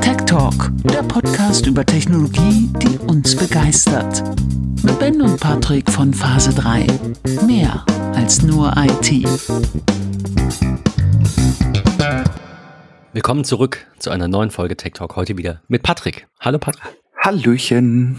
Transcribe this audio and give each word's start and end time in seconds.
Tech 0.00 0.16
Talk, 0.26 0.70
der 0.84 1.02
Podcast 1.02 1.66
über 1.66 1.84
Technologie, 1.84 2.70
die 2.82 2.98
uns 2.98 3.34
begeistert. 3.36 4.22
Mit 4.82 4.98
Ben 4.98 5.22
und 5.22 5.40
Patrick 5.40 5.90
von 5.90 6.12
Phase 6.12 6.52
3. 6.54 6.86
Mehr 7.46 7.84
als 8.14 8.42
nur 8.42 8.72
IT. 8.76 9.26
Willkommen 13.12 13.44
zurück 13.44 13.86
zu 13.98 14.10
einer 14.10 14.28
neuen 14.28 14.50
Folge 14.50 14.76
Tech 14.76 14.92
Talk. 14.94 15.16
Heute 15.16 15.38
wieder 15.38 15.62
mit 15.68 15.82
Patrick. 15.82 16.26
Hallo 16.40 16.58
Patrick. 16.58 16.96
Hallöchen. 17.22 18.18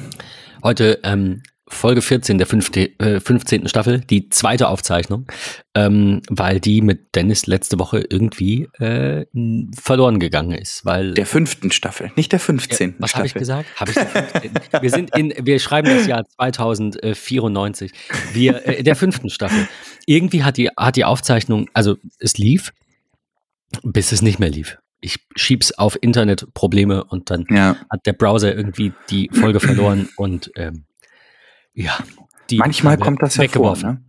Heute 0.64 1.00
ähm, 1.04 1.44
Folge 1.70 2.02
14 2.02 2.38
der 2.38 2.48
fünfte, 2.48 3.00
äh, 3.00 3.20
15. 3.20 3.68
Staffel, 3.68 4.00
die 4.00 4.30
zweite 4.30 4.70
Aufzeichnung, 4.70 5.28
ähm, 5.76 6.22
weil 6.30 6.60
die 6.60 6.82
mit 6.82 7.16
Dennis 7.16 7.46
letzte 7.46 7.78
Woche 7.78 8.06
irgendwie 8.10 8.70
äh, 8.80 9.26
verloren 9.78 10.20
gegangen 10.20 10.58
ist. 10.58 10.86
Weil 10.86 11.14
der 11.14 11.26
fünften 11.26 11.72
Staffel, 11.72 12.12
nicht 12.16 12.32
der 12.32 12.40
15. 12.40 12.90
Ja, 12.92 12.96
was 13.00 13.16
habe 13.16 13.28
ich 13.28 13.34
gesagt? 13.34 13.68
Hab 13.76 13.90
ich 13.90 13.96
wir 14.82 14.90
sind 14.90 15.16
in, 15.16 15.34
wir 15.42 15.60
schreiben 15.60 15.90
das 15.90 16.08
Jahr 16.08 16.26
2094. 16.26 17.92
Wir 18.34 18.66
äh, 18.66 18.84
der 18.84 18.96
fünften 18.96 19.30
Staffel. 19.30 19.68
Irgendwie 20.06 20.44
hat 20.44 20.58
die 20.58 20.70
hat 20.70 20.96
die 20.96 21.06
Aufzeichnung, 21.06 21.70
also 21.74 21.98
es 22.20 22.38
lief, 22.38 22.72
bis 23.84 24.12
es 24.14 24.22
nicht 24.22 24.40
mehr 24.40 24.50
lief. 24.50 24.78
Ich 25.02 25.20
schieb's 25.36 25.74
auf 25.74 25.98
Internetprobleme 26.02 27.04
und 27.04 27.30
dann 27.30 27.46
ja. 27.50 27.78
hat 27.90 28.06
der 28.06 28.14
Browser 28.14 28.56
irgendwie 28.56 28.94
die 29.10 29.30
Folge 29.32 29.60
verloren 29.60 30.10
und 30.16 30.50
ähm, 30.56 30.87
ja, 31.78 31.98
die 32.50 32.58
manchmal 32.58 32.98
kommt 32.98 33.22
das 33.22 33.36
ja 33.36 33.48
vor. 33.48 33.78
Ne? 33.78 34.02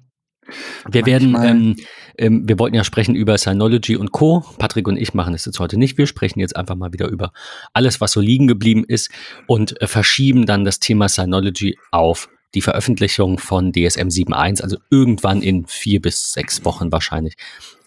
Wir 0.91 1.05
werden, 1.05 1.37
ähm, 1.43 1.77
ähm, 2.17 2.49
wir 2.49 2.59
wollten 2.59 2.75
ja 2.75 2.83
sprechen 2.83 3.15
über 3.15 3.37
Synology 3.37 3.97
und 3.97 4.11
Co. 4.13 4.43
Patrick 4.59 4.89
und 4.89 4.97
ich 4.97 5.13
machen 5.13 5.35
es 5.35 5.45
jetzt 5.45 5.61
heute 5.61 5.79
nicht. 5.79 5.99
Wir 5.99 6.07
sprechen 6.07 6.41
jetzt 6.41 6.57
einfach 6.57 6.77
mal 6.77 6.95
wieder 6.95 7.09
über 7.09 7.33
alles, 7.75 8.01
was 8.01 8.12
so 8.12 8.20
liegen 8.20 8.47
geblieben 8.47 8.84
ist 8.89 9.11
und 9.47 9.81
äh, 9.83 9.87
verschieben 9.87 10.47
dann 10.47 10.65
das 10.65 10.81
Thema 10.81 11.11
Synology 11.11 11.77
auf 11.91 12.31
die 12.55 12.62
Veröffentlichung 12.62 13.39
von 13.39 13.73
DSM 13.73 14.09
7.1, 14.09 14.62
also 14.62 14.79
irgendwann 14.91 15.42
in 15.42 15.67
vier 15.67 16.01
bis 16.01 16.33
sechs 16.33 16.64
Wochen 16.64 16.91
wahrscheinlich. 16.91 17.35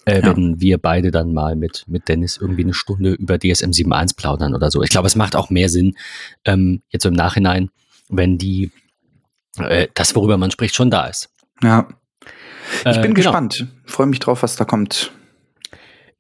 Äh, 0.06 0.20
ja. 0.20 0.26
Werden 0.28 0.62
wir 0.62 0.78
beide 0.78 1.10
dann 1.10 1.34
mal 1.34 1.56
mit, 1.56 1.86
mit 1.88 2.08
Dennis 2.08 2.38
irgendwie 2.38 2.64
eine 2.64 2.76
Stunde 2.76 3.14
über 3.14 3.40
DSM 3.40 3.72
7.1 3.72 4.16
plaudern 4.16 4.54
oder 4.54 4.70
so. 4.70 4.84
Ich 4.84 4.92
glaube, 4.92 5.08
es 5.08 5.16
macht 5.16 5.36
auch 5.36 5.50
mehr 5.50 5.70
Sinn, 5.70 5.96
ähm, 6.46 6.84
jetzt 6.90 7.06
im 7.06 7.14
Nachhinein, 7.14 7.72
wenn 8.08 8.38
die 8.38 8.72
äh, 9.58 9.88
das, 9.94 10.16
worüber 10.16 10.38
man 10.38 10.52
spricht, 10.52 10.76
schon 10.76 10.90
da 10.90 11.08
ist. 11.08 11.30
Ja. 11.64 11.88
Ich 12.86 12.98
äh, 12.98 13.02
bin 13.02 13.14
genau. 13.14 13.32
gespannt. 13.32 13.68
Freue 13.86 14.08
mich 14.08 14.20
drauf, 14.20 14.44
was 14.44 14.56
da 14.56 14.66
kommt. 14.66 15.12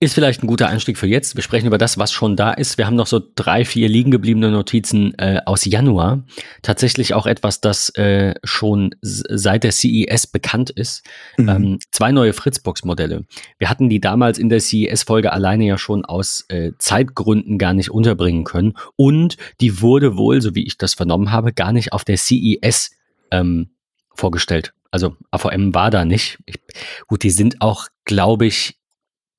Ist 0.04 0.16
vielleicht 0.16 0.42
ein 0.42 0.48
guter 0.48 0.68
Einstieg 0.68 0.98
für 0.98 1.06
jetzt. 1.06 1.36
Wir 1.36 1.44
sprechen 1.44 1.68
über 1.68 1.78
das, 1.78 2.00
was 2.00 2.12
schon 2.12 2.36
da 2.36 2.54
ist. 2.54 2.80
Wir 2.80 2.88
haben 2.88 2.96
noch 2.96 3.06
so 3.06 3.22
drei, 3.36 3.64
vier 3.64 3.88
liegen 3.88 4.10
gebliebene 4.10 4.50
Notizen 4.50 5.14
äh, 5.20 5.42
aus 5.46 5.64
Januar. 5.64 6.24
Tatsächlich 6.64 7.14
auch 7.14 7.28
etwas, 7.28 7.62
das 7.62 7.90
äh, 7.90 8.34
schon 8.44 8.96
seit 9.02 9.64
der 9.64 9.72
CES 9.72 10.26
bekannt 10.26 10.72
ist. 10.72 11.06
Mhm. 11.38 11.50
Ähm, 11.50 11.80
zwei 11.92 12.12
neue 12.12 12.34
Fritzbox-Modelle. 12.34 13.26
Wir 13.60 13.70
hatten 13.70 13.90
die 13.90 14.02
damals 14.02 14.40
in 14.40 14.50
der 14.50 14.60
CES-Folge 14.60 15.32
alleine 15.32 15.66
ja 15.66 15.78
schon 15.78 16.04
aus 16.04 16.46
äh, 16.48 16.72
Zeitgründen 16.80 17.60
gar 17.60 17.76
nicht 17.76 17.92
unterbringen 17.92 18.44
können. 18.44 18.74
Und 18.96 19.38
die 19.60 19.82
wurde 19.82 20.18
wohl, 20.18 20.42
so 20.42 20.56
wie 20.56 20.66
ich 20.66 20.80
das 20.80 20.96
vernommen 20.96 21.32
habe, 21.32 21.54
gar 21.54 21.74
nicht 21.74 21.94
auf 21.94 22.04
der 22.04 22.18
CES 22.18 22.90
ähm, 23.32 23.72
vorgestellt. 24.14 24.74
Also 24.92 25.16
AVM 25.32 25.74
war 25.74 25.90
da 25.90 26.06
nicht. 26.06 26.38
Ich, 26.46 26.60
gut, 27.08 27.24
die 27.24 27.32
sind 27.32 27.62
auch, 27.62 27.88
glaube 28.06 28.46
ich, 28.46 28.78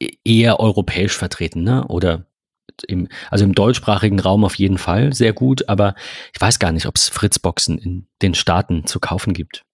e-, 0.01 0.11
eher 0.25 0.61
europäisch 0.61 1.17
vertreten, 1.17 1.63
ne? 1.63 1.87
Oder 1.89 2.27
im, 2.87 3.09
also 3.31 3.45
im 3.45 3.55
deutschsprachigen 3.55 4.19
Raum 4.19 4.45
auf 4.45 4.55
jeden 4.55 4.79
Fall 4.79 5.13
sehr 5.13 5.33
gut, 5.33 5.69
aber 5.69 5.95
ich 6.35 6.41
weiß 6.41 6.59
gar 6.59 6.73
nicht, 6.73 6.87
ob 6.87 6.97
es 6.97 7.09
Fritzboxen 7.09 7.79
in 7.79 8.07
den 8.23 8.35
Staaten 8.35 8.87
zu 8.87 8.99
kaufen 8.99 9.35
gibt. 9.35 9.65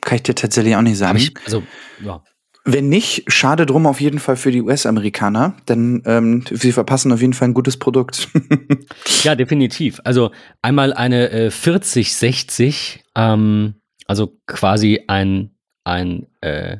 Kann 0.00 0.16
ich 0.16 0.22
dir 0.22 0.34
tatsächlich 0.34 0.76
auch 0.76 0.82
nicht 0.82 0.98
sagen. 0.98 1.18
Ich, 1.18 1.34
also, 1.44 1.62
ja. 2.04 2.22
Wenn 2.68 2.88
nicht, 2.88 3.32
schade 3.32 3.64
drum 3.64 3.86
auf 3.86 4.00
jeden 4.00 4.18
Fall 4.18 4.34
für 4.34 4.50
die 4.50 4.60
US-Amerikaner, 4.60 5.54
denn 5.68 6.02
ähm, 6.04 6.42
sie 6.50 6.72
verpassen 6.72 7.12
auf 7.12 7.20
jeden 7.20 7.32
Fall 7.32 7.46
ein 7.48 7.54
gutes 7.54 7.76
Produkt. 7.76 8.28
ja, 9.22 9.36
definitiv. 9.36 10.00
Also 10.02 10.32
einmal 10.62 10.92
eine 10.92 11.30
äh, 11.30 11.50
4060, 11.52 13.04
ähm, 13.14 13.74
also 14.08 14.36
quasi 14.48 15.04
ein, 15.06 15.54
ein 15.84 16.26
äh, 16.40 16.78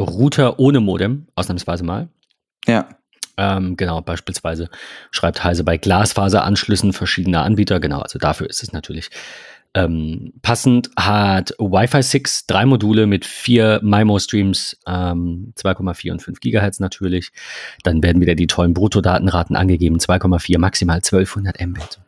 Router 0.00 0.60
ohne 0.60 0.78
Modem, 0.78 1.26
ausnahmsweise 1.34 1.82
mal. 1.82 2.08
Ja. 2.68 2.88
Ähm, 3.36 3.76
genau, 3.76 4.00
beispielsweise 4.02 4.68
schreibt 5.10 5.42
Heise 5.42 5.64
bei 5.64 5.78
Glasfaseranschlüssen 5.78 6.92
verschiedener 6.92 7.42
Anbieter. 7.42 7.80
Genau, 7.80 8.02
also 8.02 8.20
dafür 8.20 8.48
ist 8.48 8.62
es 8.62 8.72
natürlich 8.72 9.10
ähm, 9.74 10.32
passend 10.42 10.90
hat 10.98 11.54
Wi-Fi 11.58 12.02
6 12.02 12.46
drei 12.46 12.66
Module 12.66 13.06
mit 13.06 13.24
vier 13.24 13.80
MIMO-Streams, 13.82 14.76
ähm, 14.86 15.52
2,4 15.56 16.10
und 16.10 16.22
5 16.22 16.40
Gigahertz 16.40 16.80
natürlich. 16.80 17.30
Dann 17.84 18.02
werden 18.02 18.20
wieder 18.20 18.34
die 18.34 18.48
tollen 18.48 18.74
Bruttodatenraten 18.74 19.54
angegeben, 19.54 19.98
2,4 19.98 20.58
maximal 20.58 20.96
1200 20.96 21.60
Mbit. 21.60 22.00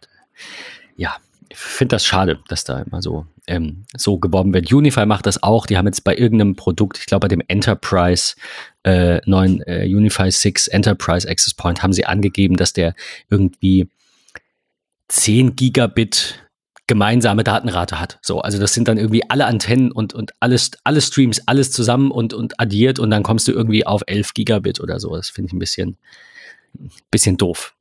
Ja, 0.96 1.16
ich 1.48 1.58
finde 1.58 1.94
das 1.94 2.04
schade, 2.04 2.40
dass 2.48 2.64
da 2.64 2.80
immer 2.80 3.00
so, 3.00 3.26
ähm, 3.46 3.84
so 3.96 4.18
geworben 4.18 4.52
wird. 4.54 4.72
Unify 4.72 5.06
macht 5.06 5.26
das 5.26 5.42
auch. 5.42 5.66
Die 5.66 5.76
haben 5.76 5.86
jetzt 5.86 6.02
bei 6.02 6.16
irgendeinem 6.16 6.56
Produkt, 6.56 6.98
ich 6.98 7.06
glaube 7.06 7.26
bei 7.26 7.28
dem 7.28 7.42
Enterprise 7.46 8.34
äh, 8.82 9.20
neuen 9.26 9.62
äh, 9.66 9.86
Unify 9.86 10.30
6 10.30 10.66
Enterprise 10.68 11.28
Access 11.28 11.54
Point, 11.54 11.82
haben 11.82 11.92
sie 11.92 12.06
angegeben, 12.06 12.56
dass 12.56 12.72
der 12.72 12.94
irgendwie 13.28 13.88
10 15.08 15.54
Gigabit 15.54 16.41
gemeinsame 16.92 17.42
Datenrate 17.42 17.98
hat. 17.98 18.18
So, 18.20 18.42
also 18.42 18.58
das 18.58 18.74
sind 18.74 18.86
dann 18.86 18.98
irgendwie 18.98 19.22
alle 19.30 19.46
Antennen 19.46 19.90
und, 19.90 20.12
und 20.12 20.32
alles, 20.40 20.72
alle 20.84 21.00
Streams, 21.00 21.40
alles 21.48 21.72
zusammen 21.72 22.10
und, 22.10 22.34
und 22.34 22.60
addiert 22.60 22.98
und 22.98 23.08
dann 23.08 23.22
kommst 23.22 23.48
du 23.48 23.52
irgendwie 23.52 23.86
auf 23.86 24.02
11 24.06 24.34
Gigabit 24.34 24.78
oder 24.78 25.00
so. 25.00 25.16
Das 25.16 25.30
finde 25.30 25.46
ich 25.46 25.54
ein 25.54 25.58
bisschen, 25.58 25.96
bisschen 27.10 27.38
doof. 27.38 27.74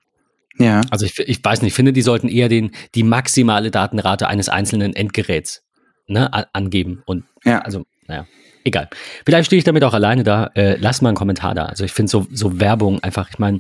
Ja. 0.57 0.79
Also 0.91 1.05
ich, 1.05 1.19
ich 1.19 1.43
weiß 1.43 1.61
nicht, 1.61 1.71
ich 1.71 1.75
finde, 1.75 1.91
die 1.91 2.01
sollten 2.01 2.29
eher 2.29 2.47
den, 2.47 2.71
die 2.95 3.03
maximale 3.03 3.69
Datenrate 3.69 4.29
eines 4.29 4.47
einzelnen 4.47 4.95
Endgeräts 4.95 5.61
ne, 6.07 6.31
angeben. 6.53 7.03
Und 7.05 7.25
ja. 7.43 7.59
also, 7.59 7.83
naja, 8.07 8.25
egal. 8.63 8.87
Vielleicht 9.25 9.47
stehe 9.47 9.57
ich 9.57 9.65
damit 9.65 9.83
auch 9.83 9.93
alleine 9.93 10.23
da. 10.23 10.51
Äh, 10.55 10.77
lass 10.79 11.01
mal 11.01 11.09
einen 11.09 11.17
Kommentar 11.17 11.53
da. 11.53 11.65
Also 11.65 11.83
ich 11.83 11.91
finde 11.91 12.09
so, 12.09 12.27
so 12.31 12.61
Werbung 12.61 13.03
einfach, 13.03 13.29
ich 13.29 13.39
meine, 13.39 13.59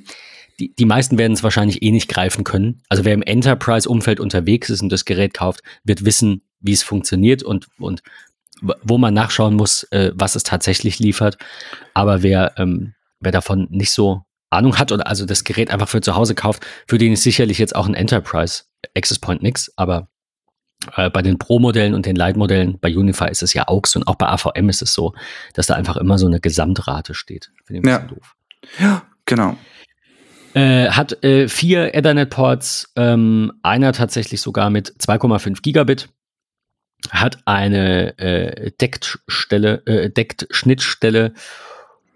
die, 0.59 0.73
die 0.75 0.85
meisten 0.85 1.17
werden 1.17 1.33
es 1.33 1.43
wahrscheinlich 1.43 1.81
eh 1.81 1.91
nicht 1.91 2.07
greifen 2.07 2.43
können. 2.43 2.81
Also 2.89 3.05
wer 3.05 3.13
im 3.13 3.23
Enterprise-Umfeld 3.23 4.19
unterwegs 4.19 4.69
ist 4.69 4.81
und 4.81 4.91
das 4.91 5.05
Gerät 5.05 5.33
kauft, 5.33 5.61
wird 5.83 6.05
wissen, 6.05 6.41
wie 6.59 6.73
es 6.73 6.83
funktioniert 6.83 7.43
und, 7.43 7.67
und 7.79 8.03
wo 8.61 8.97
man 8.97 9.13
nachschauen 9.13 9.55
muss, 9.55 9.83
äh, 9.91 10.11
was 10.13 10.35
es 10.35 10.43
tatsächlich 10.43 10.99
liefert. 10.99 11.37
Aber 11.93 12.21
wer, 12.21 12.53
ähm, 12.57 12.93
wer 13.19 13.31
davon 13.31 13.67
nicht 13.71 13.91
so 13.91 14.23
Ahnung 14.49 14.77
hat 14.77 14.91
oder 14.91 15.07
also 15.07 15.25
das 15.25 15.43
Gerät 15.43 15.71
einfach 15.71 15.89
für 15.89 16.01
zu 16.01 16.15
Hause 16.15 16.35
kauft, 16.35 16.65
für 16.87 16.97
den 16.97 17.13
ist 17.13 17.23
sicherlich 17.23 17.57
jetzt 17.57 17.75
auch 17.75 17.87
ein 17.87 17.95
Enterprise 17.95 18.63
Access 18.95 19.17
Point 19.17 19.41
nix, 19.41 19.71
aber 19.77 20.09
äh, 20.95 21.09
bei 21.09 21.21
den 21.21 21.37
Pro-Modellen 21.37 21.93
und 21.93 22.05
den 22.05 22.15
Light-Modellen, 22.15 22.77
bei 22.79 22.95
Unify 22.95 23.29
ist 23.29 23.43
es 23.43 23.53
ja 23.53 23.67
auch 23.67 23.85
so 23.85 23.99
und 23.99 24.07
auch 24.07 24.15
bei 24.15 24.27
AVM 24.27 24.69
ist 24.69 24.81
es 24.81 24.93
so, 24.93 25.13
dass 25.53 25.67
da 25.67 25.75
einfach 25.75 25.97
immer 25.97 26.17
so 26.17 26.27
eine 26.27 26.39
Gesamtrate 26.39 27.13
steht. 27.13 27.51
Finde 27.65 27.81
ich 27.81 27.85
ein 27.85 28.01
ja. 28.01 28.07
doof. 28.07 28.35
Ja, 28.79 29.03
genau. 29.25 29.55
Äh, 30.53 30.89
hat 30.89 31.23
äh, 31.23 31.47
vier 31.47 31.95
Ethernet-Ports, 31.95 32.91
ähm, 32.95 33.53
einer 33.63 33.93
tatsächlich 33.93 34.41
sogar 34.41 34.69
mit 34.69 34.93
2,5 34.99 35.61
Gigabit, 35.61 36.09
hat 37.09 37.39
eine 37.45 38.17
äh, 38.19 38.71
Decktstelle, 38.71 39.81
äh, 39.85 40.09
Deckt-Schnittstelle 40.09 41.33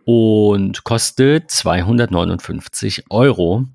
und 0.03 0.83
kostet 0.83 1.49
259 1.49 3.05
Euro. 3.09 3.65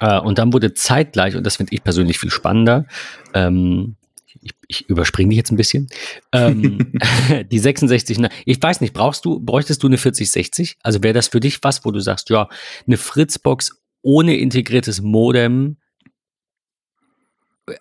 Äh, 0.00 0.18
und 0.18 0.38
dann 0.38 0.52
wurde 0.52 0.74
zeitgleich, 0.74 1.36
und 1.36 1.44
das 1.44 1.56
finde 1.56 1.74
ich 1.74 1.84
persönlich 1.84 2.18
viel 2.18 2.30
spannender, 2.30 2.86
ähm, 3.32 3.96
ich, 4.42 4.52
ich 4.68 4.88
überspringe 4.88 5.30
die 5.30 5.36
jetzt 5.36 5.50
ein 5.50 5.56
bisschen. 5.56 5.88
Ähm, 6.32 6.92
die 7.50 7.58
66, 7.58 8.18
ich 8.44 8.62
weiß 8.62 8.80
nicht, 8.80 8.92
brauchst 8.92 9.24
du, 9.24 9.40
bräuchtest 9.40 9.82
du 9.82 9.86
eine 9.86 9.98
4060? 9.98 10.76
Also 10.82 11.02
wäre 11.02 11.14
das 11.14 11.28
für 11.28 11.40
dich 11.40 11.62
was, 11.62 11.84
wo 11.84 11.90
du 11.90 12.00
sagst, 12.00 12.30
ja, 12.30 12.48
eine 12.86 12.96
Fritzbox 12.96 13.80
ohne 14.02 14.36
integriertes 14.36 15.02
Modem. 15.02 15.78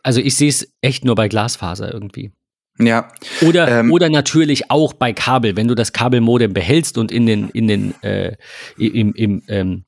Also 0.02 0.19
ich 0.19 0.36
sehe 0.36 0.50
es 0.50 0.74
echt 0.81 1.06
nur 1.06 1.16
bei 1.16 1.28
Glasfaser 1.28 1.94
irgendwie. 1.94 2.31
Ja. 2.80 3.10
Oder, 3.42 3.80
ähm, 3.80 3.92
oder 3.92 4.10
natürlich 4.10 4.69
auch 4.69 4.94
bei 4.94 5.13
Kabel, 5.13 5.56
wenn 5.56 5.68
du 5.68 5.75
das 5.75 5.94
Kabelmodem 5.94 6.54
behältst 6.54 6.98
und 6.98 7.12
in 7.12 7.25
den, 7.25 7.50
in 7.50 7.68
den, 7.68 8.04
äh, 8.04 8.36
im, 8.78 9.13
im, 9.13 9.44
ähm, 9.48 9.86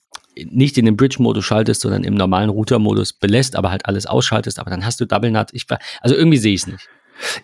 nicht 0.50 0.78
in 0.78 0.86
den 0.86 0.98
Bridge-Modus 0.98 1.46
schaltest, 1.46 1.82
sondern 1.82 2.04
im 2.04 2.14
normalen 2.14 2.50
Router-Modus 2.50 3.14
belässt, 3.14 3.56
aber 3.56 3.72
halt 3.72 3.86
alles 3.86 4.06
ausschaltest, 4.06 4.60
aber 4.60 4.70
dann 4.70 4.86
hast 4.86 5.00
du 5.00 5.06
Double 5.06 5.32
Nut. 5.32 5.50
Ich, 5.52 5.66
also 6.02 6.16
irgendwie 6.16 6.38
sehe 6.38 6.54
ich 6.54 6.62
es 6.62 6.68
nicht. 6.68 6.90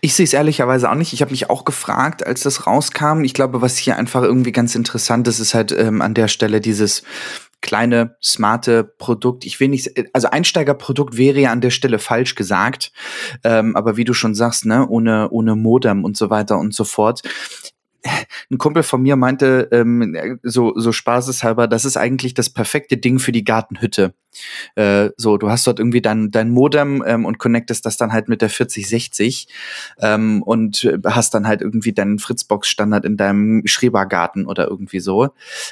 Ich 0.01 0.13
sehe 0.13 0.25
es 0.25 0.33
ehrlicherweise 0.33 0.89
auch 0.89 0.95
nicht. 0.95 1.13
Ich 1.13 1.21
habe 1.21 1.31
mich 1.31 1.49
auch 1.49 1.65
gefragt, 1.65 2.25
als 2.25 2.41
das 2.41 2.67
rauskam. 2.67 3.23
Ich 3.23 3.33
glaube, 3.33 3.61
was 3.61 3.77
hier 3.77 3.97
einfach 3.97 4.21
irgendwie 4.21 4.51
ganz 4.51 4.75
interessant 4.75 5.27
ist, 5.27 5.39
ist 5.39 5.53
halt 5.53 5.71
ähm, 5.71 6.01
an 6.01 6.13
der 6.13 6.27
Stelle 6.27 6.61
dieses 6.61 7.03
kleine, 7.61 8.17
smarte 8.21 8.83
Produkt. 8.83 9.45
Ich 9.45 9.59
will 9.59 9.69
nicht, 9.69 9.91
also 10.13 10.29
Einsteigerprodukt 10.29 11.17
wäre 11.17 11.39
ja 11.39 11.51
an 11.51 11.61
der 11.61 11.69
Stelle 11.69 11.97
falsch 11.97 12.35
gesagt. 12.35 12.91
Ähm, 13.43 13.75
aber 13.75 13.97
wie 13.97 14.03
du 14.03 14.13
schon 14.13 14.35
sagst, 14.35 14.65
ne, 14.65 14.87
ohne, 14.87 15.29
ohne 15.31 15.55
Modem 15.55 16.03
und 16.03 16.17
so 16.17 16.29
weiter 16.29 16.59
und 16.59 16.75
so 16.75 16.83
fort 16.83 17.21
ein 18.51 18.57
Kumpel 18.57 18.83
von 18.83 19.01
mir 19.01 19.15
meinte, 19.15 19.69
ähm, 19.71 20.39
so, 20.43 20.73
so 20.75 20.91
spaßeshalber, 20.91 21.67
das 21.67 21.85
ist 21.85 21.97
eigentlich 21.97 22.33
das 22.33 22.49
perfekte 22.49 22.97
Ding 22.97 23.19
für 23.19 23.31
die 23.31 23.43
Gartenhütte. 23.43 24.13
Äh, 24.75 25.09
so, 25.17 25.37
du 25.37 25.49
hast 25.49 25.67
dort 25.67 25.79
irgendwie 25.79 26.01
dein, 26.01 26.31
dein 26.31 26.49
Modem 26.49 27.03
ähm, 27.05 27.25
und 27.25 27.37
connectest 27.37 27.85
das 27.85 27.97
dann 27.97 28.11
halt 28.11 28.29
mit 28.29 28.41
der 28.41 28.49
4060 28.49 29.47
ähm, 29.99 30.41
und 30.43 30.89
hast 31.05 31.33
dann 31.33 31.47
halt 31.47 31.61
irgendwie 31.61 31.93
deinen 31.93 32.19
Fritzbox-Standard 32.19 33.05
in 33.05 33.17
deinem 33.17 33.63
Schrebergarten 33.65 34.45
oder 34.45 34.67
irgendwie 34.67 34.99
so. 34.99 35.29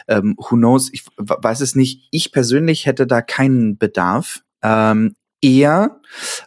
Ähm, 0.07 0.35
who 0.37 0.55
knows? 0.55 0.89
Ich 0.93 1.05
weiß 1.17 1.61
es 1.61 1.75
nicht. 1.75 2.07
Ich 2.11 2.31
persönlich 2.31 2.85
hätte 2.85 3.07
da 3.07 3.21
keinen 3.21 3.77
Bedarf. 3.77 4.41
Ähm, 4.63 5.15
eher 5.41 5.99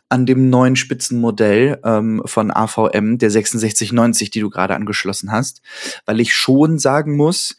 an 0.09 0.27
dem 0.27 0.51
neuen 0.51 0.77
Spitzenmodell 0.77 1.81
ähm, 1.85 2.23
von 2.25 2.51
AVM, 2.51 3.19
der 3.19 3.31
6690, 3.31 4.31
die 4.31 4.41
du 4.41 4.51
gerade 4.51 4.75
angeschlossen 4.75 5.33
hast, 5.33 5.63
weil 6.07 6.21
ich 6.21 6.35
schon 6.35 6.79
sagen 6.79 7.17
muss, 7.17 7.57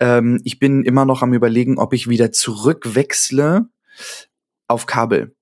ähm, 0.00 0.40
ich 0.44 0.58
bin 0.58 0.84
immer 0.84 1.04
noch 1.04 1.22
am 1.22 1.34
überlegen, 1.34 1.78
ob 1.78 1.92
ich 1.92 2.08
wieder 2.08 2.32
zurückwechsle 2.32 3.68
auf 4.66 4.86
Kabel 4.86 5.34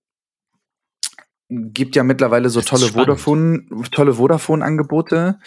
gibt 1.48 1.94
ja 1.94 2.02
mittlerweile 2.02 2.50
so 2.50 2.60
tolle 2.60 2.88
Vodafone, 2.88 3.66
tolle 3.92 4.14
Vodafone-Angebote. 4.14 5.38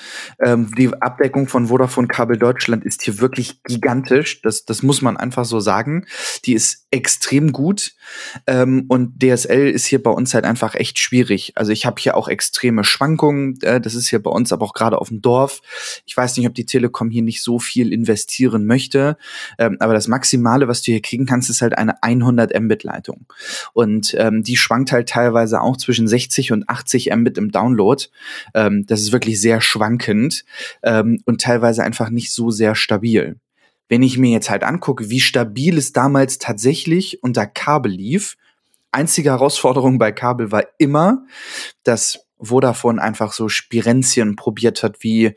Ähm, 0.42 0.72
die 0.78 0.94
Abdeckung 1.02 1.50
von 1.50 1.68
Vodafone 1.68 2.08
Kabel 2.08 2.38
Deutschland 2.38 2.86
ist 2.86 3.02
hier 3.02 3.20
wirklich 3.20 3.62
gigantisch. 3.64 4.42
Das, 4.42 4.64
das 4.64 4.82
muss 4.82 5.02
man 5.02 5.18
einfach 5.18 5.44
so 5.44 5.60
sagen. 5.60 6.06
Die 6.46 6.54
ist 6.54 6.88
extrem 6.92 7.52
gut. 7.52 7.92
Ähm, 8.48 8.86
und 8.88 9.22
DSL 9.22 9.70
ist 9.70 9.86
hier 9.86 10.02
bei 10.02 10.12
uns 10.12 10.34
halt 10.34 10.46
einfach 10.46 10.74
echt 10.76 11.00
schwierig. 11.00 11.52
Also 11.56 11.74
ich 11.74 11.86
habe 11.86 12.02
hier 12.02 12.16
auch 12.16 12.30
extreme 12.30 12.86
Schwankungen. 12.86 13.60
Äh, 13.62 13.82
das 13.82 13.94
ist 13.94 14.08
hier 14.08 14.24
bei 14.24 14.32
uns 14.32 14.54
aber 14.54 14.66
auch 14.66 14.74
gerade 14.74 15.00
auf 15.00 15.10
dem 15.10 15.22
Dorf. 15.22 15.60
Ich 16.06 16.16
weiß 16.16 16.38
nicht, 16.38 16.48
ob 16.48 16.56
die 16.56 16.66
Telekom 16.66 17.10
hier 17.10 17.24
nicht 17.24 17.44
so 17.44 17.60
viel 17.60 17.92
investieren 17.92 18.66
möchte. 18.66 19.18
Ähm, 19.58 19.76
aber 19.82 19.94
das 19.94 20.08
Maximale, 20.08 20.70
was 20.70 20.82
du 20.82 20.92
hier 20.94 21.02
kriegen 21.02 21.26
kannst, 21.26 21.50
ist 21.50 21.62
halt 21.62 21.78
eine 21.78 22.02
100 22.02 22.58
Mbit-Leitung. 22.58 23.26
Und 23.74 24.16
ähm, 24.18 24.44
die 24.44 24.56
schwankt 24.56 24.94
halt 24.94 25.10
teilweise 25.10 25.60
auch 25.60 25.76
zwischen 25.76 25.89
60 25.94 26.52
und 26.52 26.70
80 26.70 27.14
Mbit 27.16 27.38
im 27.38 27.52
Download. 27.52 28.04
Ähm, 28.54 28.86
das 28.86 29.02
ist 29.02 29.12
wirklich 29.12 29.40
sehr 29.42 29.62
schwankend 29.62 30.46
ähm, 30.84 31.22
und 31.26 31.42
teilweise 31.42 31.84
einfach 31.84 32.10
nicht 32.10 32.32
so 32.32 32.52
sehr 32.52 32.76
stabil. 32.76 33.38
Wenn 33.88 34.04
ich 34.04 34.18
mir 34.18 34.32
jetzt 34.32 34.50
halt 34.50 34.64
angucke, 34.64 35.10
wie 35.10 35.20
stabil 35.20 35.78
es 35.78 35.94
damals 35.94 36.38
tatsächlich 36.38 37.24
unter 37.24 37.48
Kabel 37.48 37.92
lief, 37.92 38.38
einzige 38.92 39.32
Herausforderung 39.32 39.98
bei 39.98 40.12
Kabel 40.12 40.52
war 40.52 40.64
immer, 40.78 41.26
dass 41.84 42.20
Vodafone 42.42 43.02
einfach 43.02 43.34
so 43.34 43.50
Spirenzien 43.50 44.36
probiert 44.36 44.84
hat, 44.84 44.98
wie 45.04 45.36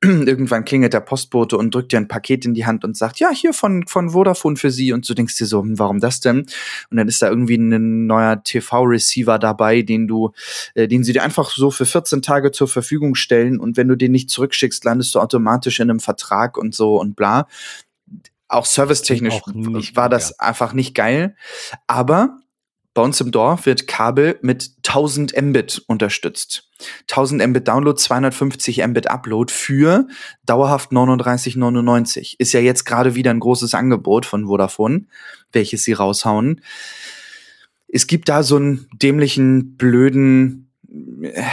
irgendwann 0.00 0.64
klingelt 0.64 0.92
der 0.92 1.00
Postbote 1.00 1.56
und 1.56 1.74
drückt 1.74 1.90
dir 1.90 1.96
ein 1.96 2.06
Paket 2.06 2.44
in 2.44 2.54
die 2.54 2.66
Hand 2.66 2.84
und 2.84 2.96
sagt, 2.96 3.18
ja, 3.18 3.30
hier 3.30 3.52
von, 3.52 3.84
von 3.88 4.10
Vodafone 4.10 4.56
für 4.56 4.70
Sie. 4.70 4.92
Und 4.92 5.08
du 5.08 5.14
denkst 5.14 5.36
dir 5.36 5.46
so, 5.46 5.62
hm, 5.62 5.78
warum 5.78 5.98
das 5.98 6.20
denn? 6.20 6.46
Und 6.90 6.96
dann 6.96 7.08
ist 7.08 7.20
da 7.20 7.28
irgendwie 7.28 7.56
ein 7.56 8.06
neuer 8.06 8.42
TV-Receiver 8.42 9.40
dabei, 9.40 9.82
den 9.82 10.06
du, 10.06 10.30
äh, 10.74 10.86
den 10.86 11.02
sie 11.02 11.12
dir 11.12 11.24
einfach 11.24 11.50
so 11.50 11.72
für 11.72 11.84
14 11.84 12.22
Tage 12.22 12.52
zur 12.52 12.68
Verfügung 12.68 13.16
stellen. 13.16 13.58
Und 13.58 13.76
wenn 13.76 13.88
du 13.88 13.96
den 13.96 14.12
nicht 14.12 14.30
zurückschickst, 14.30 14.84
landest 14.84 15.14
du 15.16 15.20
automatisch 15.20 15.80
in 15.80 15.90
einem 15.90 16.00
Vertrag 16.00 16.56
und 16.56 16.76
so 16.76 17.00
und 17.00 17.16
bla. 17.16 17.48
Auch 18.46 18.66
servicetechnisch 18.66 19.40
war 19.94 20.08
das 20.08 20.30
ja. 20.30 20.36
einfach 20.38 20.74
nicht 20.74 20.94
geil. 20.94 21.34
Aber 21.88 22.38
bei 22.98 23.04
uns 23.04 23.20
im 23.20 23.30
Dorf 23.30 23.64
wird 23.64 23.86
Kabel 23.86 24.40
mit 24.42 24.72
1000 24.84 25.40
Mbit 25.40 25.84
unterstützt. 25.86 26.68
1000 27.02 27.46
Mbit 27.46 27.68
Download, 27.68 27.96
250 27.96 28.84
Mbit 28.88 29.08
Upload 29.08 29.52
für 29.52 30.08
dauerhaft 30.44 30.90
39,99. 30.90 32.34
Ist 32.38 32.52
ja 32.52 32.58
jetzt 32.58 32.84
gerade 32.86 33.14
wieder 33.14 33.30
ein 33.30 33.38
großes 33.38 33.74
Angebot 33.74 34.26
von 34.26 34.46
Vodafone, 34.46 35.06
welches 35.52 35.84
sie 35.84 35.92
raushauen. 35.92 36.60
Es 37.86 38.08
gibt 38.08 38.28
da 38.28 38.42
so 38.42 38.56
einen 38.56 38.88
dämlichen, 38.92 39.76
blöden 39.76 40.72
äh, 41.22 41.44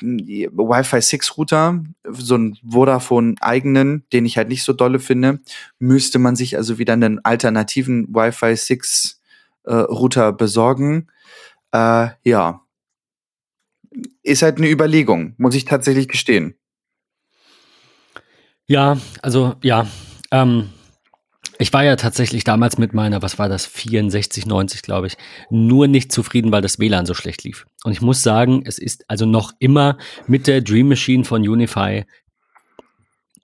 Wi-Fi 0.00 1.00
6 1.00 1.36
Router, 1.36 1.82
so 2.08 2.36
einen 2.36 2.56
Vodafone 2.64 3.34
eigenen, 3.40 4.04
den 4.12 4.26
ich 4.26 4.36
halt 4.36 4.48
nicht 4.48 4.62
so 4.62 4.72
dolle 4.72 5.00
finde. 5.00 5.40
Müsste 5.80 6.20
man 6.20 6.36
sich 6.36 6.56
also 6.56 6.78
wieder 6.78 6.92
einen 6.92 7.18
alternativen 7.24 8.06
Wi-Fi 8.14 8.54
6 8.54 9.22
äh, 9.64 9.74
Router 9.74 10.32
besorgen. 10.32 11.08
Äh, 11.72 12.08
ja. 12.22 12.60
Ist 14.22 14.42
halt 14.42 14.58
eine 14.58 14.70
Überlegung, 14.70 15.34
muss 15.38 15.54
ich 15.54 15.64
tatsächlich 15.64 16.08
gestehen. 16.08 16.56
Ja, 18.66 18.98
also 19.22 19.54
ja. 19.62 19.86
Ähm, 20.30 20.70
ich 21.58 21.72
war 21.72 21.84
ja 21.84 21.96
tatsächlich 21.96 22.42
damals 22.42 22.78
mit 22.78 22.94
meiner, 22.94 23.22
was 23.22 23.38
war 23.38 23.48
das, 23.48 23.66
6490, 23.66 24.82
glaube 24.82 25.06
ich, 25.06 25.16
nur 25.50 25.86
nicht 25.86 26.10
zufrieden, 26.10 26.50
weil 26.50 26.62
das 26.62 26.78
WLAN 26.78 27.06
so 27.06 27.14
schlecht 27.14 27.44
lief. 27.44 27.66
Und 27.84 27.92
ich 27.92 28.00
muss 28.00 28.22
sagen, 28.22 28.64
es 28.66 28.78
ist 28.78 29.04
also 29.08 29.26
noch 29.26 29.52
immer 29.60 29.96
mit 30.26 30.46
der 30.46 30.62
Dream 30.62 30.88
Machine 30.88 31.24
von 31.24 31.46
Unify 31.46 32.04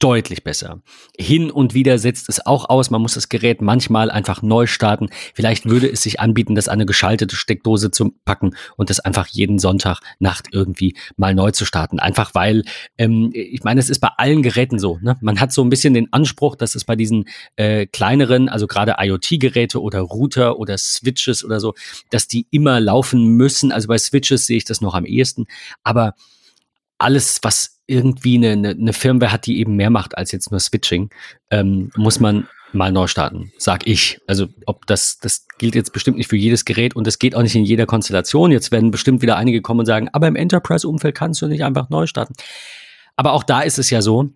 deutlich 0.01 0.43
besser. 0.43 0.83
Hin 1.17 1.51
und 1.51 1.75
wieder 1.75 1.99
setzt 1.99 2.29
es 2.29 2.45
auch 2.45 2.69
aus, 2.69 2.91
man 2.91 3.03
muss 3.03 3.15
das 3.15 3.29
Gerät 3.29 3.61
manchmal 3.61 4.11
einfach 4.11 4.43
neu 4.43 4.67
starten. 4.67 5.11
Vielleicht 5.35 5.67
würde 5.67 5.89
es 5.89 6.03
sich 6.03 6.19
anbieten, 6.19 6.55
das 6.55 6.69
an 6.69 6.81
eine 6.81 6.87
geschaltete 6.87 7.37
Steckdose 7.37 7.91
zu 7.91 8.15
packen 8.25 8.57
und 8.77 8.91
das 8.91 9.01
einfach 9.01 9.27
jeden 9.29 9.59
Sonntag 9.59 10.01
Nacht 10.19 10.49
irgendwie 10.53 10.97
mal 11.17 11.35
neu 11.35 11.51
zu 11.51 11.67
starten. 11.67 12.01
Einfach 12.01 12.35
weil, 12.35 12.65
ähm, 12.97 13.31
ich 13.35 13.63
meine, 13.63 13.79
es 13.79 13.91
ist 13.91 14.01
bei 14.01 14.09
allen 14.17 14.43
Geräten 14.43 14.79
so. 14.79 14.99
Ne? 15.03 15.17
Man 15.21 15.39
hat 15.39 15.53
so 15.53 15.63
ein 15.63 15.69
bisschen 15.69 15.93
den 15.93 16.11
Anspruch, 16.13 16.57
dass 16.57 16.75
es 16.75 16.85
bei 16.85 16.97
diesen 16.97 17.27
äh, 17.57 17.87
kleineren, 17.87 18.49
also 18.49 18.67
gerade 18.67 18.97
IoT-Geräte 18.99 19.83
oder 19.83 20.01
Router 20.01 20.59
oder 20.59 20.79
Switches 20.79 21.45
oder 21.45 21.61
so, 21.61 21.75
dass 22.09 22.27
die 22.27 22.47
immer 22.51 22.81
laufen 22.81 23.37
müssen. 23.37 23.71
Also 23.71 23.89
bei 23.89 23.99
Switches 23.99 24.47
sehe 24.47 24.57
ich 24.57 24.65
das 24.65 24.81
noch 24.81 24.95
am 24.95 25.05
ehesten. 25.05 25.45
Aber 25.85 26.15
alles, 27.01 27.41
was 27.43 27.81
irgendwie 27.87 28.37
eine, 28.37 28.69
eine, 28.69 28.93
Firmware 28.93 29.33
hat, 29.33 29.47
die 29.47 29.59
eben 29.59 29.75
mehr 29.75 29.91
macht 29.91 30.17
als 30.17 30.31
jetzt 30.31 30.51
nur 30.51 30.61
Switching, 30.61 31.11
ähm, 31.51 31.91
muss 31.97 32.21
man 32.21 32.47
mal 32.73 32.93
neu 32.93 33.09
starten, 33.09 33.53
sag 33.59 33.87
ich. 33.87 34.21
Also 34.29 34.47
ob 34.67 34.87
das, 34.87 35.19
das 35.19 35.47
gilt 35.59 35.75
jetzt 35.75 35.93
bestimmt 35.93 36.19
nicht 36.19 36.29
für 36.29 36.37
jedes 36.37 36.65
Gerät 36.65 36.95
und 36.95 37.07
das 37.07 37.19
geht 37.19 37.35
auch 37.35 37.43
nicht 37.43 37.57
in 37.57 37.65
jeder 37.65 37.87
Konstellation. 37.87 38.53
Jetzt 38.53 38.71
werden 38.71 38.93
bestimmt 38.93 39.23
wieder 39.23 39.37
einige 39.37 39.61
kommen 39.61 39.81
und 39.81 39.87
sagen, 39.87 40.09
aber 40.13 40.29
im 40.29 40.37
Enterprise-Umfeld 40.37 41.17
kannst 41.17 41.43
du 41.43 41.49
nicht 41.49 41.65
einfach 41.65 41.91
neu 41.91 42.07
starten. 42.07 42.35
Aber 43.17 43.33
auch 43.33 43.43
da 43.43 43.63
ist 43.63 43.79
es 43.79 43.91
ja 43.91 44.03
so, 44.03 44.31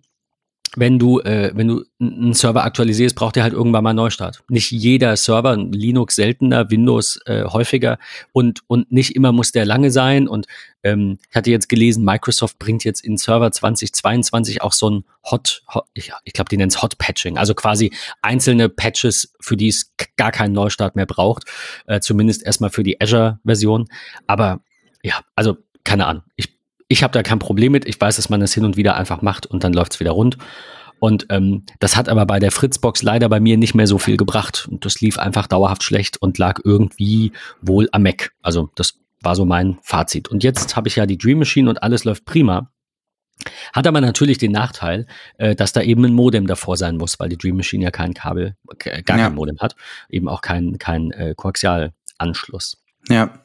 wenn 0.75 0.99
du, 0.99 1.19
äh, 1.21 1.51
wenn 1.55 1.67
du 1.67 1.83
einen 1.99 2.33
Server 2.33 2.63
aktualisierst, 2.63 3.15
braucht 3.15 3.37
er 3.37 3.43
halt 3.43 3.53
irgendwann 3.53 3.83
mal 3.83 3.91
einen 3.91 3.97
Neustart. 3.97 4.43
Nicht 4.49 4.71
jeder 4.71 5.15
Server, 5.17 5.55
Linux 5.57 6.15
seltener, 6.15 6.69
Windows 6.69 7.19
äh, 7.25 7.45
häufiger 7.45 7.97
und, 8.33 8.61
und 8.67 8.91
nicht 8.91 9.15
immer 9.15 9.31
muss 9.31 9.51
der 9.51 9.65
lange 9.65 9.91
sein. 9.91 10.27
Und 10.27 10.47
ähm, 10.83 11.17
ich 11.29 11.35
hatte 11.35 11.51
jetzt 11.51 11.69
gelesen, 11.69 12.03
Microsoft 12.03 12.59
bringt 12.59 12.83
jetzt 12.83 13.03
in 13.03 13.17
Server 13.17 13.51
2022 13.51 14.61
auch 14.61 14.73
so 14.73 14.89
ein 14.89 15.05
Hot, 15.29 15.63
Hot 15.73 15.85
ich, 15.93 16.11
ich 16.23 16.33
glaube, 16.33 16.49
die 16.49 16.57
nennen 16.57 16.69
es 16.69 16.81
Hot 16.81 16.97
Patching, 16.97 17.37
also 17.37 17.53
quasi 17.53 17.91
einzelne 18.21 18.69
Patches, 18.69 19.33
für 19.39 19.57
die 19.57 19.69
es 19.69 19.93
gar 20.17 20.31
keinen 20.31 20.53
Neustart 20.53 20.95
mehr 20.95 21.05
braucht, 21.05 21.45
äh, 21.87 21.99
zumindest 21.99 22.45
erstmal 22.45 22.69
für 22.69 22.83
die 22.83 22.99
Azure-Version. 23.01 23.87
Aber 24.27 24.61
ja, 25.03 25.21
also 25.35 25.57
keine 25.83 26.07
Ahnung. 26.07 26.23
Ich 26.35 26.54
ich 26.87 27.03
habe 27.03 27.11
da 27.11 27.23
kein 27.23 27.39
Problem 27.39 27.71
mit. 27.71 27.87
Ich 27.87 27.99
weiß, 27.99 28.15
dass 28.15 28.29
man 28.29 28.39
das 28.39 28.53
hin 28.53 28.65
und 28.65 28.77
wieder 28.77 28.95
einfach 28.95 29.21
macht 29.21 29.45
und 29.45 29.63
dann 29.63 29.73
läuft's 29.73 29.99
wieder 29.99 30.11
rund. 30.11 30.37
Und 30.99 31.25
ähm, 31.29 31.63
das 31.79 31.95
hat 31.95 32.09
aber 32.09 32.25
bei 32.25 32.39
der 32.39 32.51
Fritzbox 32.51 33.03
leider 33.03 33.27
bei 33.29 33.39
mir 33.39 33.57
nicht 33.57 33.75
mehr 33.75 33.87
so 33.87 33.97
viel 33.97 34.17
gebracht. 34.17 34.67
Und 34.69 34.85
das 34.85 35.01
lief 35.01 35.19
einfach 35.19 35.47
dauerhaft 35.47 35.83
schlecht 35.83 36.17
und 36.17 36.37
lag 36.37 36.59
irgendwie 36.63 37.33
wohl 37.61 37.89
am 37.91 38.03
Mac. 38.03 38.31
Also 38.41 38.69
das 38.75 38.99
war 39.21 39.35
so 39.35 39.45
mein 39.45 39.77
Fazit. 39.81 40.29
Und 40.29 40.43
jetzt 40.43 40.75
habe 40.75 40.87
ich 40.87 40.95
ja 40.95 41.05
die 41.05 41.17
Dream 41.17 41.39
Machine 41.39 41.69
und 41.69 41.83
alles 41.83 42.03
läuft 42.05 42.25
prima. 42.25 42.71
Hat 43.73 43.85
aber 43.85 43.99
natürlich 43.99 44.37
den 44.37 44.53
Nachteil, 44.53 45.07
äh, 45.37 45.55
dass 45.55 45.73
da 45.73 45.81
eben 45.81 46.05
ein 46.05 46.13
Modem 46.13 46.47
davor 46.47 46.77
sein 46.77 46.95
muss, 46.95 47.19
weil 47.19 47.27
die 47.27 47.37
Dream 47.37 47.57
Machine 47.57 47.83
ja 47.83 47.91
kein 47.91 48.13
Kabel, 48.13 48.55
äh, 48.85 49.03
gar 49.03 49.17
ja. 49.17 49.25
kein 49.25 49.35
Modem 49.35 49.59
hat, 49.59 49.75
eben 50.09 50.29
auch 50.29 50.41
kein, 50.41 50.77
kein 50.77 51.11
äh, 51.11 51.33
Koaxialanschluss. 51.35 52.81
Ja. 53.09 53.43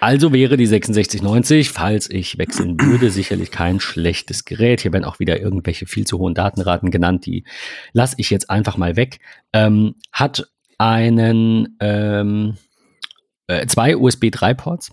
Also 0.00 0.32
wäre 0.32 0.56
die 0.56 0.66
6690, 0.66 1.70
falls 1.70 2.08
ich 2.08 2.38
wechseln 2.38 2.80
würde, 2.80 3.10
sicherlich 3.10 3.50
kein 3.50 3.80
schlechtes 3.80 4.44
Gerät. 4.44 4.80
Hier 4.80 4.92
werden 4.92 5.04
auch 5.04 5.18
wieder 5.18 5.40
irgendwelche 5.40 5.86
viel 5.86 6.06
zu 6.06 6.18
hohen 6.18 6.34
Datenraten 6.34 6.90
genannt, 6.92 7.26
die 7.26 7.44
lasse 7.92 8.14
ich 8.18 8.30
jetzt 8.30 8.48
einfach 8.48 8.76
mal 8.76 8.94
weg. 8.94 9.18
Ähm, 9.52 9.96
hat 10.12 10.48
einen 10.78 11.76
ähm, 11.80 12.56
äh, 13.48 13.66
zwei 13.66 13.96
USB 13.96 14.30
3 14.30 14.54
Ports 14.54 14.92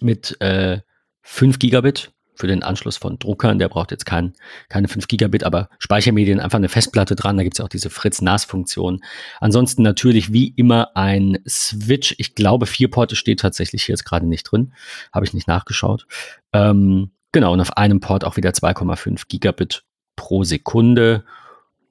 mit 0.00 0.38
äh, 0.42 0.80
5 1.22 1.58
Gigabit 1.58 2.12
für 2.34 2.46
den 2.46 2.62
Anschluss 2.62 2.96
von 2.96 3.18
Druckern. 3.18 3.58
Der 3.58 3.68
braucht 3.68 3.90
jetzt 3.90 4.06
kein, 4.06 4.32
keine 4.68 4.88
5 4.88 5.08
Gigabit, 5.08 5.44
aber 5.44 5.68
Speichermedien 5.78 6.40
einfach 6.40 6.58
eine 6.58 6.68
Festplatte 6.68 7.14
dran. 7.14 7.36
Da 7.36 7.42
gibt 7.42 7.54
es 7.54 7.58
ja 7.58 7.64
auch 7.64 7.70
diese 7.70 7.90
Fritz-NAS-Funktion. 7.90 9.02
Ansonsten 9.40 9.82
natürlich 9.82 10.32
wie 10.32 10.48
immer 10.48 10.96
ein 10.96 11.38
Switch. 11.48 12.14
Ich 12.18 12.34
glaube, 12.34 12.66
vier 12.66 12.90
Porte 12.90 13.16
steht 13.16 13.40
tatsächlich 13.40 13.84
hier 13.84 13.94
jetzt 13.94 14.04
gerade 14.04 14.26
nicht 14.26 14.44
drin. 14.44 14.72
Habe 15.12 15.26
ich 15.26 15.34
nicht 15.34 15.48
nachgeschaut. 15.48 16.06
Ähm, 16.52 17.10
genau, 17.32 17.52
und 17.52 17.60
auf 17.60 17.76
einem 17.76 18.00
Port 18.00 18.24
auch 18.24 18.36
wieder 18.36 18.50
2,5 18.50 19.24
Gigabit 19.28 19.84
pro 20.16 20.44
Sekunde. 20.44 21.24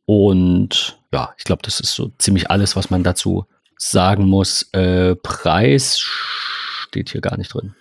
Und 0.05 0.99
ja, 1.13 1.33
ich 1.37 1.43
glaube, 1.43 1.61
das 1.63 1.79
ist 1.79 1.93
so 1.93 2.11
ziemlich 2.17 2.49
alles, 2.49 2.75
was 2.75 2.89
man 2.89 3.03
dazu 3.03 3.45
sagen 3.77 4.25
muss. 4.25 4.63
Äh, 4.73 5.15
Preis 5.15 5.99
steht 5.99 7.09
hier 7.09 7.21
gar 7.21 7.37
nicht 7.37 7.53
drin 7.53 7.75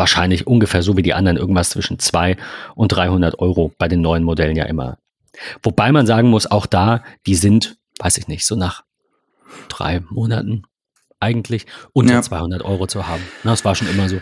wahrscheinlich 0.00 0.46
ungefähr 0.46 0.82
so 0.82 0.96
wie 0.96 1.02
die 1.02 1.12
anderen, 1.12 1.36
irgendwas 1.36 1.70
zwischen 1.70 1.98
200 1.98 2.38
und 2.74 2.88
300 2.88 3.38
Euro 3.38 3.72
bei 3.78 3.86
den 3.86 4.00
neuen 4.00 4.24
Modellen 4.24 4.56
ja 4.56 4.64
immer. 4.64 4.96
Wobei 5.62 5.92
man 5.92 6.06
sagen 6.06 6.28
muss, 6.28 6.50
auch 6.50 6.64
da, 6.64 7.04
die 7.26 7.34
sind, 7.34 7.76
weiß 7.98 8.16
ich 8.16 8.26
nicht, 8.26 8.46
so 8.46 8.56
nach 8.56 8.82
drei 9.68 10.00
Monaten 10.08 10.62
eigentlich 11.20 11.66
unter 11.92 12.14
ja. 12.14 12.22
200 12.22 12.62
Euro 12.62 12.86
zu 12.86 13.06
haben. 13.06 13.22
das 13.44 13.64
war 13.64 13.74
schon 13.74 13.90
immer 13.90 14.08
so. 14.08 14.20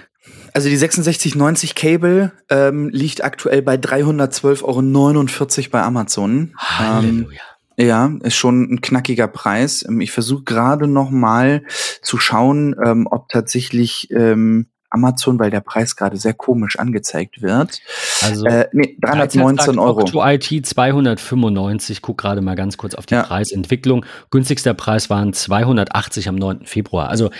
Also 0.52 0.68
die 0.68 0.76
6690 0.76 1.76
Cable 1.76 2.32
ähm, 2.50 2.88
liegt 2.88 3.23
aktuell 3.23 3.62
bei 3.62 3.76
312,49 3.76 4.62
Euro 4.64 5.70
bei 5.70 5.82
Amazon. 5.82 6.54
Halleluja. 6.56 7.38
Ähm, 7.76 7.87
ja, 7.87 8.12
ist 8.23 8.35
schon 8.35 8.62
ein 8.73 8.80
knackiger 8.80 9.28
Preis. 9.28 9.85
Ähm, 9.88 10.00
ich 10.00 10.11
versuche 10.11 10.42
gerade 10.42 10.88
noch 10.88 11.11
mal 11.11 11.62
zu 12.02 12.18
schauen, 12.18 12.75
ähm, 12.85 13.06
ob 13.08 13.28
tatsächlich 13.28 14.11
ähm, 14.11 14.66
Amazon, 14.90 15.38
weil 15.38 15.50
der 15.50 15.61
Preis 15.61 15.97
gerade 15.97 16.16
sehr 16.16 16.35
komisch 16.35 16.78
angezeigt 16.78 17.42
wird. 17.42 17.80
Also 18.23 18.47
äh, 18.47 18.68
nee, 18.73 18.97
319 19.00 19.78
Euro. 19.78 20.00
Octo 20.00 20.25
IT 20.25 20.66
295. 20.66 22.02
Guck 22.02 22.18
gerade 22.18 22.40
mal 22.40 22.54
ganz 22.54 22.76
kurz 22.76 22.95
auf 22.95 23.07
die 23.07 23.14
ja. 23.14 23.23
Preisentwicklung. 23.23 24.04
Günstigster 24.30 24.75
Preis 24.75 25.11
waren 25.11 25.33
280 25.33 26.28
am 26.28 26.37
9. 26.37 26.64
Februar. 26.64 27.09
Also 27.09 27.30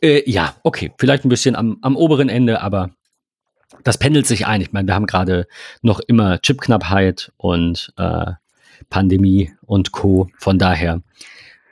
äh, 0.00 0.28
ja, 0.28 0.54
okay, 0.62 0.92
vielleicht 0.98 1.24
ein 1.24 1.28
bisschen 1.28 1.56
am, 1.56 1.78
am 1.82 1.96
oberen 1.96 2.28
Ende, 2.28 2.60
aber 2.60 2.90
das 3.84 3.98
pendelt 3.98 4.26
sich 4.26 4.46
ein. 4.46 4.60
Ich 4.60 4.72
meine, 4.72 4.88
wir 4.88 4.94
haben 4.94 5.06
gerade 5.06 5.46
noch 5.82 6.00
immer 6.00 6.40
Chipknappheit 6.40 7.32
und 7.36 7.92
äh, 7.96 8.32
Pandemie 8.90 9.52
und 9.62 9.92
Co. 9.92 10.28
Von 10.38 10.58
daher 10.58 11.02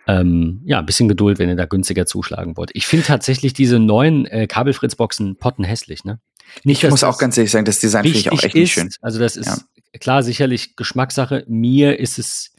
ähm, 0.07 0.61
ja, 0.65 0.79
ein 0.79 0.87
bisschen 0.87 1.09
Geduld, 1.09 1.39
wenn 1.39 1.49
ihr 1.49 1.57
da 1.57 1.65
günstiger 1.65 2.07
zuschlagen 2.07 2.57
wollt. 2.57 2.71
Ich 2.75 2.87
finde 2.87 3.07
tatsächlich 3.07 3.53
diese 3.55 3.79
neuen 3.79 4.27
äh, 4.27 4.47
Kabelfritz-Boxen 4.47 5.37
potten 5.37 5.65
hässlich, 5.65 6.05
ne? 6.05 6.21
Nicht, 6.63 6.85
ich 6.85 6.91
muss 6.91 7.05
auch 7.05 7.19
ganz 7.19 7.37
ehrlich 7.37 7.51
sagen, 7.51 7.65
das 7.65 7.81
Design 7.81 8.05
finde 8.05 8.19
ich 8.19 8.31
auch 8.31 8.43
echt 8.43 8.55
ist, 8.55 8.55
nicht 8.55 8.73
schön. 8.73 8.91
Also 9.01 9.19
das 9.19 9.37
ist 9.37 9.47
ja. 9.47 9.99
klar 9.99 10.23
sicherlich 10.23 10.77
Geschmackssache. 10.77 11.45
Mir 11.49 11.99
ist 11.99 12.19
es, 12.19 12.53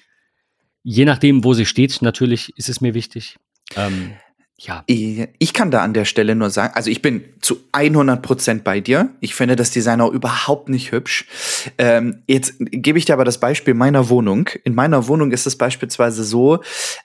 je 0.84 1.06
nachdem, 1.06 1.44
wo 1.44 1.54
sie 1.54 1.66
steht, 1.66 2.02
natürlich 2.02 2.52
ist 2.58 2.68
es 2.68 2.82
mir 2.82 2.94
wichtig. 2.94 3.38
Ähm, 3.76 4.14
ja. 4.58 4.84
Ich 4.88 5.54
kann 5.54 5.70
da 5.70 5.82
an 5.82 5.94
der 5.94 6.06
Stelle 6.06 6.34
nur 6.34 6.50
sagen, 6.50 6.74
also 6.76 6.90
ich 6.90 7.02
bin 7.02 7.26
zu 7.42 7.58
100 7.74 8.22
Prozent 8.22 8.64
bei 8.64 8.80
dir. 8.80 9.10
Ich 9.20 9.36
finde 9.36 9.58
das 9.58 9.72
Design 9.72 10.00
auch 10.00 10.14
überhaupt 10.14 10.70
nicht 10.70 10.94
hübsch. 10.94 11.26
Ähm, 11.78 12.24
jetzt 12.26 12.54
gebe 12.60 12.98
ich 12.98 13.04
dir 13.04 13.14
aber 13.14 13.26
das 13.26 13.40
Beispiel 13.40 13.74
meiner 13.74 14.08
Wohnung. 14.08 14.50
In 14.64 14.74
meiner 14.74 15.10
Wohnung 15.10 15.32
ist 15.32 15.46
es 15.46 15.58
beispielsweise 15.58 16.24
so, 16.24 16.60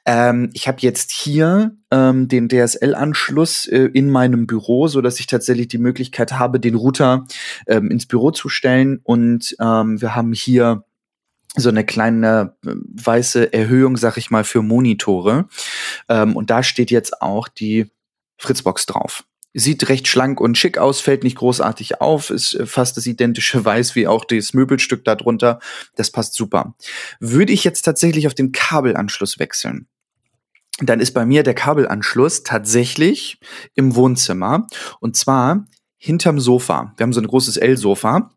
ähm, 0.07 0.51
ich 0.53 0.69
habe 0.69 0.79
jetzt 0.81 1.11
hier 1.11 1.77
ähm, 1.91 2.29
den 2.29 2.49
DSL-Anschluss 2.49 3.67
äh, 3.67 3.91
in 3.93 4.11
meinem 4.11 4.47
Büro, 4.47 4.87
so 4.87 5.01
dass 5.01 5.19
ich 5.19 5.27
tatsächlich 5.27 5.67
die 5.67 5.79
Möglichkeit 5.79 6.35
habe, 6.35 6.61
den 6.61 6.77
Router 6.77 7.27
ähm, 7.67 7.91
ins 7.91 8.07
Büro 8.07 8.31
zu 8.31 8.49
stellen. 8.49 9.01
Und 9.03 9.57
ähm, 9.61 10.01
wir 10.01 10.15
haben 10.15 10.33
hier 10.33 10.85
so 11.57 11.69
eine 11.69 11.85
kleine 11.85 12.57
äh, 12.65 12.75
weiße 12.75 13.53
Erhöhung, 13.53 13.97
sag 13.97 14.17
ich 14.17 14.31
mal, 14.31 14.45
für 14.45 14.63
Monitore. 14.63 15.49
Ähm, 16.09 16.37
und 16.37 16.51
da 16.51 16.63
steht 16.63 16.91
jetzt 16.91 17.23
auch 17.23 17.49
die 17.49 17.91
Fritzbox 18.39 18.87
drauf. 18.87 19.25
Sieht 19.53 19.89
recht 19.89 20.07
schlank 20.07 20.41
und 20.41 20.57
schick 20.57 20.79
aus, 20.79 21.01
fällt 21.01 21.25
nicht 21.25 21.37
großartig 21.37 22.01
auf, 22.01 22.31
ist 22.31 22.55
äh, 22.55 22.67
fast 22.67 22.97
das 22.97 23.07
identische 23.07 23.65
Weiß 23.65 23.95
wie 23.97 24.07
auch 24.07 24.25
das 24.25 24.55
Möbelstück 24.55 25.05
darunter. 25.05 25.59
Das 25.97 26.11
passt 26.11 26.35
super. 26.35 26.75
Würde 27.19 27.53
ich 27.53 27.65
jetzt 27.65 27.83
tatsächlich 27.83 28.27
auf 28.27 28.35
den 28.35 28.53
Kabelanschluss 28.53 29.39
wechseln, 29.39 29.89
dann 30.83 31.01
ist 31.01 31.13
bei 31.13 31.27
mir 31.27 31.43
der 31.43 31.55
Kabelanschluss 31.55 32.43
tatsächlich 32.43 33.39
im 33.75 33.95
Wohnzimmer 33.97 34.67
und 35.01 35.17
zwar 35.17 35.67
hinterm 35.97 36.41
Sofa. 36.41 36.95
Wir 36.97 37.05
haben 37.05 37.13
so 37.13 37.21
ein 37.21 37.27
großes 37.27 37.59
L-Sofa 37.59 38.31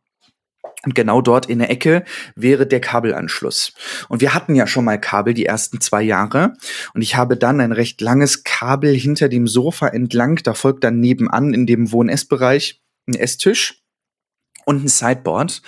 und 0.85 0.95
genau 0.95 1.21
dort 1.21 1.45
in 1.45 1.59
der 1.59 1.69
Ecke 1.69 2.03
wäre 2.35 2.67
der 2.67 2.81
Kabelanschluss. 2.81 3.73
Und 4.09 4.21
wir 4.21 4.33
hatten 4.33 4.53
ja 4.53 4.67
schon 4.67 4.85
mal 4.85 4.99
Kabel 4.99 5.33
die 5.33 5.45
ersten 5.45 5.79
zwei 5.79 6.01
Jahre. 6.03 6.53
Und 6.93 7.01
ich 7.01 7.15
habe 7.15 7.37
dann 7.37 7.61
ein 7.61 7.71
recht 7.71 8.01
langes 8.01 8.43
Kabel 8.43 8.93
hinter 8.93 9.29
dem 9.29 9.47
Sofa 9.47 9.87
entlang. 9.87 10.37
Da 10.43 10.53
folgt 10.53 10.83
dann 10.83 10.99
nebenan 10.99 11.53
in 11.53 11.65
dem 11.65 11.91
Wohn-Essbereich 11.91 12.81
ein 13.07 13.15
Esstisch 13.15 13.81
und 14.65 14.83
ein 14.83 14.87
Sideboard. 14.87 15.61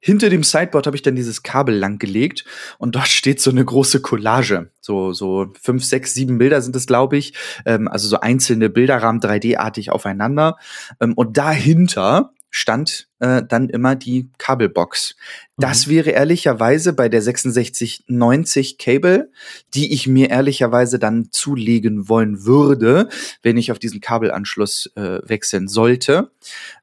Hinter 0.00 0.30
dem 0.30 0.42
Sideboard 0.42 0.86
habe 0.86 0.96
ich 0.96 1.02
dann 1.02 1.14
dieses 1.14 1.42
Kabel 1.42 1.76
lang 1.76 1.98
gelegt 1.98 2.44
und 2.78 2.94
dort 2.96 3.08
steht 3.08 3.40
so 3.40 3.50
eine 3.50 3.64
große 3.64 4.00
Collage. 4.00 4.70
So, 4.80 5.12
so 5.12 5.52
fünf, 5.60 5.84
sechs, 5.84 6.14
sieben 6.14 6.38
Bilder 6.38 6.60
sind 6.60 6.74
es, 6.76 6.86
glaube 6.86 7.16
ich. 7.16 7.34
Ähm, 7.66 7.88
also 7.88 8.08
so 8.08 8.20
einzelne 8.20 8.68
Bilderrahmen 8.68 9.20
3D-artig 9.20 9.90
aufeinander. 9.90 10.56
Ähm, 11.00 11.12
und 11.14 11.36
dahinter 11.36 12.32
stand 12.52 13.08
äh, 13.18 13.42
dann 13.42 13.70
immer 13.70 13.96
die 13.96 14.30
Kabelbox. 14.38 15.16
Das 15.56 15.86
mhm. 15.86 15.90
wäre 15.90 16.10
ehrlicherweise 16.10 16.92
bei 16.92 17.08
der 17.08 17.22
6690 17.22 18.78
Cable, 18.78 19.30
die 19.74 19.92
ich 19.92 20.06
mir 20.06 20.30
ehrlicherweise 20.30 20.98
dann 20.98 21.28
zulegen 21.32 22.08
wollen 22.08 22.44
würde, 22.44 23.08
wenn 23.42 23.56
ich 23.56 23.72
auf 23.72 23.78
diesen 23.78 24.00
Kabelanschluss 24.00 24.92
äh, 24.94 25.20
wechseln 25.24 25.66
sollte, 25.66 26.30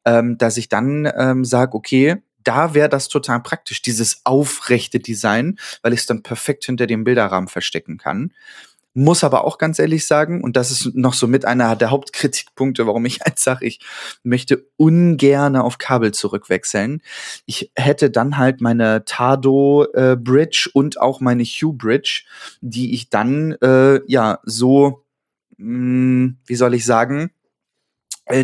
ähm, 0.06 0.38
dass 0.40 0.58
ich 0.58 0.70
dann 0.70 1.10
ähm, 1.16 1.46
sage, 1.46 1.76
okay, 1.76 2.18
da 2.44 2.74
wäre 2.74 2.90
das 2.90 3.10
total 3.10 3.42
praktisch, 3.42 3.84
dieses 3.84 4.22
aufrechte 4.24 5.00
Design, 5.00 5.60
weil 5.84 5.94
ich 5.94 6.00
es 6.00 6.06
dann 6.08 6.24
perfekt 6.24 6.66
hinter 6.66 6.88
dem 6.88 7.04
Bilderrahmen 7.04 7.48
verstecken 7.48 7.98
kann. 7.98 8.34
Muss 8.96 9.24
aber 9.24 9.46
auch 9.46 9.58
ganz 9.60 9.77
ehrlich 9.77 10.08
sagen, 10.08 10.43
und 10.43 10.55
das 10.55 10.72
ist 10.72 10.96
noch 10.96 11.13
so 11.13 11.27
mit 11.27 11.46
einer 11.46 11.75
der 11.75 11.91
Hauptkritikpunkte, 11.91 12.88
warum 12.88 13.05
ich 13.05 13.19
halt 13.25 13.39
sage, 13.39 13.65
ich 13.65 13.79
möchte 14.24 14.65
ungern 14.77 15.55
auf 15.55 15.77
Kabel 15.77 16.12
zurückwechseln. 16.12 17.01
Ich 17.46 17.72
hätte 17.75 18.10
dann 18.10 18.38
halt 18.38 18.62
meine 18.62 19.05
Tado 19.05 19.86
äh, 19.93 20.15
Bridge 20.15 20.69
und 20.74 21.00
auch 21.00 21.22
meine 21.22 21.43
Hue 21.43 21.74
Bridge, 21.74 22.24
die 22.62 22.93
ich 22.93 23.10
dann 23.10 23.53
äh, 23.62 24.01
ja 24.08 24.39
so, 24.43 25.05
mh, 25.58 25.65
hm, 25.67 26.38
wie 26.46 26.55
soll 26.55 26.74
ich 26.74 26.86
sagen, 26.86 27.31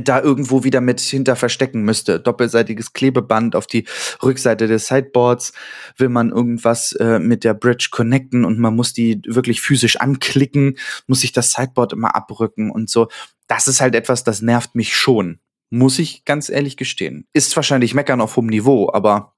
da 0.02 0.22
irgendwo 0.22 0.64
wieder 0.64 0.82
mit 0.82 1.00
hinter 1.00 1.36
verstecken 1.36 1.84
müsste. 1.84 2.20
Doppelseitiges 2.20 2.94
Klebeband 2.94 3.56
auf 3.56 3.68
die 3.68 3.86
Rückseite 4.24 4.68
des 4.68 4.88
Sideboards. 4.88 5.54
Will 5.98 6.10
man 6.10 6.32
irgendwas 6.32 6.94
äh, 6.94 7.20
mit 7.20 7.44
der 7.44 7.54
Bridge 7.54 7.90
connecten 7.92 8.46
und 8.46 8.60
man 8.60 8.76
muss 8.76 8.94
die 8.94 9.22
wirklich 9.28 9.62
physisch 9.62 9.98
anklicken, 9.98 10.78
muss 11.08 11.22
sich 11.22 11.34
das 11.34 11.52
Sideboard 11.52 11.94
immer 11.94 12.16
abrücken 12.16 12.72
und 12.72 12.90
so. 12.90 13.08
Das 13.48 13.68
ist 13.68 13.80
halt 13.80 13.94
etwas, 13.94 14.24
das 14.24 14.42
nervt 14.42 14.74
mich 14.74 14.96
schon. 14.96 15.40
Muss 15.70 16.00
ich 16.00 16.26
ganz 16.26 16.50
ehrlich 16.50 16.78
gestehen. 16.78 17.28
Ist 17.34 17.56
wahrscheinlich 17.56 17.94
meckern 17.94 18.22
auf 18.22 18.36
hohem 18.36 18.48
Niveau, 18.48 18.92
aber 18.92 19.35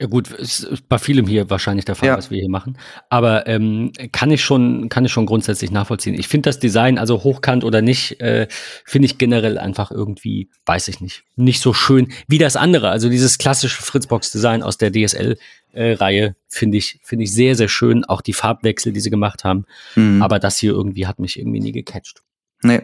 ja 0.00 0.06
gut, 0.06 0.30
ist 0.30 0.88
bei 0.88 0.98
vielem 0.98 1.26
hier 1.26 1.50
wahrscheinlich 1.50 1.84
der 1.84 1.94
Fall, 1.94 2.08
ja. 2.08 2.16
was 2.16 2.30
wir 2.30 2.38
hier 2.38 2.48
machen. 2.48 2.78
Aber 3.10 3.46
ähm, 3.46 3.92
kann 4.12 4.30
ich 4.30 4.42
schon, 4.42 4.88
kann 4.88 5.04
ich 5.04 5.12
schon 5.12 5.26
grundsätzlich 5.26 5.70
nachvollziehen. 5.70 6.14
Ich 6.14 6.26
finde 6.26 6.48
das 6.48 6.58
Design, 6.58 6.96
also 6.96 7.22
hochkant 7.22 7.64
oder 7.64 7.82
nicht, 7.82 8.18
äh, 8.22 8.48
finde 8.86 9.04
ich 9.04 9.18
generell 9.18 9.58
einfach 9.58 9.90
irgendwie, 9.90 10.48
weiß 10.64 10.88
ich 10.88 11.02
nicht, 11.02 11.24
nicht 11.36 11.60
so 11.60 11.74
schön 11.74 12.10
wie 12.28 12.38
das 12.38 12.56
andere. 12.56 12.88
Also 12.88 13.10
dieses 13.10 13.36
klassische 13.36 13.82
Fritzbox-Design 13.82 14.62
aus 14.62 14.78
der 14.78 14.90
DSL-Reihe 14.90 16.24
äh, 16.24 16.32
finde 16.48 16.78
ich, 16.78 16.98
finde 17.02 17.24
ich 17.24 17.34
sehr, 17.34 17.54
sehr 17.54 17.68
schön. 17.68 18.06
Auch 18.06 18.22
die 18.22 18.32
Farbwechsel, 18.32 18.94
die 18.94 19.00
sie 19.00 19.10
gemacht 19.10 19.44
haben. 19.44 19.66
Mhm. 19.96 20.22
Aber 20.22 20.38
das 20.38 20.56
hier 20.56 20.72
irgendwie 20.72 21.06
hat 21.06 21.18
mich 21.18 21.38
irgendwie 21.38 21.60
nie 21.60 21.72
gecatcht. 21.72 22.22
Nee, 22.62 22.80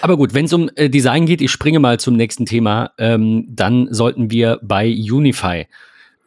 aber 0.00 0.16
gut, 0.16 0.34
wenn 0.34 0.46
es 0.46 0.52
um 0.52 0.70
äh, 0.76 0.88
Design 0.88 1.26
geht, 1.26 1.40
ich 1.40 1.50
springe 1.50 1.78
mal 1.78 2.00
zum 2.00 2.16
nächsten 2.16 2.46
Thema, 2.46 2.92
ähm, 2.98 3.46
dann 3.48 3.92
sollten 3.92 4.30
wir 4.30 4.58
bei 4.62 4.88
Unify 4.88 5.66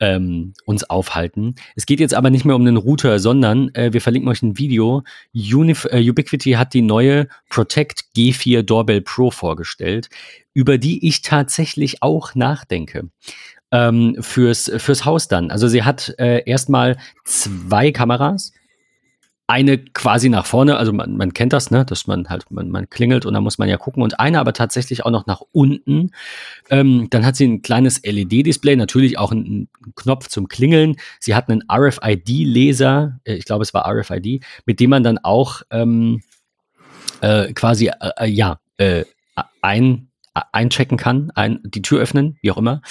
ähm, 0.01 0.53
uns 0.65 0.83
aufhalten. 0.89 1.55
Es 1.75 1.85
geht 1.85 2.01
jetzt 2.01 2.13
aber 2.13 2.29
nicht 2.29 2.43
mehr 2.43 2.55
um 2.55 2.65
den 2.65 2.75
Router, 2.75 3.19
sondern 3.19 3.73
äh, 3.75 3.93
wir 3.93 4.01
verlinken 4.01 4.29
euch 4.29 4.41
ein 4.41 4.57
Video. 4.57 5.03
Unif 5.33 5.87
äh, 5.89 6.09
Ubiquiti 6.09 6.53
hat 6.53 6.73
die 6.73 6.81
neue 6.81 7.27
Protect 7.49 8.05
G4 8.17 8.63
Doorbell 8.63 9.01
Pro 9.01 9.31
vorgestellt, 9.31 10.09
über 10.53 10.77
die 10.77 11.07
ich 11.07 11.21
tatsächlich 11.21 12.01
auch 12.01 12.35
nachdenke. 12.35 13.09
Ähm, 13.73 14.17
fürs, 14.19 14.69
fürs 14.77 15.05
Haus 15.05 15.29
dann. 15.29 15.49
Also 15.49 15.69
sie 15.69 15.83
hat 15.83 16.13
äh, 16.17 16.43
erstmal 16.45 16.97
zwei 17.23 17.91
Kameras, 17.93 18.51
eine 19.51 19.79
quasi 19.79 20.29
nach 20.29 20.45
vorne, 20.45 20.77
also 20.77 20.93
man, 20.93 21.17
man 21.17 21.33
kennt 21.33 21.51
das, 21.51 21.71
ne, 21.71 21.83
dass 21.83 22.07
man 22.07 22.29
halt, 22.29 22.49
man, 22.51 22.69
man 22.69 22.89
klingelt 22.89 23.25
und 23.25 23.33
dann 23.33 23.43
muss 23.43 23.57
man 23.57 23.67
ja 23.67 23.75
gucken 23.75 24.01
und 24.01 24.17
eine 24.17 24.39
aber 24.39 24.53
tatsächlich 24.53 25.03
auch 25.05 25.11
noch 25.11 25.25
nach 25.25 25.41
unten. 25.51 26.11
Ähm, 26.69 27.07
dann 27.09 27.25
hat 27.25 27.35
sie 27.35 27.47
ein 27.47 27.61
kleines 27.61 28.01
LED-Display, 28.01 28.77
natürlich 28.77 29.17
auch 29.17 29.33
einen, 29.33 29.67
Knopf 29.95 30.29
zum 30.29 30.47
Klingeln. 30.47 30.95
Sie 31.19 31.35
hat 31.35 31.49
einen 31.49 31.63
RFID-Laser, 31.69 33.19
äh, 33.25 33.33
ich 33.33 33.43
glaube 33.43 33.63
es 33.63 33.73
war 33.73 33.85
RFID, 33.91 34.41
mit 34.65 34.79
dem 34.79 34.89
man 34.89 35.03
dann 35.03 35.17
auch 35.17 35.63
ähm, 35.69 36.23
äh, 37.19 37.51
quasi, 37.51 37.87
äh, 37.87 37.93
äh 38.19 38.27
ja, 38.27 38.59
äh, 38.77 39.03
ein 39.61 40.10
einchecken 40.33 40.97
kann, 40.97 41.31
ein, 41.35 41.59
die 41.63 41.81
Tür 41.81 42.01
öffnen, 42.01 42.37
wie 42.41 42.51
auch 42.51 42.57
immer, 42.57 42.81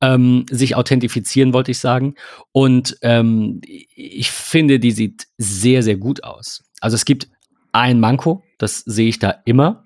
ähm, 0.00 0.46
sich 0.50 0.76
authentifizieren, 0.76 1.52
wollte 1.52 1.70
ich 1.70 1.78
sagen. 1.78 2.14
Und 2.52 2.96
ähm, 3.02 3.60
ich 3.94 4.30
finde, 4.30 4.78
die 4.78 4.92
sieht 4.92 5.26
sehr, 5.36 5.82
sehr 5.82 5.96
gut 5.96 6.24
aus. 6.24 6.64
Also 6.80 6.94
es 6.94 7.04
gibt 7.04 7.28
ein 7.72 8.00
Manko, 8.00 8.42
das 8.58 8.80
sehe 8.80 9.08
ich 9.08 9.18
da 9.18 9.34
immer. 9.44 9.84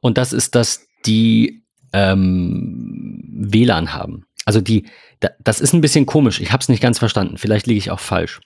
Und 0.00 0.18
das 0.18 0.32
ist, 0.32 0.54
dass 0.54 0.86
die 1.04 1.62
ähm, 1.92 3.22
WLAN 3.28 3.94
haben. 3.94 4.26
Also 4.44 4.60
die, 4.60 4.86
da, 5.20 5.30
das 5.40 5.60
ist 5.60 5.72
ein 5.72 5.80
bisschen 5.80 6.06
komisch. 6.06 6.40
Ich 6.40 6.52
habe 6.52 6.60
es 6.60 6.68
nicht 6.68 6.82
ganz 6.82 6.98
verstanden. 6.98 7.38
Vielleicht 7.38 7.66
liege 7.66 7.78
ich 7.78 7.90
auch 7.90 8.00
falsch. 8.00 8.40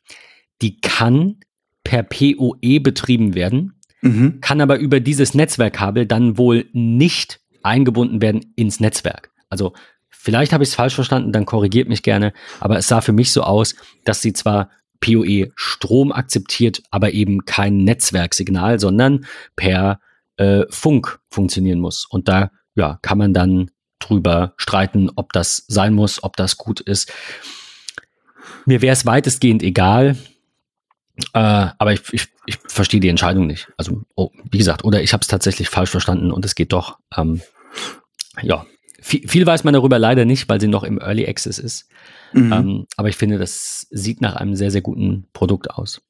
Die 0.61 0.81
kann 0.81 1.41
per 1.85 2.03
PoE 2.03 2.81
betrieben 2.81 3.35
werden 3.35 3.80
mhm. 4.03 4.41
kann 4.41 4.61
aber 4.61 4.79
über 4.79 5.01
dieses 5.01 5.35
Netzwerkkabel 5.35 6.07
dann 6.07 6.39
wohl 6.39 6.67
nicht 6.73 7.41
eingebunden 7.63 8.23
werden 8.23 8.53
ins 8.57 8.81
Netzwerk. 8.81 9.31
Also 9.49 9.73
vielleicht 10.09 10.53
habe 10.53 10.65
ich 10.65 10.71
es 10.71 10.75
falsch 10.75 10.95
verstanden, 10.95 11.33
dann 11.33 11.47
korrigiert 11.47 11.89
mich 11.89 12.03
gerne, 12.03 12.33
aber 12.61 12.79
es 12.79 12.89
sah 12.89 13.01
für 13.01 13.13
mich 13.13 13.33
so 13.33 13.43
aus, 13.43 13.75
dass 14.05 14.23
sie 14.23 14.33
zwar 14.33 14.71
PoE 15.01 15.51
Strom 15.55 16.13
akzeptiert, 16.13 16.83
aber 16.91 17.13
eben 17.13 17.45
kein 17.45 17.79
Netzwerksignal, 17.79 18.79
sondern 18.79 19.25
per 19.57 20.01
äh, 20.37 20.65
Funk 20.69 21.21
funktionieren 21.31 21.81
muss. 21.81 22.07
Und 22.07 22.29
da 22.29 22.51
ja, 22.75 22.99
kann 23.03 23.19
man 23.19 23.35
dann 23.35 23.71
drüber 23.99 24.55
streiten, 24.57 25.11
ob 25.15 25.33
das 25.33 25.65
sein 25.69 25.95
muss, 25.95 26.23
ob 26.23 26.37
das 26.37 26.57
gut 26.57 26.81
ist. 26.81 27.13
Mir 28.67 28.83
wäre 28.83 28.93
es 28.93 29.07
weitestgehend 29.07 29.63
egal. 29.63 30.17
Äh, 31.33 31.69
aber 31.79 31.93
ich, 31.93 32.03
ich, 32.13 32.29
ich 32.47 32.59
verstehe 32.67 33.01
die 33.01 33.09
Entscheidung 33.09 33.47
nicht. 33.47 33.69
Also, 33.77 34.03
oh, 34.15 34.31
wie 34.51 34.59
gesagt, 34.59 34.85
oder 34.85 35.03
ich 35.03 35.13
habe 35.13 35.23
es 35.23 35.29
tatsächlich 35.29 35.69
falsch 35.69 35.91
verstanden 35.91 36.31
und 36.31 36.45
es 36.45 36.55
geht 36.55 36.73
doch. 36.73 36.99
Ähm, 37.17 37.41
ja, 38.43 38.67
viel, 39.01 39.27
viel, 39.29 39.47
weiß 39.47 39.65
man 39.65 39.75
darüber 39.75 39.99
leider 39.99 40.25
nicht, 40.25 40.49
weil 40.49 40.61
sie 40.61 40.69
noch 40.69 40.85
im 40.85 41.01
Early 41.01 41.27
Access 41.27 41.59
ist. 41.59 41.89
Mhm. 42.33 42.53
Ähm, 42.53 42.87
aber 42.97 43.09
ich 43.09 43.17
finde, 43.17 43.39
das 43.39 43.87
sieht 43.91 44.21
nach 44.21 44.37
einem 44.37 44.55
sehr, 44.55 44.71
sehr 44.71 44.83
guten 44.83 45.27
Produkt 45.33 45.71
aus. 45.71 46.01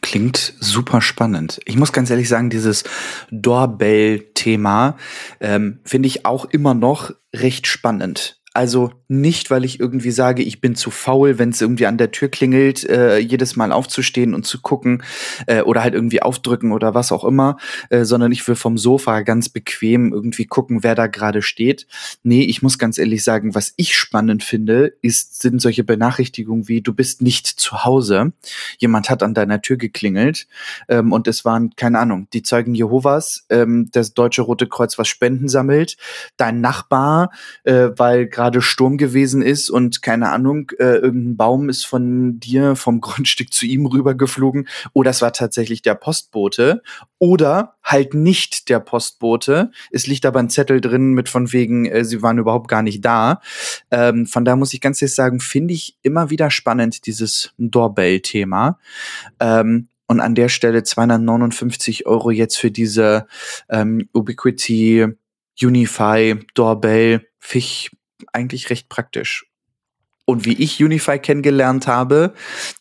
Klingt 0.00 0.54
super 0.60 1.00
spannend. 1.00 1.60
Ich 1.64 1.76
muss 1.76 1.92
ganz 1.92 2.10
ehrlich 2.10 2.28
sagen, 2.28 2.50
dieses 2.50 2.84
Doorbell-Thema 3.30 4.96
ähm, 5.40 5.80
finde 5.84 6.06
ich 6.06 6.24
auch 6.24 6.44
immer 6.44 6.74
noch 6.74 7.10
recht 7.34 7.66
spannend. 7.66 8.37
Also 8.58 8.90
nicht, 9.06 9.52
weil 9.52 9.64
ich 9.64 9.78
irgendwie 9.78 10.10
sage, 10.10 10.42
ich 10.42 10.60
bin 10.60 10.74
zu 10.74 10.90
faul, 10.90 11.38
wenn 11.38 11.50
es 11.50 11.60
irgendwie 11.60 11.86
an 11.86 11.96
der 11.96 12.10
Tür 12.10 12.28
klingelt, 12.28 12.82
äh, 12.88 13.18
jedes 13.18 13.54
Mal 13.54 13.70
aufzustehen 13.70 14.34
und 14.34 14.46
zu 14.46 14.60
gucken 14.60 15.04
äh, 15.46 15.62
oder 15.62 15.84
halt 15.84 15.94
irgendwie 15.94 16.22
aufdrücken 16.22 16.72
oder 16.72 16.92
was 16.92 17.12
auch 17.12 17.22
immer, 17.22 17.56
äh, 17.90 18.04
sondern 18.04 18.32
ich 18.32 18.46
will 18.48 18.56
vom 18.56 18.76
Sofa 18.76 19.20
ganz 19.20 19.48
bequem 19.48 20.12
irgendwie 20.12 20.46
gucken, 20.46 20.82
wer 20.82 20.96
da 20.96 21.06
gerade 21.06 21.40
steht. 21.40 21.86
Nee, 22.24 22.42
ich 22.42 22.60
muss 22.60 22.80
ganz 22.80 22.98
ehrlich 22.98 23.22
sagen, 23.22 23.54
was 23.54 23.74
ich 23.76 23.96
spannend 23.96 24.42
finde, 24.42 24.92
ist, 25.02 25.40
sind 25.40 25.62
solche 25.62 25.84
Benachrichtigungen 25.84 26.66
wie, 26.66 26.82
du 26.82 26.92
bist 26.92 27.22
nicht 27.22 27.46
zu 27.46 27.84
Hause. 27.84 28.32
Jemand 28.78 29.08
hat 29.08 29.22
an 29.22 29.34
deiner 29.34 29.62
Tür 29.62 29.76
geklingelt 29.76 30.48
ähm, 30.88 31.12
und 31.12 31.28
es 31.28 31.44
waren, 31.44 31.76
keine 31.76 32.00
Ahnung, 32.00 32.26
die 32.32 32.42
Zeugen 32.42 32.74
Jehovas, 32.74 33.46
ähm, 33.50 33.88
das 33.92 34.14
Deutsche 34.14 34.42
Rote 34.42 34.66
Kreuz, 34.66 34.98
was 34.98 35.06
Spenden 35.06 35.48
sammelt, 35.48 35.96
dein 36.36 36.60
Nachbar, 36.60 37.30
äh, 37.62 37.90
weil 37.96 38.26
gerade 38.26 38.47
Sturm 38.60 38.96
gewesen 38.96 39.42
ist 39.42 39.70
und 39.70 40.02
keine 40.02 40.30
Ahnung, 40.30 40.70
äh, 40.78 40.96
irgendein 40.96 41.36
Baum 41.36 41.68
ist 41.68 41.86
von 41.86 42.40
dir 42.40 42.76
vom 42.76 43.00
Grundstück 43.02 43.52
zu 43.52 43.66
ihm 43.66 43.86
rübergeflogen 43.86 44.68
oder 44.92 45.10
es 45.10 45.22
war 45.22 45.32
tatsächlich 45.32 45.82
der 45.82 45.94
Postbote 45.94 46.82
oder 47.18 47.76
halt 47.82 48.14
nicht 48.14 48.68
der 48.68 48.80
Postbote. 48.80 49.70
Es 49.90 50.06
liegt 50.06 50.26
aber 50.26 50.40
ein 50.40 50.50
Zettel 50.50 50.80
drin 50.80 51.14
mit 51.14 51.28
von 51.28 51.52
wegen, 51.52 51.86
äh, 51.86 52.04
sie 52.04 52.22
waren 52.22 52.38
überhaupt 52.38 52.68
gar 52.68 52.82
nicht 52.82 53.04
da. 53.04 53.40
Ähm, 53.90 54.26
von 54.26 54.44
da 54.44 54.56
muss 54.56 54.72
ich 54.72 54.80
ganz 54.80 55.00
ehrlich 55.02 55.14
sagen, 55.14 55.40
finde 55.40 55.74
ich 55.74 55.98
immer 56.02 56.30
wieder 56.30 56.50
spannend, 56.50 57.06
dieses 57.06 57.52
Doorbell-Thema. 57.58 58.78
Ähm, 59.40 59.88
und 60.08 60.20
an 60.20 60.34
der 60.34 60.48
Stelle 60.48 60.82
259 60.82 62.06
Euro 62.06 62.30
jetzt 62.30 62.58
für 62.58 62.70
diese 62.70 63.26
ähm, 63.68 64.08
Ubiquity 64.14 65.06
Unify 65.60 66.36
Doorbell. 66.54 67.26
Fisch 67.38 67.90
eigentlich 68.32 68.70
recht 68.70 68.88
praktisch. 68.88 69.46
Und 70.24 70.44
wie 70.44 70.54
ich 70.54 70.82
Unify 70.82 71.18
kennengelernt 71.18 71.86
habe, 71.86 72.34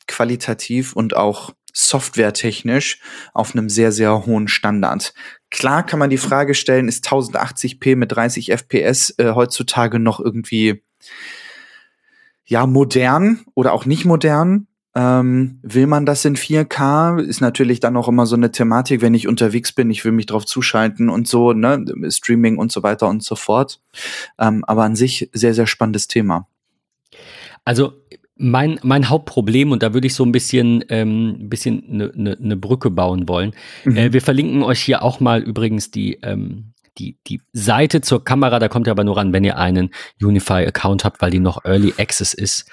qualitativ 0.08 0.93
und 0.93 1.15
auch 1.15 1.52
softwaretechnisch 1.73 3.00
auf 3.34 3.54
einem 3.54 3.69
sehr, 3.69 3.91
sehr 3.91 4.26
hohen 4.26 4.47
Standard. 4.47 5.13
Klar 5.52 5.86
kann 5.86 6.00
man 6.00 6.10
die 6.10 6.17
Frage 6.17 6.56
stellen, 6.56 6.88
ist 6.88 7.08
1080p 7.08 7.95
mit 7.95 8.12
30 8.12 8.52
FPS 8.52 9.13
äh, 9.17 9.34
heutzutage 9.34 10.00
noch 10.00 10.19
irgendwie 10.19 10.84
ja 12.45 12.65
modern 12.65 13.45
oder 13.54 13.73
auch 13.73 13.86
nicht 13.86 14.06
modern? 14.06 14.67
Ähm, 14.97 15.60
will 15.62 15.86
man 15.86 16.07
das 16.07 16.25
in 16.25 16.36
4K? 16.36 17.19
Ist 17.19 17.39
natürlich 17.39 17.79
dann 17.79 17.95
auch 17.95 18.07
immer 18.07 18.25
so 18.25 18.36
eine 18.36 18.51
Thematik, 18.51 19.03
wenn 19.03 19.13
ich 19.13 19.27
unterwegs 19.27 19.71
bin, 19.71 19.91
ich 19.91 20.03
will 20.03 20.12
mich 20.12 20.25
drauf 20.25 20.43
zuschalten 20.43 21.12
und 21.12 21.27
so, 21.27 21.53
ne? 21.53 21.86
Streaming 22.10 22.57
und 22.57 22.71
so 22.71 22.81
weiter 22.81 23.07
und 23.07 23.23
so 23.23 23.36
fort. 23.36 23.79
Ähm, 24.39 24.65
aber 24.65 24.86
an 24.86 24.95
sich 24.95 25.29
sehr, 25.33 25.53
sehr 25.53 25.67
spannendes 25.67 26.07
Thema. 26.07 26.47
Also 27.63 27.93
mein, 28.38 28.79
mein 28.81 29.07
Hauptproblem, 29.07 29.71
und 29.71 29.83
da 29.83 29.93
würde 29.93 30.07
ich 30.07 30.15
so 30.15 30.25
ein 30.25 30.31
bisschen, 30.31 30.83
ähm, 30.89 31.47
bisschen 31.47 31.83
eine 31.88 32.12
ne, 32.15 32.36
ne 32.39 32.57
Brücke 32.57 32.89
bauen 32.89 33.27
wollen. 33.27 33.53
Mhm. 33.86 33.97
Äh, 33.97 34.13
wir 34.13 34.21
verlinken 34.23 34.63
euch 34.63 34.81
hier 34.81 35.03
auch 35.03 35.19
mal 35.19 35.43
übrigens 35.43 35.91
die, 35.91 36.17
ähm, 36.23 36.73
die, 36.97 37.17
die 37.27 37.39
Seite 37.53 38.01
zur 38.01 38.23
Kamera, 38.23 38.57
da 38.57 38.67
kommt 38.67 38.88
ihr 38.88 38.91
aber 38.91 39.03
nur 39.03 39.17
ran, 39.17 39.31
wenn 39.31 39.43
ihr 39.43 39.60
einen 39.60 39.91
Unify-Account 40.19 41.05
habt, 41.05 41.21
weil 41.21 41.29
die 41.29 41.38
noch 41.38 41.63
Early 41.65 41.93
Access 41.99 42.33
ist 42.33 42.65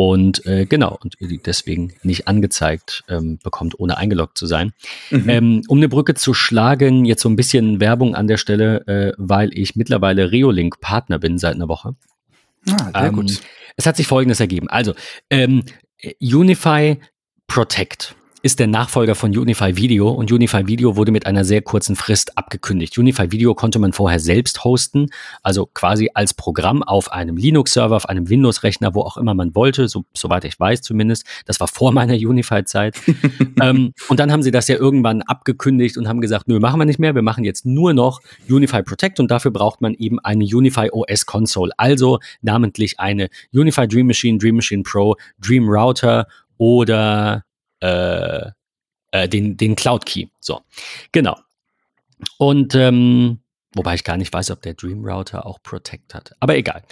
und 0.00 0.46
äh, 0.46 0.64
genau, 0.64 0.98
und 1.02 1.18
deswegen 1.44 1.92
nicht 2.02 2.26
angezeigt 2.26 3.04
ähm, 3.10 3.38
bekommt, 3.44 3.78
ohne 3.78 3.98
eingeloggt 3.98 4.38
zu 4.38 4.46
sein. 4.46 4.72
Mhm. 5.10 5.28
Ähm, 5.28 5.62
um 5.68 5.76
eine 5.76 5.90
Brücke 5.90 6.14
zu 6.14 6.32
schlagen, 6.32 7.04
jetzt 7.04 7.20
so 7.20 7.28
ein 7.28 7.36
bisschen 7.36 7.80
Werbung 7.80 8.14
an 8.14 8.26
der 8.26 8.38
Stelle, 8.38 8.86
äh, 8.86 9.12
weil 9.18 9.50
ich 9.52 9.76
mittlerweile 9.76 10.32
Reolink-Partner 10.32 11.18
bin 11.18 11.36
seit 11.36 11.54
einer 11.54 11.68
Woche. 11.68 11.96
Ah, 12.66 12.98
sehr 12.98 13.08
ähm, 13.08 13.14
gut. 13.14 13.42
Es 13.76 13.84
hat 13.84 13.98
sich 13.98 14.06
Folgendes 14.06 14.40
ergeben. 14.40 14.70
Also, 14.70 14.94
ähm, 15.28 15.64
Unify 16.22 16.98
Protect 17.46 18.16
ist 18.42 18.58
der 18.58 18.66
Nachfolger 18.66 19.14
von 19.14 19.36
Unify 19.36 19.76
Video 19.76 20.08
und 20.08 20.32
Unify 20.32 20.66
Video 20.66 20.96
wurde 20.96 21.12
mit 21.12 21.26
einer 21.26 21.44
sehr 21.44 21.60
kurzen 21.60 21.94
Frist 21.94 22.38
abgekündigt. 22.38 22.96
Unify 22.96 23.30
Video 23.30 23.54
konnte 23.54 23.78
man 23.78 23.92
vorher 23.92 24.18
selbst 24.18 24.64
hosten, 24.64 25.08
also 25.42 25.66
quasi 25.66 26.10
als 26.14 26.32
Programm 26.32 26.82
auf 26.82 27.12
einem 27.12 27.36
Linux-Server, 27.36 27.96
auf 27.96 28.08
einem 28.08 28.28
Windows-Rechner, 28.28 28.94
wo 28.94 29.02
auch 29.02 29.18
immer 29.18 29.34
man 29.34 29.54
wollte, 29.54 29.88
so, 29.88 30.04
soweit 30.14 30.44
ich 30.44 30.58
weiß 30.58 30.80
zumindest. 30.80 31.26
Das 31.44 31.60
war 31.60 31.68
vor 31.68 31.92
meiner 31.92 32.14
Unify-Zeit. 32.14 32.96
ähm, 33.62 33.92
und 34.08 34.20
dann 34.20 34.32
haben 34.32 34.42
sie 34.42 34.50
das 34.50 34.68
ja 34.68 34.76
irgendwann 34.76 35.22
abgekündigt 35.22 35.98
und 35.98 36.08
haben 36.08 36.22
gesagt, 36.22 36.48
nö, 36.48 36.60
machen 36.60 36.80
wir 36.80 36.86
nicht 36.86 36.98
mehr, 36.98 37.14
wir 37.14 37.22
machen 37.22 37.44
jetzt 37.44 37.66
nur 37.66 37.92
noch 37.92 38.20
Unify 38.48 38.82
Protect 38.82 39.20
und 39.20 39.30
dafür 39.30 39.50
braucht 39.50 39.82
man 39.82 39.94
eben 39.94 40.18
eine 40.18 40.44
Unify 40.44 40.88
OS 40.90 41.26
Console, 41.26 41.72
also 41.76 42.18
namentlich 42.40 42.98
eine 43.00 43.28
Unify 43.52 43.86
Dream 43.86 44.06
Machine, 44.06 44.38
Dream 44.38 44.56
Machine 44.56 44.82
Pro, 44.82 45.16
Dream 45.38 45.68
Router 45.68 46.26
oder 46.56 47.44
äh, 47.80 48.50
äh, 49.12 49.28
den, 49.28 49.56
den 49.56 49.76
Cloud 49.76 50.06
Key. 50.06 50.26
So, 50.40 50.60
genau. 51.12 51.36
Und 52.38 52.74
ähm, 52.74 53.40
wobei 53.74 53.94
ich 53.94 54.04
gar 54.04 54.16
nicht 54.16 54.32
weiß, 54.32 54.50
ob 54.50 54.62
der 54.62 54.74
Dream 54.74 55.04
Router 55.04 55.46
auch 55.46 55.62
Protect 55.62 56.14
hat. 56.14 56.34
Aber 56.40 56.56
egal. 56.56 56.82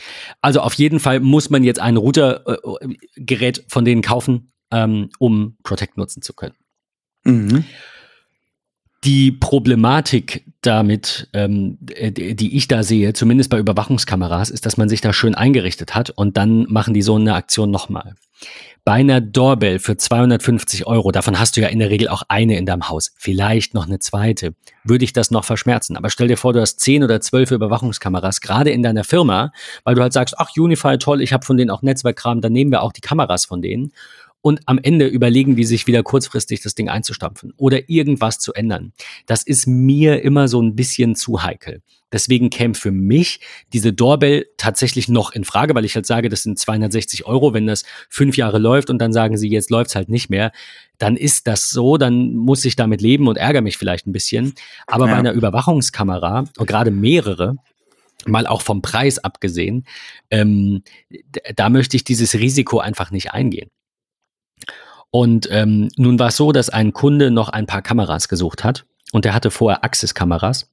Also 0.40 0.60
auf 0.60 0.74
jeden 0.74 1.00
Fall 1.00 1.20
muss 1.20 1.50
man 1.50 1.64
jetzt 1.64 1.80
ein 1.80 1.96
Routergerät 1.96 3.58
äh, 3.58 3.62
von 3.68 3.84
denen 3.84 4.02
kaufen, 4.02 4.52
ähm, 4.70 5.10
um 5.18 5.56
Protect 5.62 5.96
nutzen 5.96 6.22
zu 6.22 6.32
können. 6.32 6.54
Mhm. 7.24 7.64
Die 9.04 9.30
Problematik 9.30 10.44
damit, 10.60 11.28
ähm, 11.32 11.78
die, 11.80 12.34
die 12.34 12.56
ich 12.56 12.66
da 12.66 12.82
sehe, 12.82 13.12
zumindest 13.12 13.48
bei 13.48 13.58
Überwachungskameras, 13.58 14.50
ist, 14.50 14.66
dass 14.66 14.76
man 14.76 14.88
sich 14.88 15.00
da 15.00 15.12
schön 15.12 15.36
eingerichtet 15.36 15.94
hat 15.94 16.10
und 16.10 16.36
dann 16.36 16.66
machen 16.68 16.94
die 16.94 17.02
so 17.02 17.14
eine 17.14 17.34
Aktion 17.34 17.70
nochmal 17.70 18.16
bei 18.88 18.94
einer 18.94 19.20
Doorbell 19.20 19.80
für 19.80 19.98
250 19.98 20.86
Euro, 20.86 21.12
davon 21.12 21.38
hast 21.38 21.58
du 21.58 21.60
ja 21.60 21.68
in 21.68 21.78
der 21.78 21.90
Regel 21.90 22.08
auch 22.08 22.22
eine 22.28 22.56
in 22.56 22.64
deinem 22.64 22.88
Haus, 22.88 23.12
vielleicht 23.18 23.74
noch 23.74 23.86
eine 23.86 23.98
zweite, 23.98 24.54
würde 24.82 25.04
ich 25.04 25.12
das 25.12 25.30
noch 25.30 25.44
verschmerzen. 25.44 25.94
Aber 25.94 26.08
stell 26.08 26.28
dir 26.28 26.38
vor, 26.38 26.54
du 26.54 26.62
hast 26.62 26.80
10 26.80 27.04
oder 27.04 27.20
12 27.20 27.50
Überwachungskameras, 27.50 28.40
gerade 28.40 28.70
in 28.70 28.82
deiner 28.82 29.04
Firma, 29.04 29.52
weil 29.84 29.94
du 29.94 30.00
halt 30.00 30.14
sagst, 30.14 30.38
ach, 30.38 30.48
Unify, 30.56 30.96
toll, 30.96 31.20
ich 31.20 31.34
habe 31.34 31.44
von 31.44 31.58
denen 31.58 31.70
auch 31.70 31.82
Netzwerkkram, 31.82 32.40
dann 32.40 32.54
nehmen 32.54 32.70
wir 32.70 32.80
auch 32.80 32.94
die 32.94 33.02
Kameras 33.02 33.44
von 33.44 33.60
denen. 33.60 33.92
Und 34.40 34.60
am 34.66 34.78
Ende 34.78 35.06
überlegen 35.06 35.56
die 35.56 35.64
sich 35.64 35.86
wieder 35.86 36.02
kurzfristig 36.02 36.60
das 36.60 36.74
Ding 36.74 36.88
einzustampfen 36.88 37.52
oder 37.56 37.88
irgendwas 37.88 38.38
zu 38.38 38.52
ändern. 38.52 38.92
Das 39.26 39.42
ist 39.42 39.66
mir 39.66 40.22
immer 40.22 40.48
so 40.48 40.62
ein 40.62 40.76
bisschen 40.76 41.16
zu 41.16 41.42
heikel. 41.42 41.82
Deswegen 42.10 42.48
käme 42.48 42.74
für 42.74 42.90
mich 42.90 43.40
diese 43.72 43.92
Doorbell 43.92 44.46
tatsächlich 44.56 45.08
noch 45.08 45.32
in 45.32 45.44
Frage, 45.44 45.74
weil 45.74 45.84
ich 45.84 45.94
halt 45.94 46.06
sage, 46.06 46.30
das 46.30 46.42
sind 46.42 46.58
260 46.58 47.26
Euro, 47.26 47.52
wenn 47.52 47.66
das 47.66 47.84
fünf 48.08 48.36
Jahre 48.36 48.58
läuft 48.58 48.88
und 48.88 48.98
dann 48.98 49.12
sagen 49.12 49.36
sie, 49.36 49.48
jetzt 49.48 49.70
läuft's 49.70 49.94
halt 49.94 50.08
nicht 50.08 50.30
mehr, 50.30 50.52
dann 50.96 51.16
ist 51.16 51.46
das 51.46 51.68
so, 51.68 51.98
dann 51.98 52.34
muss 52.34 52.64
ich 52.64 52.76
damit 52.76 53.02
leben 53.02 53.28
und 53.28 53.36
ärgere 53.36 53.60
mich 53.60 53.76
vielleicht 53.76 54.06
ein 54.06 54.12
bisschen. 54.12 54.54
Aber 54.86 55.06
ja. 55.06 55.12
bei 55.12 55.18
einer 55.18 55.32
Überwachungskamera, 55.32 56.44
und 56.56 56.66
gerade 56.66 56.90
mehrere, 56.90 57.56
mal 58.26 58.46
auch 58.46 58.62
vom 58.62 58.80
Preis 58.80 59.18
abgesehen, 59.18 59.84
ähm, 60.30 60.82
da 61.54 61.68
möchte 61.68 61.96
ich 61.96 62.04
dieses 62.04 62.34
Risiko 62.34 62.78
einfach 62.78 63.10
nicht 63.10 63.32
eingehen. 63.32 63.70
Und 65.10 65.48
ähm, 65.50 65.88
nun 65.96 66.18
war 66.18 66.28
es 66.28 66.36
so, 66.36 66.52
dass 66.52 66.68
ein 66.68 66.92
Kunde 66.92 67.30
noch 67.30 67.48
ein 67.48 67.66
paar 67.66 67.82
Kameras 67.82 68.28
gesucht 68.28 68.64
hat 68.64 68.84
und 69.12 69.24
der 69.24 69.34
hatte 69.34 69.50
vorher 69.50 69.84
Axis-Kameras. 69.84 70.70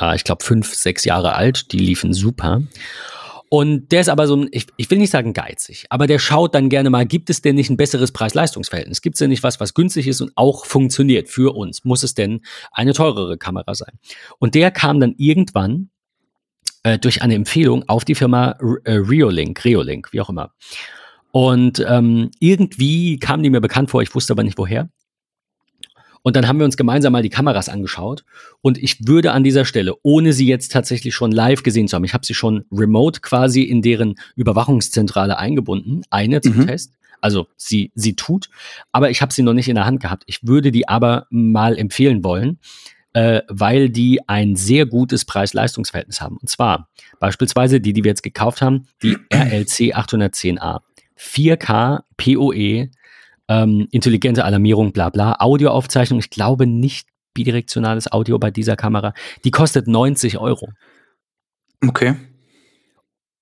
Äh, 0.00 0.16
ich 0.16 0.24
glaube 0.24 0.44
fünf, 0.44 0.74
sechs 0.74 1.04
Jahre 1.04 1.34
alt, 1.34 1.72
die 1.72 1.78
liefen 1.78 2.12
super. 2.12 2.62
Und 3.50 3.92
der 3.92 4.02
ist 4.02 4.08
aber 4.08 4.26
so 4.26 4.36
ein, 4.36 4.48
ich, 4.52 4.66
ich 4.76 4.90
will 4.90 4.98
nicht 4.98 5.10
sagen 5.10 5.32
geizig, 5.32 5.86
aber 5.88 6.06
der 6.06 6.18
schaut 6.18 6.54
dann 6.54 6.68
gerne 6.68 6.90
mal, 6.90 7.06
gibt 7.06 7.30
es 7.30 7.40
denn 7.40 7.54
nicht 7.54 7.70
ein 7.70 7.78
besseres 7.78 8.12
Preis-Leistungs-Verhältnis? 8.12 9.00
Gibt 9.00 9.14
es 9.14 9.20
denn 9.20 9.30
nicht 9.30 9.42
was, 9.42 9.58
was 9.58 9.72
günstig 9.72 10.06
ist 10.06 10.20
und 10.20 10.32
auch 10.34 10.66
funktioniert 10.66 11.28
für 11.28 11.54
uns? 11.56 11.84
Muss 11.84 12.02
es 12.02 12.14
denn 12.14 12.42
eine 12.72 12.92
teurere 12.92 13.38
Kamera 13.38 13.74
sein? 13.74 13.98
Und 14.38 14.54
der 14.54 14.70
kam 14.70 15.00
dann 15.00 15.14
irgendwann 15.16 15.88
äh, 16.82 16.98
durch 16.98 17.22
eine 17.22 17.34
Empfehlung 17.34 17.88
auf 17.88 18.04
die 18.04 18.14
Firma 18.14 18.58
äh, 18.84 18.92
Reolink, 18.92 19.64
Reolink, 19.64 20.12
wie 20.12 20.20
auch 20.20 20.28
immer. 20.28 20.52
Und 21.30 21.84
ähm, 21.86 22.30
irgendwie 22.40 23.18
kam 23.18 23.42
die 23.42 23.50
mir 23.50 23.60
bekannt 23.60 23.90
vor, 23.90 24.02
ich 24.02 24.14
wusste 24.14 24.32
aber 24.32 24.42
nicht 24.42 24.58
woher. 24.58 24.88
Und 26.22 26.36
dann 26.36 26.48
haben 26.48 26.58
wir 26.58 26.64
uns 26.64 26.76
gemeinsam 26.76 27.12
mal 27.12 27.22
die 27.22 27.30
Kameras 27.30 27.68
angeschaut. 27.68 28.24
Und 28.60 28.78
ich 28.78 29.06
würde 29.06 29.32
an 29.32 29.44
dieser 29.44 29.64
Stelle, 29.64 29.94
ohne 30.02 30.32
sie 30.32 30.46
jetzt 30.46 30.72
tatsächlich 30.72 31.14
schon 31.14 31.32
live 31.32 31.62
gesehen 31.62 31.88
zu 31.88 31.96
haben, 31.96 32.04
ich 32.04 32.14
habe 32.14 32.26
sie 32.26 32.34
schon 32.34 32.64
remote 32.72 33.20
quasi 33.20 33.62
in 33.62 33.82
deren 33.82 34.16
Überwachungszentrale 34.36 35.38
eingebunden, 35.38 36.02
eine 36.10 36.40
zum 36.40 36.56
mhm. 36.56 36.66
Test. 36.66 36.94
Also 37.20 37.48
sie, 37.56 37.90
sie 37.94 38.14
tut, 38.14 38.48
aber 38.92 39.10
ich 39.10 39.22
habe 39.22 39.32
sie 39.32 39.42
noch 39.42 39.52
nicht 39.52 39.68
in 39.68 39.74
der 39.74 39.86
Hand 39.86 40.00
gehabt. 40.00 40.22
Ich 40.26 40.46
würde 40.46 40.70
die 40.70 40.88
aber 40.88 41.26
mal 41.30 41.76
empfehlen 41.76 42.22
wollen, 42.22 42.58
äh, 43.12 43.42
weil 43.48 43.90
die 43.90 44.20
ein 44.28 44.54
sehr 44.54 44.86
gutes 44.86 45.24
Preis-Leistungs-Verhältnis 45.24 46.20
haben. 46.20 46.36
Und 46.36 46.48
zwar 46.48 46.88
beispielsweise 47.18 47.80
die, 47.80 47.92
die 47.92 48.04
wir 48.04 48.10
jetzt 48.10 48.22
gekauft 48.22 48.62
haben, 48.62 48.86
die 49.02 49.16
RLC 49.32 49.96
810A. 49.96 50.80
4K, 51.18 52.00
PoE, 52.16 52.90
ähm, 53.48 53.88
intelligente 53.90 54.44
Alarmierung, 54.44 54.92
bla 54.92 55.10
bla, 55.10 55.36
Audioaufzeichnung. 55.38 56.20
Ich 56.20 56.30
glaube 56.30 56.66
nicht 56.66 57.08
bidirektionales 57.34 58.10
Audio 58.10 58.38
bei 58.38 58.50
dieser 58.50 58.76
Kamera. 58.76 59.14
Die 59.44 59.50
kostet 59.50 59.86
90 59.86 60.38
Euro. 60.38 60.68
Okay. 61.86 62.16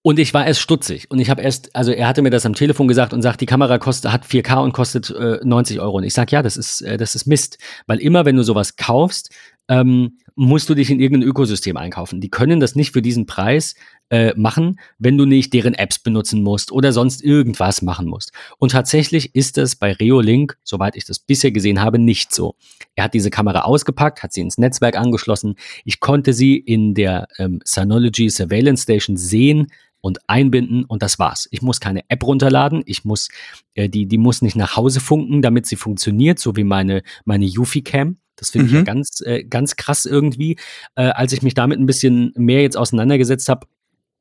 Und 0.02 0.20
ich 0.20 0.32
war 0.34 0.46
erst 0.46 0.60
stutzig. 0.60 1.10
Und 1.10 1.18
ich 1.18 1.30
habe 1.30 1.42
erst, 1.42 1.74
also 1.74 1.90
er 1.90 2.06
hatte 2.06 2.22
mir 2.22 2.30
das 2.30 2.46
am 2.46 2.54
Telefon 2.54 2.86
gesagt 2.86 3.12
und 3.12 3.22
sagt, 3.22 3.40
die 3.40 3.46
Kamera 3.46 3.78
kostet, 3.78 4.12
hat 4.12 4.24
4K 4.24 4.62
und 4.62 4.72
kostet 4.72 5.10
äh, 5.10 5.40
90 5.42 5.80
Euro. 5.80 5.96
Und 5.96 6.04
ich 6.04 6.14
sage, 6.14 6.30
ja, 6.30 6.42
das 6.42 6.56
ist, 6.56 6.82
äh, 6.82 6.96
das 6.96 7.16
ist 7.16 7.26
Mist. 7.26 7.58
Weil 7.88 7.98
immer, 7.98 8.24
wenn 8.24 8.36
du 8.36 8.44
sowas 8.44 8.76
kaufst, 8.76 9.34
ähm, 9.68 10.18
musst 10.34 10.68
du 10.68 10.74
dich 10.74 10.90
in 10.90 11.00
irgendein 11.00 11.28
Ökosystem 11.28 11.76
einkaufen. 11.76 12.20
Die 12.20 12.28
können 12.28 12.60
das 12.60 12.76
nicht 12.76 12.92
für 12.92 13.02
diesen 13.02 13.26
Preis 13.26 13.74
äh, 14.10 14.32
machen, 14.36 14.78
wenn 14.98 15.16
du 15.16 15.24
nicht 15.24 15.52
deren 15.54 15.74
Apps 15.74 15.98
benutzen 15.98 16.42
musst 16.42 16.70
oder 16.72 16.92
sonst 16.92 17.24
irgendwas 17.24 17.82
machen 17.82 18.06
musst. 18.06 18.32
Und 18.58 18.72
tatsächlich 18.72 19.34
ist 19.34 19.56
das 19.56 19.76
bei 19.76 19.92
Reolink, 19.92 20.58
soweit 20.62 20.94
ich 20.94 21.04
das 21.04 21.18
bisher 21.18 21.52
gesehen 21.52 21.80
habe, 21.80 21.98
nicht 21.98 22.34
so. 22.34 22.54
Er 22.94 23.04
hat 23.04 23.14
diese 23.14 23.30
Kamera 23.30 23.62
ausgepackt, 23.62 24.22
hat 24.22 24.32
sie 24.32 24.42
ins 24.42 24.58
Netzwerk 24.58 24.96
angeschlossen. 24.96 25.54
Ich 25.84 26.00
konnte 26.00 26.32
sie 26.32 26.56
in 26.56 26.94
der 26.94 27.28
ähm, 27.38 27.60
Synology 27.64 28.28
Surveillance 28.28 28.82
Station 28.82 29.16
sehen, 29.16 29.68
und 30.06 30.20
einbinden 30.28 30.84
und 30.84 31.02
das 31.02 31.18
war's. 31.18 31.48
Ich 31.50 31.62
muss 31.62 31.80
keine 31.80 32.08
App 32.08 32.24
runterladen, 32.24 32.84
ich 32.86 33.04
muss, 33.04 33.28
äh, 33.74 33.88
die, 33.88 34.06
die 34.06 34.18
muss 34.18 34.40
nicht 34.40 34.54
nach 34.54 34.76
Hause 34.76 35.00
funken, 35.00 35.42
damit 35.42 35.66
sie 35.66 35.74
funktioniert, 35.74 36.38
so 36.38 36.54
wie 36.54 36.62
meine, 36.62 37.02
meine 37.24 37.44
Yufi 37.44 37.82
Cam. 37.82 38.18
Das 38.36 38.50
finde 38.50 38.64
mhm. 38.64 38.68
ich 38.68 38.74
ja 38.74 38.80
mhm. 38.80 38.84
ganz, 38.84 39.20
äh, 39.22 39.44
ganz 39.44 39.76
krass 39.76 40.04
irgendwie. 40.04 40.56
Äh, 40.94 41.08
als 41.08 41.32
ich 41.32 41.42
mich 41.42 41.54
damit 41.54 41.78
ein 41.78 41.86
bisschen 41.86 42.32
mehr 42.36 42.62
jetzt 42.62 42.76
auseinandergesetzt 42.76 43.48
habe, 43.48 43.66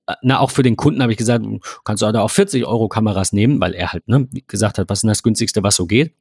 äh, 0.08 0.15
na, 0.21 0.39
auch 0.39 0.51
für 0.51 0.63
den 0.63 0.75
Kunden 0.75 1.01
habe 1.01 1.12
ich 1.12 1.17
gesagt, 1.17 1.45
hm, 1.45 1.62
kannst 1.84 2.01
du 2.01 2.12
da 2.12 2.21
auch 2.21 2.32
40 2.32 2.65
Euro 2.65 2.88
Kameras 2.88 3.34
nehmen, 3.34 3.60
weil 3.60 3.73
er 3.73 3.93
halt 3.93 4.08
ne, 4.08 4.28
gesagt 4.47 4.78
hat, 4.78 4.89
was 4.89 5.04
ist 5.04 5.08
das 5.08 5.23
günstigste, 5.23 5.63
was 5.63 5.75
so 5.75 5.86
geht. 5.86 6.13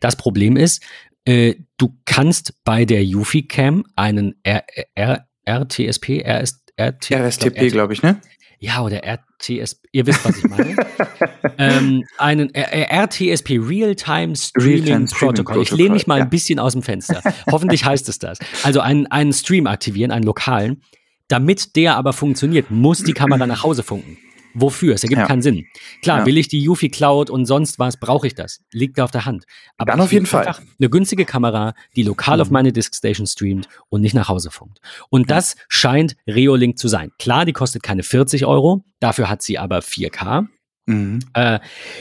Das 0.00 0.16
Problem 0.16 0.56
ist, 0.56 0.82
äh, 1.24 1.54
du 1.76 1.96
kannst 2.04 2.54
bei 2.64 2.84
der 2.84 3.04
Yufi 3.04 3.46
Cam 3.46 3.84
einen 3.94 4.34
R 4.42 4.64
R 4.94 5.26
RTSP, 5.44 6.22
RS, 6.24 6.64
RT, 6.80 7.10
RSTP, 7.12 7.70
glaube 7.70 7.92
ich, 7.92 8.02
ne? 8.02 8.20
Ja, 8.62 8.80
oder 8.80 9.02
RTS, 9.02 9.80
ihr 9.90 10.06
wisst, 10.06 10.24
was 10.24 10.38
ich 10.38 10.44
meine, 10.44 10.76
ähm, 11.58 12.04
einen 12.16 12.54
RTSP, 12.54 13.58
Real-Time 13.58 14.36
Streaming, 14.36 14.84
Real 14.84 15.06
Protocol. 15.06 15.62
Ich 15.62 15.72
lehne 15.72 15.94
mich 15.94 16.06
mal 16.06 16.18
ja. 16.18 16.24
ein 16.24 16.30
bisschen 16.30 16.60
aus 16.60 16.72
dem 16.74 16.82
Fenster. 16.82 17.22
Hoffentlich 17.50 17.84
heißt 17.84 18.08
es 18.08 18.20
das. 18.20 18.38
Also 18.62 18.78
einen, 18.78 19.08
einen 19.08 19.32
Stream 19.32 19.66
aktivieren, 19.66 20.12
einen 20.12 20.24
lokalen. 20.24 20.80
Damit 21.26 21.74
der 21.74 21.96
aber 21.96 22.12
funktioniert, 22.12 22.70
muss 22.70 23.02
die 23.02 23.14
Kamera 23.14 23.48
nach 23.48 23.64
Hause 23.64 23.82
funken. 23.82 24.16
Wofür? 24.54 24.94
Es 24.94 25.02
ergibt 25.02 25.20
ja. 25.20 25.26
keinen 25.26 25.42
Sinn. 25.42 25.66
Klar, 26.02 26.20
ja. 26.20 26.26
will 26.26 26.38
ich 26.38 26.48
die 26.48 26.60
Yufi 26.60 26.88
Cloud 26.88 27.30
und 27.30 27.46
sonst 27.46 27.78
was, 27.78 27.96
brauche 27.96 28.26
ich 28.26 28.34
das. 28.34 28.62
Liegt 28.72 29.00
auf 29.00 29.10
der 29.10 29.24
Hand. 29.24 29.44
Aber 29.76 29.92
Dann 29.92 30.00
auf 30.00 30.12
jeden 30.12 30.26
Fall. 30.26 30.54
Eine 30.78 30.90
günstige 30.90 31.24
Kamera, 31.24 31.74
die 31.96 32.02
lokal 32.02 32.36
mhm. 32.36 32.42
auf 32.42 32.50
meine 32.50 32.72
Diskstation 32.72 33.26
streamt 33.26 33.68
und 33.88 34.00
nicht 34.00 34.14
nach 34.14 34.28
Hause 34.28 34.50
funkt. 34.50 34.80
Und 35.10 35.28
ja. 35.28 35.36
das 35.36 35.56
scheint 35.68 36.16
Reolink 36.26 36.78
zu 36.78 36.88
sein. 36.88 37.10
Klar, 37.18 37.44
die 37.44 37.52
kostet 37.52 37.82
keine 37.82 38.02
40 38.02 38.46
Euro, 38.46 38.84
dafür 39.00 39.28
hat 39.28 39.42
sie 39.42 39.58
aber 39.58 39.78
4K. 39.78 40.46
Mhm. 40.86 41.20
Äh, 41.34 41.60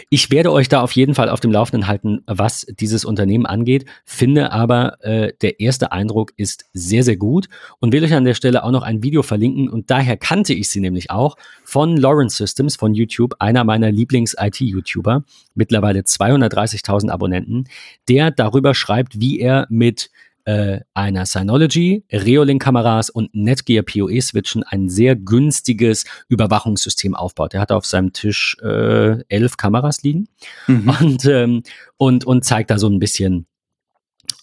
ich 0.09 0.31
werde 0.31 0.51
euch 0.51 0.67
da 0.67 0.81
auf 0.81 0.93
jeden 0.93 1.13
Fall 1.13 1.29
auf 1.29 1.39
dem 1.39 1.51
Laufenden 1.51 1.87
halten, 1.87 2.21
was 2.25 2.65
dieses 2.79 3.05
Unternehmen 3.05 3.45
angeht, 3.45 3.85
finde 4.05 4.51
aber, 4.51 5.03
äh, 5.03 5.33
der 5.41 5.59
erste 5.59 5.91
Eindruck 5.91 6.31
ist 6.35 6.65
sehr, 6.73 7.03
sehr 7.03 7.17
gut 7.17 7.47
und 7.79 7.93
will 7.93 8.03
euch 8.03 8.13
an 8.13 8.25
der 8.25 8.33
Stelle 8.33 8.63
auch 8.63 8.71
noch 8.71 8.81
ein 8.81 9.03
Video 9.03 9.21
verlinken 9.21 9.69
und 9.69 9.91
daher 9.91 10.17
kannte 10.17 10.53
ich 10.53 10.69
sie 10.69 10.79
nämlich 10.79 11.11
auch 11.11 11.35
von 11.63 11.95
Lawrence 11.95 12.37
Systems 12.37 12.75
von 12.75 12.95
YouTube, 12.95 13.35
einer 13.37 13.63
meiner 13.63 13.91
Lieblings-IT-YouTuber, 13.91 15.23
mittlerweile 15.53 15.99
230.000 15.99 17.11
Abonnenten, 17.11 17.65
der 18.09 18.31
darüber 18.31 18.73
schreibt, 18.73 19.19
wie 19.19 19.39
er 19.39 19.67
mit 19.69 20.09
äh, 20.45 20.80
einer 20.93 21.25
Synology, 21.25 22.04
Reolink-Kameras 22.12 23.10
und 23.10 23.34
Netgear 23.34 23.84
PoE-Switchen 23.84 24.63
ein 24.63 24.89
sehr 24.89 25.15
günstiges 25.15 26.06
Überwachungssystem 26.27 27.15
aufbaut. 27.15 27.54
Er 27.54 27.62
hat 27.62 27.71
auf 27.71 27.86
seinem 27.86 28.13
Tisch 28.13 28.58
äh, 28.62 29.23
elf 29.30 29.58
Kameras 29.58 30.04
liegen 30.04 30.27
mhm. 30.67 30.89
und, 31.01 31.25
ähm, 31.25 31.63
und, 31.97 32.25
und 32.25 32.45
zeigt 32.45 32.71
da 32.71 32.77
so 32.77 32.88
ein 32.88 32.99
bisschen 32.99 33.45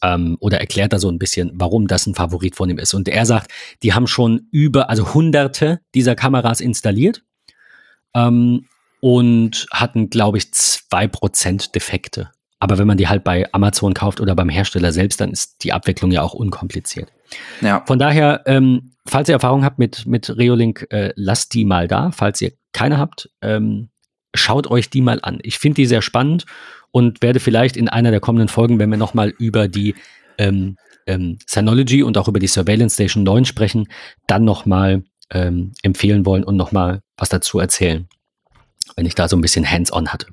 ähm, 0.03 0.37
oder 0.41 0.61
erklärt 0.61 0.93
da 0.93 0.99
so 0.99 1.09
ein 1.11 1.19
bisschen, 1.19 1.51
warum 1.55 1.87
das 1.87 2.07
ein 2.07 2.15
Favorit 2.15 2.57
von 2.57 2.71
ihm 2.71 2.79
ist. 2.79 2.95
Und 2.95 3.09
er 3.09 3.27
sagt, 3.27 3.53
die 3.83 3.95
haben 3.95 4.07
schon 4.07 4.49
über, 4.51 4.91
also 4.91 5.15
hunderte 5.15 5.81
dieser 5.95 6.15
Kameras 6.15 6.61
installiert 6.61 7.23
ähm, 8.15 8.67
und 9.01 9.67
hatten, 9.73 10.11
glaube 10.11 10.39
ich, 10.39 10.53
zwei 10.53 11.09
Prozent 11.09 11.75
Defekte. 11.75 12.31
Aber 12.61 12.79
wenn 12.79 12.87
man 12.87 12.97
die 12.97 13.09
halt 13.09 13.25
bei 13.25 13.47
Amazon 13.53 13.95
kauft 13.95 14.21
oder 14.21 14.35
beim 14.35 14.49
Hersteller 14.49 14.93
selbst, 14.93 15.21
dann 15.21 15.31
ist 15.31 15.63
die 15.63 15.73
Abwicklung 15.73 16.11
ja 16.11 16.23
auch 16.23 16.35
unkompliziert. 16.35 17.13
Ja. 17.61 17.85
Von 17.87 17.99
daher, 17.99 18.43
ähm, 18.47 18.93
falls 19.07 19.29
ihr 19.29 19.35
Erfahrung 19.35 19.65
habt 19.65 19.79
mit, 19.79 20.07
mit 20.07 20.37
Reolink, 20.37 20.87
äh, 20.91 21.13
lasst 21.15 21.55
die 21.55 21.65
mal 21.65 21.87
da. 21.87 22.11
Falls 22.11 22.41
ihr 22.41 22.53
keine 22.73 22.99
habt, 22.99 23.31
ähm, 23.43 23.91
schaut 24.35 24.67
euch 24.67 24.91
die 24.91 25.03
mal 25.03 25.21
an. 25.23 25.39
Ich 25.43 25.59
finde 25.59 25.77
die 25.77 25.87
sehr 25.87 26.03
spannend 26.03 26.47
und 26.91 27.23
werde 27.23 27.41
vielleicht 27.41 27.77
in 27.77 27.89
einer 27.89 28.11
der 28.11 28.21
kommenden 28.21 28.49
Folgen, 28.49 28.79
wenn 28.79 28.91
wir 28.91 28.99
nochmal 28.99 29.29
über 29.39 29.69
die 29.69 29.95
ähm, 30.39 30.77
ähm, 31.07 31.39
Synology 31.47 32.03
und 32.03 32.19
auch 32.19 32.29
über 32.29 32.39
die 32.39 32.47
Surveillance 32.47 32.95
Station 32.95 33.25
9 33.25 33.45
sprechen, 33.45 33.89
dann 34.27 34.45
nochmal 34.45 35.05
ähm, 35.31 35.73
empfehlen 35.83 36.27
wollen 36.27 36.45
und 36.45 36.57
nochmal 36.57 37.03
was 37.17 37.29
dazu 37.29 37.59
erzählen, 37.59 38.09
wenn 38.99 39.07
ich 39.07 39.15
da 39.15 39.29
so 39.29 39.37
ein 39.37 39.41
bisschen 39.41 39.65
hands-on 39.65 40.09
hatte. 40.09 40.27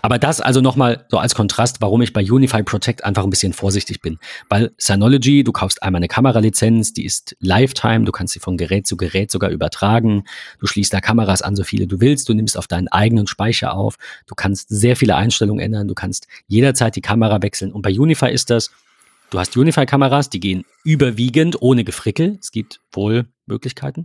Aber 0.00 0.20
das 0.20 0.40
also 0.40 0.60
nochmal 0.60 1.04
so 1.10 1.18
als 1.18 1.34
Kontrast, 1.34 1.80
warum 1.80 2.00
ich 2.00 2.12
bei 2.12 2.22
Unify 2.22 2.62
Protect 2.62 3.02
einfach 3.02 3.24
ein 3.24 3.30
bisschen 3.30 3.52
vorsichtig 3.52 4.00
bin. 4.00 4.18
Weil 4.48 4.70
Synology, 4.78 5.42
du 5.42 5.50
kaufst 5.50 5.82
einmal 5.82 5.98
eine 5.98 6.06
Kameralizenz, 6.06 6.92
die 6.92 7.04
ist 7.04 7.34
Lifetime, 7.40 8.04
du 8.04 8.12
kannst 8.12 8.34
sie 8.34 8.38
von 8.38 8.56
Gerät 8.56 8.86
zu 8.86 8.96
Gerät 8.96 9.32
sogar 9.32 9.50
übertragen, 9.50 10.24
du 10.60 10.68
schließt 10.68 10.92
da 10.92 11.00
Kameras 11.00 11.42
an, 11.42 11.56
so 11.56 11.64
viele 11.64 11.88
du 11.88 12.00
willst, 12.00 12.28
du 12.28 12.34
nimmst 12.34 12.56
auf 12.56 12.68
deinen 12.68 12.86
eigenen 12.86 13.26
Speicher 13.26 13.74
auf, 13.74 13.96
du 14.28 14.36
kannst 14.36 14.68
sehr 14.68 14.94
viele 14.94 15.16
Einstellungen 15.16 15.64
ändern, 15.64 15.88
du 15.88 15.94
kannst 15.94 16.28
jederzeit 16.46 16.94
die 16.94 17.02
Kamera 17.02 17.42
wechseln. 17.42 17.72
Und 17.72 17.82
bei 17.82 17.98
Unify 17.98 18.30
ist 18.30 18.50
das, 18.50 18.70
du 19.30 19.40
hast 19.40 19.56
Unify-Kameras, 19.56 20.30
die 20.30 20.38
gehen 20.38 20.64
überwiegend 20.84 21.60
ohne 21.62 21.82
Gefrickel, 21.82 22.38
es 22.40 22.52
gibt 22.52 22.78
wohl 22.92 23.26
Möglichkeiten, 23.46 24.04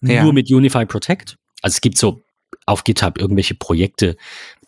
ja. 0.00 0.22
nur 0.22 0.32
mit 0.32 0.48
Unify 0.48 0.86
Protect. 0.86 1.38
Also 1.60 1.74
es 1.74 1.80
gibt 1.80 1.98
so 1.98 2.22
auf 2.68 2.84
GitHub 2.84 3.18
irgendwelche 3.18 3.54
Projekte, 3.54 4.16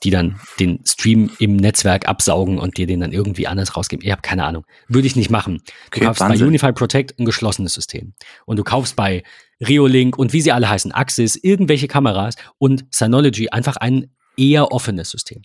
die 0.02 0.10
dann 0.10 0.40
den 0.58 0.80
Stream 0.86 1.30
im 1.38 1.56
Netzwerk 1.56 2.08
absaugen 2.08 2.58
und 2.58 2.76
dir 2.78 2.86
den 2.86 3.00
dann 3.00 3.12
irgendwie 3.12 3.46
anders 3.46 3.76
rausgeben. 3.76 4.04
Ich 4.04 4.10
habe 4.10 4.22
keine 4.22 4.44
Ahnung. 4.44 4.64
Würde 4.88 5.06
ich 5.06 5.16
nicht 5.16 5.30
machen. 5.30 5.58
Du 5.58 5.72
okay, 5.88 6.04
kaufst 6.06 6.20
Wahnsinn. 6.20 6.40
bei 6.40 6.46
Unify 6.46 6.72
Protect 6.72 7.18
ein 7.18 7.24
geschlossenes 7.24 7.74
System. 7.74 8.14
Und 8.46 8.58
du 8.58 8.64
kaufst 8.64 8.96
bei 8.96 9.22
Reolink 9.60 10.18
und 10.18 10.32
wie 10.32 10.40
sie 10.40 10.52
alle 10.52 10.68
heißen, 10.68 10.92
Axis, 10.92 11.36
irgendwelche 11.36 11.86
Kameras 11.86 12.34
und 12.58 12.86
Synology 12.90 13.50
einfach 13.50 13.76
ein 13.76 14.10
eher 14.36 14.72
offenes 14.72 15.10
System. 15.10 15.42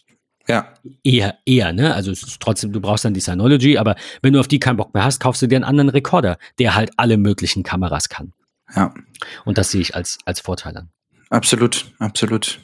Ja. 0.48 0.74
Eher, 1.04 1.40
eher, 1.46 1.74
ne? 1.74 1.94
Also 1.94 2.12
es 2.12 2.24
ist 2.24 2.40
trotzdem, 2.40 2.72
du 2.72 2.80
brauchst 2.80 3.04
dann 3.04 3.14
die 3.14 3.20
Synology, 3.20 3.78
aber 3.78 3.96
wenn 4.22 4.34
du 4.34 4.40
auf 4.40 4.48
die 4.48 4.60
keinen 4.60 4.78
Bock 4.78 4.94
mehr 4.94 5.04
hast, 5.04 5.20
kaufst 5.20 5.42
du 5.42 5.48
dir 5.48 5.56
einen 5.56 5.66
anderen 5.66 5.90
Rekorder, 5.90 6.38
der 6.60 6.76
halt 6.76 6.92
alle 6.98 7.18
möglichen 7.18 7.64
Kameras 7.64 8.10
kann. 8.10 8.32
Ja. 8.76 8.94
Und 9.44 9.58
das 9.58 9.72
sehe 9.72 9.82
ich 9.82 9.96
als, 9.96 10.20
als 10.26 10.40
Vorteil 10.40 10.78
an. 10.78 10.90
Absolut, 11.30 11.86
absolut. 12.00 12.60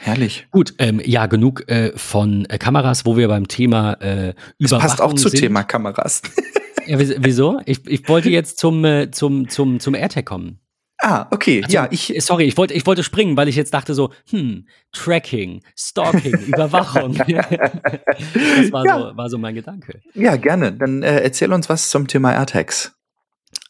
Herrlich. 0.00 0.46
Gut, 0.50 0.74
ähm, 0.78 1.00
ja, 1.04 1.26
genug 1.26 1.68
äh, 1.68 1.92
von 1.96 2.46
äh, 2.46 2.58
Kameras, 2.58 3.04
wo 3.04 3.16
wir 3.16 3.28
beim 3.28 3.46
Thema 3.46 3.94
äh, 4.00 4.34
Überwachung 4.58 4.58
Das 4.58 4.70
passt 4.70 5.00
auch 5.00 5.12
zu 5.14 5.28
sind. 5.28 5.40
Thema 5.40 5.64
Kameras. 5.64 6.22
ja, 6.86 6.98
wieso? 6.98 7.60
Ich, 7.66 7.86
ich 7.86 8.08
wollte 8.08 8.30
jetzt 8.30 8.58
zum, 8.58 8.84
äh, 8.84 9.10
zum, 9.10 9.48
zum, 9.48 9.80
zum 9.80 9.94
AirTag 9.94 10.24
kommen. 10.24 10.58
Ah, 11.02 11.26
okay. 11.30 11.62
Also, 11.64 11.74
ja, 11.74 11.88
ich. 11.90 12.14
Sorry, 12.20 12.44
ich 12.44 12.56
wollte, 12.56 12.74
ich 12.74 12.86
wollte 12.86 13.02
springen, 13.02 13.36
weil 13.36 13.48
ich 13.48 13.56
jetzt 13.56 13.74
dachte 13.74 13.92
so, 13.92 14.12
hm, 14.30 14.66
Tracking, 14.92 15.62
Stalking, 15.76 16.32
Überwachung. 16.46 17.14
das 17.16 18.72
war, 18.72 18.86
ja. 18.86 18.98
so, 18.98 19.16
war 19.16 19.28
so 19.28 19.36
mein 19.36 19.54
Gedanke. 19.54 20.00
Ja, 20.14 20.36
gerne. 20.36 20.72
Dann 20.72 21.02
äh, 21.02 21.20
erzähl 21.20 21.52
uns 21.52 21.68
was 21.68 21.90
zum 21.90 22.06
Thema 22.06 22.32
AirTags. 22.32 22.92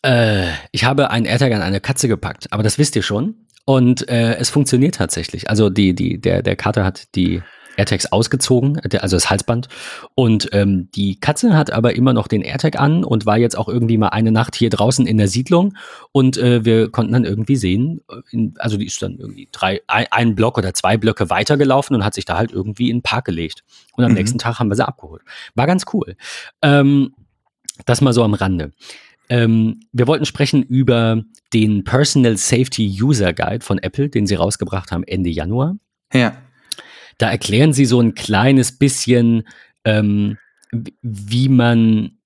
Äh, 0.03 0.49
ich 0.73 0.85
habe 0.85 1.11
einen 1.11 1.25
AirTag 1.25 1.53
an 1.53 1.63
eine 1.63 1.81
Katze 1.81 2.07
gepackt, 2.07 2.53
aber 2.53 2.63
das 2.63 2.79
wisst 2.79 2.97
ihr 2.97 3.03
schon. 3.03 3.47
Und 3.65 4.09
äh, 4.09 4.37
es 4.37 4.51
funktioniert 4.51 4.97
tatsächlich. 4.97 5.49
Also 5.49 5.71
die, 5.71 5.95
die, 5.95 6.21
der, 6.21 6.43
der 6.43 6.57
Kater 6.57 6.85
hat 6.85 7.15
die 7.15 7.43
AirTags 7.77 8.13
ausgezogen, 8.13 8.81
also 9.01 9.17
das 9.17 9.31
Halsband. 9.31 9.69
Und 10.15 10.51
ähm, 10.53 10.91
die 10.95 11.19
Katze 11.19 11.57
hat 11.57 11.71
aber 11.71 11.95
immer 11.95 12.13
noch 12.13 12.29
den 12.29 12.43
AirTag 12.43 12.79
an 12.79 13.05
und 13.05 13.27
war 13.27 13.39
jetzt 13.39 13.57
auch 13.57 13.69
irgendwie 13.69 13.99
mal 13.99 14.09
eine 14.09 14.33
Nacht 14.33 14.57
hier 14.57 14.71
draußen 14.71 15.07
in 15.07 15.17
der 15.17 15.29
Siedlung. 15.29 15.75
Und 16.13 16.37
äh, 16.37 16.65
wir 16.65 16.91
konnten 16.91 17.13
dann 17.13 17.25
irgendwie 17.25 17.57
sehen, 17.57 18.01
äh, 18.11 18.17
in, 18.31 18.55
also 18.59 18.77
die 18.77 18.87
ist 18.87 19.01
dann 19.03 19.19
irgendwie 19.19 19.49
drei, 19.53 19.81
ein, 19.87 20.07
ein 20.11 20.35
Block 20.35 20.59
oder 20.59 20.75
zwei 20.75 20.97
Blöcke 20.97 21.31
weitergelaufen 21.31 21.97
und 21.97 22.05
hat 22.05 22.15
sich 22.15 22.25
da 22.25 22.37
halt 22.37 22.53
irgendwie 22.53 22.91
in 22.91 22.99
den 22.99 23.03
Park 23.03 23.25
gelegt. 23.25 23.65
Und 23.97 24.05
am 24.05 24.11
mhm. 24.11 24.19
nächsten 24.19 24.39
Tag 24.39 24.59
haben 24.59 24.69
wir 24.69 24.77
sie 24.77 24.87
abgeholt. 24.87 25.23
War 25.55 25.67
ganz 25.67 25.85
cool. 25.93 26.17
Ähm, 26.61 27.15
das 27.87 28.01
mal 28.01 28.13
so 28.13 28.23
am 28.23 28.35
Rande. 28.35 28.73
Ähm, 29.29 29.81
wir 29.93 30.07
wollten 30.07 30.25
sprechen 30.25 30.63
über 30.63 31.23
den 31.53 31.85
Personal 31.85 32.37
Safety 32.37 33.03
User 33.03 33.33
Guide 33.33 33.65
von 33.65 33.79
Apple, 33.79 34.09
den 34.09 34.27
sie 34.27 34.35
rausgebracht 34.35 34.93
haben 34.93 35.05
Ende 35.05 35.31
Januar. 35.31 35.77
Ja. 36.13 36.37
Da 37.19 37.31
erklären 37.31 37.73
sie 37.73 37.85
so 37.85 38.01
ein 38.01 38.15
kleines 38.15 38.79
bisschen, 38.79 39.47
ähm, 39.85 40.39
wie 41.03 41.49
man 41.49 42.19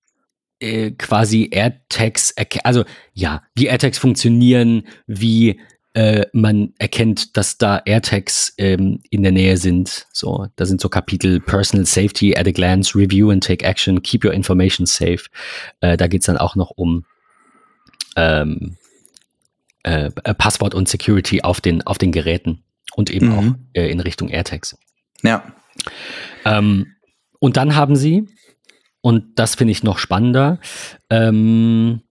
äh, 0.60 0.92
quasi 0.92 1.48
AirTags, 1.50 2.34
also 2.64 2.84
ja, 3.12 3.42
wie 3.54 3.66
AirTags 3.66 3.98
funktionieren, 3.98 4.84
wie 5.06 5.60
äh, 5.96 6.26
man 6.34 6.74
erkennt, 6.78 7.38
dass 7.38 7.56
da 7.56 7.80
AirTags 7.82 8.52
ähm, 8.58 9.00
in 9.08 9.22
der 9.22 9.32
Nähe 9.32 9.56
sind. 9.56 10.06
So, 10.12 10.46
da 10.54 10.66
sind 10.66 10.78
so 10.78 10.90
Kapitel 10.90 11.40
Personal 11.40 11.86
Safety 11.86 12.36
at 12.36 12.46
a 12.46 12.50
Glance, 12.50 12.94
Review 12.94 13.30
and 13.30 13.42
Take 13.42 13.64
Action, 13.64 14.02
Keep 14.02 14.26
Your 14.26 14.34
Information 14.34 14.84
Safe. 14.84 15.20
Äh, 15.80 15.96
da 15.96 16.06
geht's 16.06 16.26
dann 16.26 16.36
auch 16.36 16.54
noch 16.54 16.70
um 16.70 17.06
ähm, 18.14 18.76
äh, 19.84 20.10
Passwort 20.34 20.74
und 20.74 20.86
Security 20.86 21.40
auf 21.40 21.62
den, 21.62 21.80
auf 21.86 21.96
den 21.96 22.12
Geräten 22.12 22.62
und 22.94 23.08
eben 23.08 23.28
mhm. 23.28 23.38
auch 23.38 23.54
äh, 23.72 23.90
in 23.90 24.00
Richtung 24.00 24.28
AirTags. 24.28 24.76
Ja. 25.22 25.50
Ähm, 26.44 26.92
und 27.40 27.56
dann 27.56 27.74
haben 27.74 27.96
sie, 27.96 28.28
und 29.00 29.38
das 29.38 29.54
finde 29.54 29.72
ich 29.72 29.82
noch 29.82 29.96
spannender, 29.96 30.60
ähm, 31.08 32.02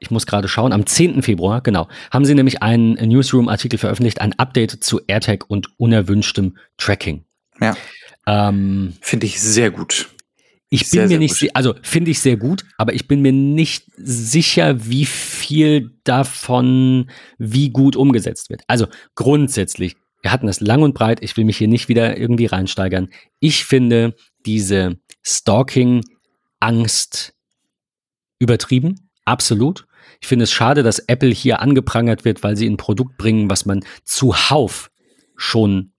ich 0.00 0.10
muss 0.10 0.26
gerade 0.26 0.48
schauen, 0.48 0.72
am 0.72 0.86
10. 0.86 1.22
Februar, 1.22 1.60
genau, 1.60 1.88
haben 2.10 2.24
sie 2.24 2.34
nämlich 2.34 2.62
einen 2.62 2.94
Newsroom-Artikel 2.94 3.78
veröffentlicht, 3.78 4.20
ein 4.20 4.36
Update 4.38 4.82
zu 4.82 5.00
AirTag 5.06 5.44
und 5.48 5.78
unerwünschtem 5.78 6.56
Tracking. 6.76 7.24
Ja. 7.60 7.76
Ähm, 8.26 8.94
Finde 9.00 9.26
ich 9.26 9.40
sehr 9.40 9.70
gut. 9.70 10.08
Ich 10.70 10.82
bin 10.82 10.88
sehr, 10.88 11.08
mir 11.08 11.18
nicht, 11.18 11.40
gut. 11.40 11.48
also 11.54 11.74
finde 11.82 12.10
ich 12.10 12.20
sehr 12.20 12.36
gut, 12.36 12.66
aber 12.76 12.92
ich 12.92 13.08
bin 13.08 13.22
mir 13.22 13.32
nicht 13.32 13.86
sicher, 13.96 14.86
wie 14.86 15.06
viel 15.06 15.92
davon 16.04 17.10
wie 17.38 17.70
gut 17.70 17.96
umgesetzt 17.96 18.50
wird. 18.50 18.64
Also 18.66 18.86
grundsätzlich, 19.14 19.96
wir 20.20 20.30
hatten 20.30 20.46
das 20.46 20.60
lang 20.60 20.82
und 20.82 20.92
breit, 20.92 21.22
ich 21.22 21.38
will 21.38 21.46
mich 21.46 21.56
hier 21.56 21.68
nicht 21.68 21.88
wieder 21.88 22.18
irgendwie 22.18 22.44
reinsteigern. 22.46 23.08
Ich 23.40 23.64
finde 23.64 24.14
diese 24.44 24.98
Stalking-Angst 25.24 27.32
übertrieben, 28.38 29.07
absolut. 29.28 29.86
Ich 30.20 30.26
finde 30.26 30.44
es 30.44 30.52
schade, 30.52 30.82
dass 30.82 30.98
Apple 30.98 31.30
hier 31.30 31.60
angeprangert 31.60 32.24
wird, 32.24 32.42
weil 32.42 32.56
sie 32.56 32.68
ein 32.68 32.76
Produkt 32.76 33.18
bringen, 33.18 33.50
was 33.50 33.66
man 33.66 33.84
zuhauf 34.04 34.90
schon 35.36 35.92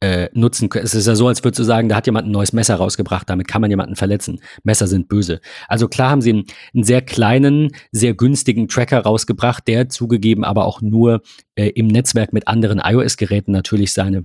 äh, 0.00 0.28
nutzen 0.32 0.68
kann. 0.68 0.82
Es 0.82 0.94
ist 0.94 1.06
ja 1.06 1.16
so, 1.16 1.26
als 1.26 1.42
würdest 1.42 1.58
du 1.58 1.64
sagen, 1.64 1.88
da 1.88 1.96
hat 1.96 2.06
jemand 2.06 2.28
ein 2.28 2.30
neues 2.30 2.52
Messer 2.52 2.76
rausgebracht, 2.76 3.28
damit 3.28 3.48
kann 3.48 3.60
man 3.60 3.70
jemanden 3.70 3.96
verletzen. 3.96 4.40
Messer 4.62 4.86
sind 4.86 5.08
böse. 5.08 5.40
Also 5.66 5.88
klar 5.88 6.10
haben 6.10 6.22
sie 6.22 6.30
einen, 6.30 6.44
einen 6.72 6.84
sehr 6.84 7.02
kleinen, 7.02 7.72
sehr 7.90 8.14
günstigen 8.14 8.68
Tracker 8.68 9.00
rausgebracht, 9.00 9.66
der 9.66 9.88
zugegeben 9.88 10.44
aber 10.44 10.66
auch 10.66 10.80
nur 10.80 11.22
äh, 11.56 11.70
im 11.70 11.88
Netzwerk 11.88 12.32
mit 12.32 12.46
anderen 12.46 12.80
iOS-Geräten 12.82 13.52
natürlich 13.52 13.92
seine 13.92 14.24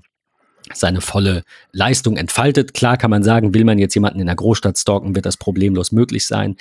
seine 0.73 1.02
volle 1.02 1.43
Leistung 1.71 2.17
entfaltet. 2.17 2.73
Klar 2.73 2.97
kann 2.97 3.12
man 3.12 3.23
sagen, 3.23 3.54
will 3.54 3.65
man 3.65 3.80
jetzt 3.80 3.95
jemanden 3.95 4.19
in 4.19 4.28
der 4.28 4.36
Großstadt 4.36 4.78
stalken, 4.78 5.15
wird 5.15 5.26
das 5.26 5.38
problemlos 5.38 5.91
möglich 5.91 6.26
sein. 6.26 6.56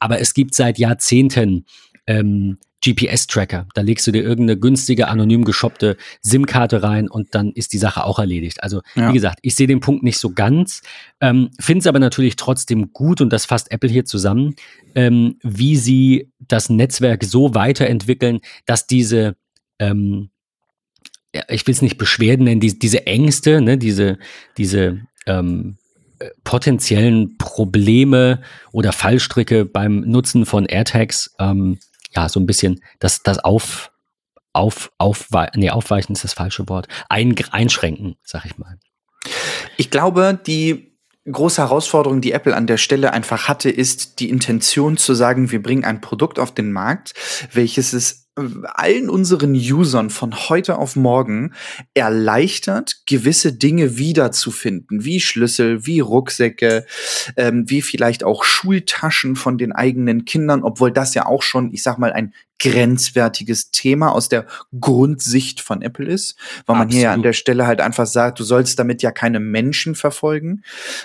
Aber 0.00 0.20
es 0.20 0.34
gibt 0.34 0.54
seit 0.54 0.78
Jahrzehnten 0.78 1.64
ähm, 2.06 2.58
GPS-Tracker. 2.84 3.66
Da 3.74 3.80
legst 3.80 4.06
du 4.06 4.12
dir 4.12 4.22
irgendeine 4.22 4.58
günstige, 4.58 5.08
anonym 5.08 5.44
geshoppte 5.44 5.96
SIM-Karte 6.20 6.82
rein 6.82 7.08
und 7.08 7.34
dann 7.34 7.50
ist 7.52 7.72
die 7.72 7.78
Sache 7.78 8.04
auch 8.04 8.18
erledigt. 8.18 8.62
Also, 8.62 8.82
ja. 8.94 9.08
wie 9.08 9.14
gesagt, 9.14 9.38
ich 9.42 9.54
sehe 9.54 9.66
den 9.66 9.80
Punkt 9.80 10.02
nicht 10.02 10.18
so 10.18 10.30
ganz, 10.30 10.82
ähm, 11.20 11.50
finde 11.58 11.80
es 11.80 11.86
aber 11.86 11.98
natürlich 11.98 12.36
trotzdem 12.36 12.92
gut 12.92 13.20
und 13.20 13.32
das 13.32 13.46
fasst 13.46 13.70
Apple 13.70 13.88
hier 13.88 14.04
zusammen, 14.04 14.54
ähm, 14.94 15.38
wie 15.42 15.76
sie 15.76 16.30
das 16.38 16.68
Netzwerk 16.68 17.24
so 17.24 17.54
weiterentwickeln, 17.54 18.40
dass 18.66 18.86
diese 18.86 19.36
ähm, 19.78 20.30
ich 21.48 21.66
will 21.66 21.74
es 21.74 21.82
nicht 21.82 21.98
Beschwerden 21.98 22.44
nennen, 22.44 22.60
die, 22.60 22.78
diese 22.78 23.06
Ängste, 23.06 23.60
ne, 23.60 23.78
diese, 23.78 24.18
diese 24.56 25.00
ähm, 25.26 25.76
äh, 26.18 26.30
potenziellen 26.44 27.36
Probleme 27.38 28.42
oder 28.72 28.92
Fallstricke 28.92 29.64
beim 29.64 30.00
Nutzen 30.00 30.46
von 30.46 30.66
AirTags 30.66 31.34
ähm, 31.38 31.78
ja, 32.14 32.28
so 32.28 32.40
ein 32.40 32.46
bisschen 32.46 32.80
das, 32.98 33.22
das 33.22 33.38
auf, 33.38 33.90
auf, 34.52 34.92
auf, 34.98 35.28
nee, 35.54 35.70
aufweichen 35.70 36.14
ist 36.14 36.24
das 36.24 36.34
falsche 36.34 36.68
Wort, 36.68 36.88
ein, 37.08 37.34
einschränken, 37.50 38.16
sag 38.24 38.44
ich 38.44 38.56
mal. 38.58 38.78
Ich 39.76 39.90
glaube, 39.90 40.38
die 40.46 40.94
große 41.30 41.62
Herausforderung, 41.62 42.20
die 42.20 42.32
Apple 42.32 42.54
an 42.54 42.66
der 42.66 42.76
Stelle 42.76 43.12
einfach 43.12 43.48
hatte, 43.48 43.70
ist 43.70 44.20
die 44.20 44.28
Intention 44.28 44.96
zu 44.96 45.14
sagen, 45.14 45.50
wir 45.50 45.62
bringen 45.62 45.84
ein 45.84 46.00
Produkt 46.00 46.38
auf 46.38 46.52
den 46.52 46.70
Markt, 46.70 47.14
welches 47.52 47.92
es 47.92 48.23
allen 48.36 49.08
unseren 49.08 49.54
Usern 49.54 50.10
von 50.10 50.34
heute 50.48 50.78
auf 50.78 50.96
morgen 50.96 51.54
erleichtert, 51.94 53.02
gewisse 53.06 53.52
Dinge 53.52 53.96
wiederzufinden, 53.96 55.04
wie 55.04 55.20
Schlüssel, 55.20 55.86
wie 55.86 56.00
Rucksäcke, 56.00 56.84
ähm, 57.36 57.70
wie 57.70 57.80
vielleicht 57.80 58.24
auch 58.24 58.42
Schultaschen 58.42 59.36
von 59.36 59.56
den 59.56 59.72
eigenen 59.72 60.24
Kindern, 60.24 60.64
obwohl 60.64 60.90
das 60.90 61.14
ja 61.14 61.26
auch 61.26 61.42
schon, 61.42 61.72
ich 61.72 61.82
sag 61.82 61.98
mal, 61.98 62.12
ein 62.12 62.34
grenzwertiges 62.58 63.70
Thema 63.70 64.12
aus 64.12 64.28
der 64.28 64.46
Grundsicht 64.80 65.60
von 65.60 65.82
Apple 65.82 66.06
ist, 66.06 66.36
weil 66.66 66.76
man 66.76 66.86
Absolut. 66.86 67.00
hier 67.00 67.10
an 67.10 67.22
der 67.22 67.32
Stelle 67.32 67.66
halt 67.66 67.80
einfach 67.80 68.06
sagt, 68.06 68.38
du 68.38 68.44
sollst 68.44 68.78
damit 68.78 69.02
ja 69.02 69.10
keine 69.10 69.40
Menschen 69.40 69.94
verfolgen. 69.94 70.62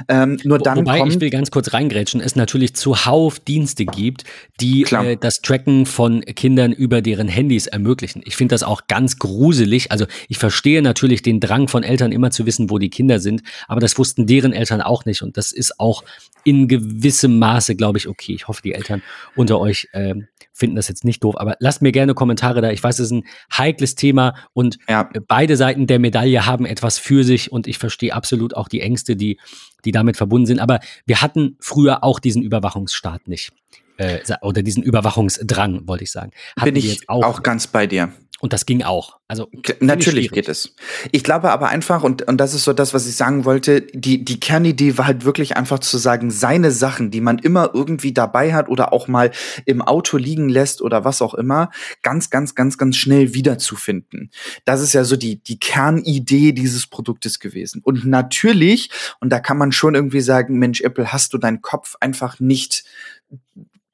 Ähm, 0.08 0.40
nur 0.44 0.60
dann 0.60 0.80
Wobei 0.80 1.00
kommt, 1.00 1.14
ich 1.14 1.22
will 1.22 1.30
ganz 1.30 1.52
kurz 1.52 1.74
reingrätschen, 1.74 2.22
es 2.22 2.36
natürlich 2.36 2.76
zuhauf 2.76 3.40
Dienste 3.40 3.86
gibt, 3.86 4.24
die 4.62 4.84
äh, 4.84 5.18
das 5.18 5.42
Tracken 5.42 5.86
von 5.86 6.22
Kindern 6.22 6.72
über 6.72 7.02
deren 7.02 7.28
Handys 7.28 7.68
ermöglichen. 7.68 8.22
Ich 8.26 8.36
finde 8.36 8.54
das 8.54 8.64
auch 8.64 8.88
ganz 8.88 9.18
gruselig. 9.18 9.92
Also 9.92 10.06
ich 10.28 10.38
verstehe 10.38 10.82
natürlich 10.82 11.24
den 11.24 11.40
Drang 11.40 11.68
von 11.68 11.84
Eltern 11.84 12.12
immer 12.12 12.32
zu 12.32 12.46
wissen, 12.46 12.70
wo 12.70 12.78
die 12.78 12.90
Kinder 12.90 13.20
sind, 13.20 13.42
aber 13.68 13.82
das 13.82 13.98
wussten 13.98 14.28
deren 14.28 14.54
Eltern 14.54 14.82
auch 14.82 15.06
nicht 15.06 15.24
und 15.24 15.36
das 15.36 15.52
ist 15.52 15.80
auch 15.80 16.04
in 16.44 16.68
gewissem 16.68 17.40
Maße, 17.40 17.76
glaube 17.76 17.98
ich, 17.98 18.08
okay. 18.08 18.34
Ich 18.34 18.48
hoffe, 18.48 18.62
die 18.62 18.74
Eltern 18.74 19.02
unter 19.36 19.60
euch 19.60 19.88
äh, 19.94 20.16
finden 20.54 20.76
das 20.76 20.88
jetzt 20.88 21.06
nicht 21.06 21.24
doof, 21.24 21.36
aber 21.38 21.56
lasst 21.60 21.82
mir 21.82 21.92
gerne 21.92 22.14
Kommentare 22.14 22.62
da. 22.62 22.72
Ich 22.72 22.84
weiß, 22.84 23.00
es 23.00 23.08
ist 23.08 23.12
ein 23.12 23.24
heikles 23.52 23.96
Thema 23.96 24.36
und 24.54 24.78
ja. 24.88 25.10
beide 25.28 25.56
Seiten 25.56 25.88
der 25.88 26.00
Medaille 26.00 26.46
haben 26.46 26.66
etwas 26.66 26.98
für 26.98 27.24
sich 27.24 27.52
und 27.52 27.68
ich 27.68 27.78
verstehe 27.78 28.14
absolut 28.14 28.56
auch 28.56 28.68
die 28.68 28.82
Ängste, 28.82 29.16
die, 29.16 29.40
die 29.86 29.92
damit 29.92 30.18
verbunden 30.18 30.46
sind. 30.46 30.60
Aber 30.60 30.80
wir 31.06 31.22
hatten 31.22 31.56
früher 31.60 32.04
auch 32.04 32.20
diesen 32.20 32.44
Überwachungsstaat 32.44 33.28
nicht. 33.28 33.52
Äh, 33.98 34.20
oder 34.42 34.64
diesen 34.64 34.82
Überwachungsdrang, 34.82 35.88
wollte 35.88 36.06
ich 36.06 36.12
sagen. 36.12 36.32
Hatten 36.56 36.74
Bin 36.74 36.76
ich 36.78 37.10
auch, 37.10 37.24
auch 37.24 37.44
ganz 37.44 37.68
bei 37.68 37.86
dir. 37.86 38.14
Und 38.42 38.54
das 38.54 38.66
ging 38.66 38.84
auch. 38.84 39.20
Also 39.28 39.50
natürlich 39.80 40.32
geht 40.32 40.48
es. 40.48 40.76
Ich 41.12 41.24
glaube 41.24 41.52
aber 41.52 41.70
einfach, 41.70 42.04
und, 42.04 42.28
und 42.28 42.38
das 42.38 42.54
ist 42.54 42.64
so 42.64 42.74
das, 42.74 42.94
was 42.94 43.06
ich 43.08 43.16
sagen 43.16 43.46
wollte, 43.46 43.82
die, 43.82 44.24
die 44.24 44.40
Kernidee 44.40 44.98
war 44.98 45.08
halt 45.08 45.26
wirklich 45.26 45.58
einfach 45.58 45.80
zu 45.80 45.98
sagen, 45.98 46.32
seine 46.32 46.72
Sachen, 46.72 47.12
die 47.12 47.22
man 47.22 47.38
immer 47.38 47.72
irgendwie 47.74 48.14
dabei 48.14 48.54
hat 48.54 48.70
oder 48.70 48.94
auch 48.94 49.08
mal 49.08 49.32
im 49.66 49.82
Auto 49.82 50.18
liegen 50.18 50.50
lässt 50.50 50.82
oder 50.82 51.04
was 51.04 51.22
auch 51.22 51.34
immer, 51.34 51.70
ganz, 52.02 52.30
ganz, 52.30 52.56
ganz, 52.56 52.78
ganz 52.78 52.96
schnell 52.96 53.34
wiederzufinden. 53.34 54.32
Das 54.66 54.82
ist 54.82 54.94
ja 54.94 55.04
so 55.04 55.16
die, 55.16 55.44
die 55.44 55.60
Kernidee 55.60 56.54
dieses 56.54 56.88
Produktes 56.88 57.40
gewesen. 57.40 57.82
Und 57.84 58.06
natürlich, 58.06 58.90
und 59.20 59.32
da 59.32 59.40
kann 59.40 59.58
man 59.58 59.72
schon 59.72 59.96
irgendwie 59.96 60.22
sagen, 60.22 60.58
Mensch, 60.58 60.82
Apple, 60.82 61.12
hast 61.12 61.34
du 61.34 61.38
deinen 61.38 61.62
Kopf 61.62 61.96
einfach 62.00 62.40
nicht 62.40 62.86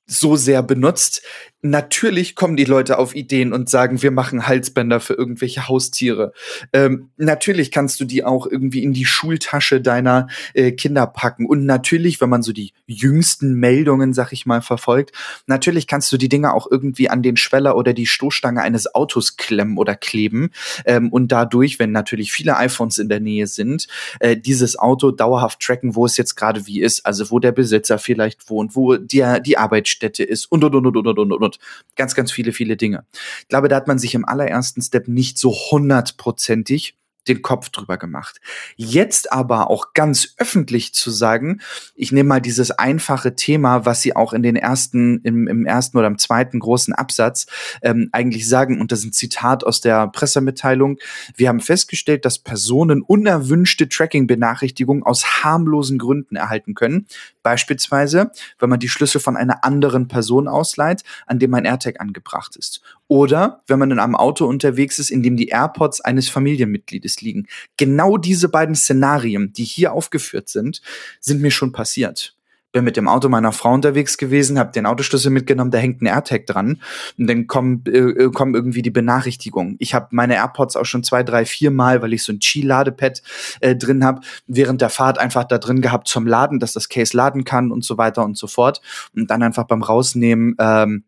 so 0.07 0.35
sehr 0.35 0.61
benutzt. 0.61 1.23
Natürlich 1.67 2.35
kommen 2.35 2.57
die 2.57 2.63
Leute 2.63 2.99
auf 2.99 3.15
Ideen 3.15 3.51
und 3.51 3.71
sagen, 3.71 4.03
wir 4.03 4.11
machen 4.11 4.47
Halsbänder 4.47 4.99
für 4.99 5.15
irgendwelche 5.15 5.67
Haustiere. 5.67 6.31
Ähm, 6.73 7.09
natürlich 7.17 7.71
kannst 7.71 7.99
du 7.99 8.05
die 8.05 8.23
auch 8.23 8.45
irgendwie 8.45 8.83
in 8.83 8.93
die 8.93 9.05
Schultasche 9.05 9.81
deiner 9.81 10.27
äh, 10.53 10.73
Kinder 10.73 11.07
packen. 11.07 11.47
Und 11.47 11.65
natürlich, 11.65 12.21
wenn 12.21 12.29
man 12.29 12.43
so 12.43 12.53
die 12.53 12.73
jüngsten 12.85 13.55
Meldungen, 13.55 14.13
sag 14.13 14.31
ich 14.31 14.45
mal, 14.45 14.61
verfolgt, 14.61 15.11
natürlich 15.47 15.87
kannst 15.87 16.11
du 16.11 16.17
die 16.17 16.29
Dinger 16.29 16.53
auch 16.53 16.67
irgendwie 16.69 17.09
an 17.09 17.23
den 17.23 17.35
Schweller 17.35 17.75
oder 17.75 17.93
die 17.93 18.05
Stoßstange 18.05 18.61
eines 18.61 18.93
Autos 18.93 19.35
klemmen 19.35 19.79
oder 19.79 19.95
kleben. 19.95 20.51
Ähm, 20.85 21.09
und 21.09 21.31
dadurch, 21.31 21.79
wenn 21.79 21.91
natürlich 21.91 22.31
viele 22.31 22.57
iPhones 22.57 22.99
in 22.99 23.09
der 23.09 23.19
Nähe 23.19 23.47
sind, 23.47 23.87
äh, 24.19 24.37
dieses 24.37 24.77
Auto 24.77 25.09
dauerhaft 25.09 25.61
tracken, 25.61 25.95
wo 25.95 26.05
es 26.05 26.15
jetzt 26.15 26.35
gerade 26.35 26.67
wie 26.67 26.81
ist. 26.81 27.07
Also 27.07 27.31
wo 27.31 27.39
der 27.39 27.53
Besitzer 27.53 27.97
vielleicht 27.97 28.51
wohnt, 28.51 28.75
wo 28.75 28.97
die, 28.97 29.25
die 29.43 29.57
Arbeitsstätte 29.57 30.23
ist 30.23 30.45
und, 30.51 30.63
und, 30.63 30.75
und, 30.75 30.85
und, 30.85 31.07
und, 31.07 31.17
und, 31.17 31.31
und 31.33 31.54
ganz, 31.95 32.15
ganz 32.15 32.31
viele, 32.31 32.51
viele 32.51 32.77
Dinge. 32.77 33.05
Ich 33.41 33.47
glaube, 33.47 33.67
da 33.67 33.75
hat 33.75 33.87
man 33.87 33.99
sich 33.99 34.15
im 34.15 34.25
allerersten 34.25 34.81
Step 34.81 35.07
nicht 35.07 35.37
so 35.37 35.51
hundertprozentig 35.51 36.97
den 37.27 37.41
Kopf 37.41 37.69
drüber 37.69 37.97
gemacht. 37.97 38.39
Jetzt 38.75 39.31
aber 39.31 39.69
auch 39.69 39.93
ganz 39.93 40.33
öffentlich 40.37 40.93
zu 40.93 41.11
sagen, 41.11 41.61
ich 41.95 42.11
nehme 42.11 42.29
mal 42.29 42.41
dieses 42.41 42.71
einfache 42.71 43.35
Thema, 43.35 43.85
was 43.85 44.01
sie 44.01 44.15
auch 44.15 44.33
in 44.33 44.43
den 44.43 44.55
ersten, 44.55 45.21
im, 45.23 45.47
im 45.47 45.65
ersten 45.65 45.97
oder 45.97 46.07
im 46.07 46.17
zweiten 46.17 46.59
großen 46.59 46.93
Absatz 46.93 47.47
ähm, 47.81 48.09
eigentlich 48.11 48.47
sagen, 48.47 48.79
und 48.79 48.91
das 48.91 48.99
ist 48.99 49.05
ein 49.05 49.13
Zitat 49.13 49.63
aus 49.63 49.81
der 49.81 50.07
Pressemitteilung, 50.07 50.97
wir 51.35 51.49
haben 51.49 51.59
festgestellt, 51.59 52.25
dass 52.25 52.39
Personen 52.39 53.01
unerwünschte 53.01 53.89
Tracking-Benachrichtigungen 53.89 55.03
aus 55.03 55.43
harmlosen 55.43 55.97
Gründen 55.97 56.35
erhalten 56.35 56.75
können. 56.75 57.07
Beispielsweise, 57.43 58.31
wenn 58.59 58.69
man 58.69 58.79
die 58.79 58.89
Schlüssel 58.89 59.21
von 59.21 59.37
einer 59.37 59.63
anderen 59.63 60.07
Person 60.07 60.47
ausleiht, 60.47 61.03
an 61.25 61.39
dem 61.39 61.53
ein 61.53 61.65
AirTag 61.65 61.99
angebracht 61.99 62.55
ist. 62.55 62.81
Oder 63.07 63.61
wenn 63.67 63.79
man 63.79 63.91
in 63.91 63.99
einem 63.99 64.15
Auto 64.15 64.45
unterwegs 64.45 64.99
ist, 64.99 65.11
in 65.11 65.21
dem 65.21 65.37
die 65.37 65.49
AirPods 65.49 66.01
eines 66.01 66.29
Familienmitgliedes 66.29 67.21
liegen. 67.21 67.47
Genau 67.77 68.17
diese 68.17 68.49
beiden 68.49 68.75
Szenarien, 68.75 69.53
die 69.53 69.63
hier 69.63 69.93
aufgeführt 69.93 70.49
sind, 70.49 70.81
sind 71.19 71.41
mir 71.41 71.51
schon 71.51 71.71
passiert 71.71 72.35
bin 72.75 72.83
mit 72.83 72.97
dem 72.97 73.07
Auto 73.07 73.29
meiner 73.29 73.53
Frau 73.53 73.73
unterwegs 73.73 74.17
gewesen, 74.17 74.59
habe 74.59 74.73
den 74.73 74.85
Autoschlüssel 74.85 75.31
mitgenommen, 75.31 75.71
da 75.71 75.77
hängt 75.77 76.01
ein 76.01 76.07
AirTag 76.07 76.45
dran 76.45 76.81
und 77.17 77.27
dann 77.27 77.47
kommen, 77.47 77.83
äh, 77.87 77.97
äh 77.97 78.31
kommen 78.31 78.53
irgendwie 78.53 78.81
die 78.81 78.91
Benachrichtigungen. 78.91 79.77
Ich 79.79 79.93
habe 79.93 80.07
meine 80.11 80.35
AirPods 80.35 80.75
auch 80.75 80.83
schon 80.83 81.01
zwei, 81.01 81.23
drei, 81.23 81.45
vier 81.45 81.71
Mal, 81.71 82.01
weil 82.01 82.11
ich 82.11 82.23
so 82.23 82.33
ein 82.33 82.39
Qi-Ladepad 82.39 83.21
äh, 83.61 83.75
drin 83.77 84.03
habe, 84.03 84.19
während 84.45 84.81
der 84.81 84.89
Fahrt 84.89 85.17
einfach 85.17 85.45
da 85.45 85.57
drin 85.57 85.81
gehabt 85.81 86.09
zum 86.09 86.27
Laden, 86.27 86.59
dass 86.59 86.73
das 86.73 86.89
Case 86.89 87.15
laden 87.15 87.45
kann 87.45 87.71
und 87.71 87.85
so 87.85 87.97
weiter 87.97 88.25
und 88.25 88.37
so 88.37 88.47
fort 88.47 88.81
und 89.15 89.29
dann 89.31 89.41
einfach 89.41 89.63
beim 89.63 89.81
Rausnehmen 89.81 90.57
ähm, 90.59 91.05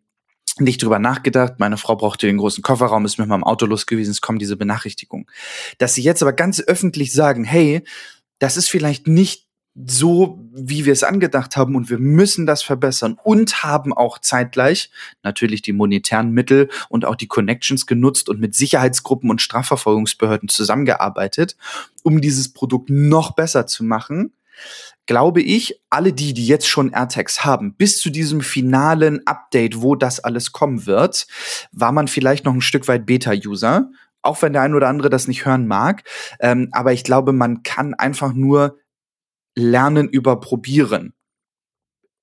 nicht 0.62 0.82
drüber 0.82 1.00
nachgedacht. 1.00 1.56
Meine 1.58 1.78
Frau 1.78 1.96
brauchte 1.96 2.28
den 2.28 2.38
großen 2.38 2.64
Kofferraum, 2.64 3.06
ist 3.06 3.18
mit 3.18 3.28
meinem 3.28 3.44
Auto 3.44 3.66
los 3.66 3.86
gewesen, 3.86 4.12
es 4.12 4.22
kommen 4.22 4.40
diese 4.40 4.58
Benachrichtigungen. 4.58 5.28
Dass 5.78 5.94
sie 5.94 6.04
jetzt 6.04 6.22
aber 6.22 6.34
ganz 6.34 6.62
öffentlich 6.62 7.14
sagen, 7.14 7.44
hey, 7.44 7.84
das 8.40 8.58
ist 8.58 8.70
vielleicht 8.70 9.08
nicht 9.08 9.48
so, 9.86 10.40
wie 10.54 10.86
wir 10.86 10.94
es 10.94 11.04
angedacht 11.04 11.56
haben 11.56 11.76
und 11.76 11.90
wir 11.90 12.00
müssen 12.00 12.48
das 12.48 12.64
verbessern 12.64 13.18
und 13.24 13.64
haben 13.64 13.94
auch 13.94 14.18
zeitgleich 14.18 14.90
natürlich 15.22 15.62
die 15.62 15.74
monetären 15.74 16.32
Mittel 16.32 16.70
und 16.90 17.06
auch 17.06 17.16
die 17.16 17.28
Connections 17.28 17.86
genutzt 17.86 18.28
und 18.28 18.40
mit 18.40 18.56
Sicherheitsgruppen 18.56 19.30
und 19.30 19.42
Strafverfolgungsbehörden 19.42 20.50
zusammengearbeitet, 20.50 21.58
um 22.02 22.22
dieses 22.22 22.54
Produkt 22.54 22.90
noch 22.90 23.36
besser 23.36 23.68
zu 23.68 23.84
machen 23.84 24.34
glaube 25.08 25.42
ich, 25.42 25.82
alle 25.90 26.14
die, 26.14 26.34
die 26.34 26.46
jetzt 26.46 26.68
schon 26.68 26.94
AirTags 26.94 27.44
haben, 27.44 27.76
bis 27.76 27.98
zu 27.98 28.10
diesem 28.10 28.42
finalen 28.42 29.26
Update, 29.26 29.82
wo 29.82 29.96
das 29.96 30.20
alles 30.20 30.52
kommen 30.52 30.86
wird, 30.86 31.26
war 31.72 31.92
man 31.92 32.08
vielleicht 32.08 32.46
noch 32.46 32.54
ein 32.54 32.62
Stück 32.62 32.88
weit 32.88 33.06
Beta-User. 33.06 33.90
Auch 34.22 34.42
wenn 34.42 34.54
der 34.54 34.62
ein 34.62 34.76
oder 34.76 34.90
andere 34.90 35.10
das 35.10 35.28
nicht 35.28 35.46
hören 35.46 35.68
mag. 35.68 36.04
Ähm, 36.40 36.70
aber 36.72 36.92
ich 36.92 37.04
glaube, 37.04 37.32
man 37.32 37.64
kann 37.64 37.94
einfach 37.94 38.34
nur 38.34 38.78
lernen 39.56 40.10
über 40.10 40.40
Probieren. 40.40 41.14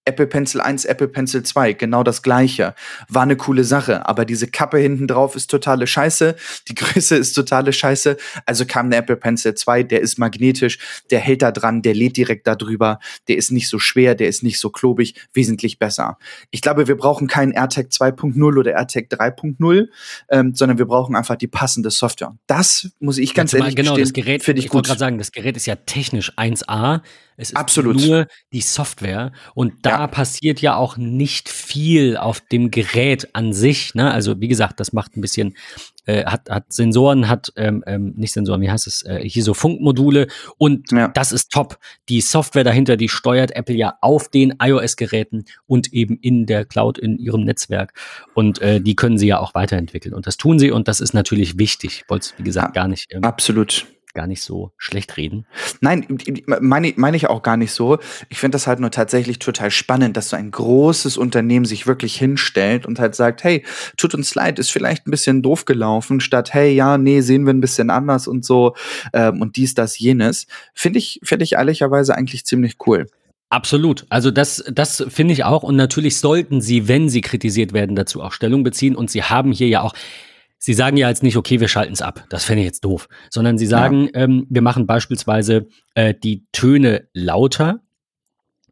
Apple 0.05 0.27
Pencil 0.27 0.61
1, 0.61 0.85
Apple 0.85 1.09
Pencil 1.09 1.43
2, 1.43 1.73
genau 1.75 2.03
das 2.03 2.23
gleiche. 2.23 2.75
War 3.09 3.23
eine 3.23 3.37
coole 3.37 3.65
Sache, 3.65 4.07
aber 4.07 4.25
diese 4.25 4.47
Kappe 4.47 4.79
hinten 4.79 5.07
drauf 5.07 5.37
ist 5.37 5.51
totale 5.51 5.87
Scheiße, 5.87 6.37
die 6.69 6.75
Größe 6.75 7.17
ist 7.17 7.33
totale 7.33 7.73
Scheiße. 7.73 8.17
Also 8.47 8.67
kam 8.67 8.91
der 8.91 9.01
Apple 9.01 9.17
Pencil 9.17 9.55
2, 9.55 9.85
der 9.85 10.01
ist 10.01 10.19
magnetisch, 10.19 10.79
der 11.11 11.21
hält 11.21 11.43
da 11.43 11.53
dran, 11.53 11.83
der 11.83 11.95
lädt 11.95 12.17
direkt 12.17 12.47
da 12.47 12.55
drüber, 12.55 12.99
der 13.29 13.37
ist 13.37 13.51
nicht 13.51 13.69
so 13.69 13.79
schwer, 13.79 14.15
der 14.15 14.29
ist 14.29 14.43
nicht 14.43 14.61
so 14.61 14.71
klobig, 14.71 15.15
wesentlich 15.33 15.79
besser. 15.79 16.19
Ich 16.51 16.61
glaube, 16.61 16.89
wir 16.89 16.97
brauchen 16.97 17.27
keinen 17.27 17.53
AirTag 17.53 17.87
2.0 17.87 18.59
oder 18.59 18.73
AirTag 18.73 19.05
3.0 19.11 19.89
ähm, 20.29 20.55
sondern 20.55 20.79
wir 20.79 20.87
brauchen 20.87 21.17
einfach 21.17 21.37
die 21.37 21.47
passende 21.47 21.91
Software. 21.91 22.37
Das 22.47 22.91
muss 23.01 23.19
ich 23.19 23.35
ganz 23.35 23.53
ehrlich 23.53 23.77
genau, 23.77 23.95
gestehen, 23.95 24.05
das 24.05 24.13
Gerät, 24.13 24.49
ich, 24.59 24.67
ich 24.67 24.73
wollte 24.73 24.89
gerade 24.89 24.99
sagen, 24.99 25.19
das 25.19 25.33
Gerät 25.33 25.57
ist 25.57 25.67
ja 25.67 25.77
technisch 25.77 26.33
1A. 26.37 27.01
Es 27.37 27.51
ist 27.51 27.57
Absolut. 27.57 27.97
nur 27.97 28.27
die 28.53 28.61
Software 28.61 29.33
und 29.55 29.75
da 29.83 29.91
ja. 29.91 30.07
passiert 30.07 30.61
ja 30.61 30.77
auch 30.77 30.97
nicht 30.97 31.49
viel 31.49 32.17
auf 32.17 32.41
dem 32.41 32.71
Gerät 32.71 33.35
an 33.35 33.53
sich. 33.53 33.95
Ne? 33.95 34.11
Also 34.11 34.41
wie 34.41 34.49
gesagt, 34.49 34.81
das 34.81 34.93
macht 34.93 35.17
ein 35.17 35.21
bisschen, 35.21 35.57
äh, 36.07 36.25
hat, 36.25 36.49
hat 36.49 36.73
Sensoren, 36.73 37.29
hat 37.29 37.53
ähm, 37.57 37.83
ähm, 37.87 38.15
nicht 38.17 38.33
Sensoren, 38.33 38.61
wie 38.61 38.71
heißt 38.71 38.87
es, 38.87 39.03
äh, 39.03 39.21
hier 39.25 39.43
so 39.43 39.55
Funkmodule 39.55 40.29
und 40.59 40.93
ja. 40.93 41.09
das 41.09 41.33
ist 41.33 41.51
top. 41.51 41.79
Die 42.09 42.21
Software 42.21 42.65
dahinter, 42.65 42.97
die 42.97 43.09
steuert 43.09 43.51
Apple 43.53 43.77
ja 43.77 43.95
auf 44.01 44.29
den 44.29 44.55
iOS-Geräten 44.61 45.45
und 45.67 45.93
eben 45.93 46.19
in 46.21 46.47
der 46.47 46.65
Cloud 46.65 46.99
in 46.99 47.19
ihrem 47.19 47.45
Netzwerk 47.45 47.93
und 48.35 48.61
äh, 48.61 48.81
die 48.81 48.97
können 48.97 49.19
sie 49.19 49.27
ja 49.27 49.41
auch 49.41 49.55
weiterentwickeln 49.55 50.15
und 50.15 50.27
das 50.27 50.37
tun 50.37 50.59
sie 50.59 50.71
und 50.71 50.89
das 50.89 51.01
ist 51.01 51.15
natürlich 51.15 51.59
wichtig. 51.59 52.03
Ich 52.05 52.11
wollte 52.11 52.27
es, 52.27 52.39
wie 52.39 52.45
gesagt, 52.45 52.75
gar 52.75 52.89
nicht. 52.89 53.13
Ähm, 53.13 53.25
Absolut 53.25 53.87
gar 54.15 54.27
nicht 54.27 54.43
so 54.43 54.73
schlecht 54.79 55.17
reden. 55.17 55.47
Nein, 55.81 56.07
meine, 56.47 56.93
meine 56.97 57.17
ich 57.17 57.29
auch 57.29 57.43
gar 57.43 57.57
nicht 57.57 57.73
so. 57.73 57.99
Ich 58.29 58.39
finde 58.39 58.55
das 58.55 58.67
halt 58.67 58.81
nur 58.81 58.91
tatsächlich 58.91 59.39
total 59.39 59.71
spannend, 59.71 60.17
dass 60.17 60.31
so 60.31 60.37
ein 60.37 60.51
großes 60.51 61.17
Unternehmen 61.17 61.65
sich 61.65 61.87
wirklich 61.87 62.17
hinstellt 62.17 62.87
und 62.87 62.99
halt 62.99 63.15
sagt, 63.15 63.45
hey, 63.45 63.65
tut 63.97 64.15
uns 64.15 64.35
leid, 64.35 64.59
ist 64.59 64.71
vielleicht 64.71 65.07
ein 65.07 65.11
bisschen 65.11 65.43
doof 65.43 65.65
gelaufen, 65.65 66.21
statt, 66.21 66.55
hey, 66.55 66.73
ja, 66.73 66.97
nee, 66.97 67.21
sehen 67.21 67.45
wir 67.45 67.53
ein 67.53 67.61
bisschen 67.61 67.91
anders 67.91 68.27
und 68.27 68.45
so 68.45 68.75
ähm, 69.13 69.41
und 69.41 69.57
dies, 69.57 69.75
das, 69.75 69.99
jenes. 69.99 70.47
Finde 70.75 70.99
ich, 71.01 71.21
finde 71.23 71.45
ich 71.45 71.53
ehrlicherweise 71.55 72.15
eigentlich 72.15 72.47
ziemlich 72.47 72.77
cool. 72.87 73.07
Absolut. 73.51 74.07
Also 74.09 74.31
das, 74.31 74.65
das 74.73 75.05
finde 75.09 75.33
ich 75.33 75.45
auch. 75.45 75.63
Und 75.63 75.77
natürlich 75.77 76.19
sollten 76.19 76.61
sie, 76.61 76.89
wenn 76.89 77.09
sie 77.09 77.21
kritisiert 77.21 77.73
werden, 77.73 77.95
dazu 77.95 78.21
auch 78.21 78.33
Stellung 78.33 78.65
beziehen. 78.65 78.97
Und 78.97 79.11
sie 79.11 79.23
haben 79.23 79.53
hier 79.53 79.69
ja 79.69 79.83
auch 79.83 79.95
Sie 80.65 80.73
sagen 80.73 80.97
ja 80.97 81.11
jetzt 81.11 81.23
nicht, 81.23 81.37
okay, 81.37 81.61
wir 81.61 81.69
schalten 81.69 81.93
es 81.93 82.01
ab. 82.01 82.25
Das 82.31 82.47
fände 82.47 82.63
ich 82.63 82.67
jetzt 82.67 82.87
doof. 82.87 83.07
Sondern 83.29 83.59
sie 83.59 83.67
sagen, 83.67 84.05
ja. 84.05 84.23
ähm, 84.23 84.47
wir 84.49 84.63
machen 84.63 84.87
beispielsweise 84.87 85.69
äh, 85.95 86.15
die 86.15 86.47
Töne 86.53 87.07
lauter. 87.13 87.81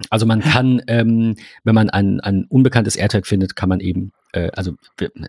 Also 0.08 0.24
man 0.24 0.40
kann, 0.40 0.80
ähm, 0.86 1.36
wenn 1.64 1.74
man 1.74 1.90
ein, 1.90 2.18
ein 2.20 2.46
unbekanntes 2.48 2.96
AirTag 2.96 3.26
findet, 3.26 3.56
kann 3.56 3.68
man 3.68 3.80
eben 3.80 4.12
also 4.32 4.74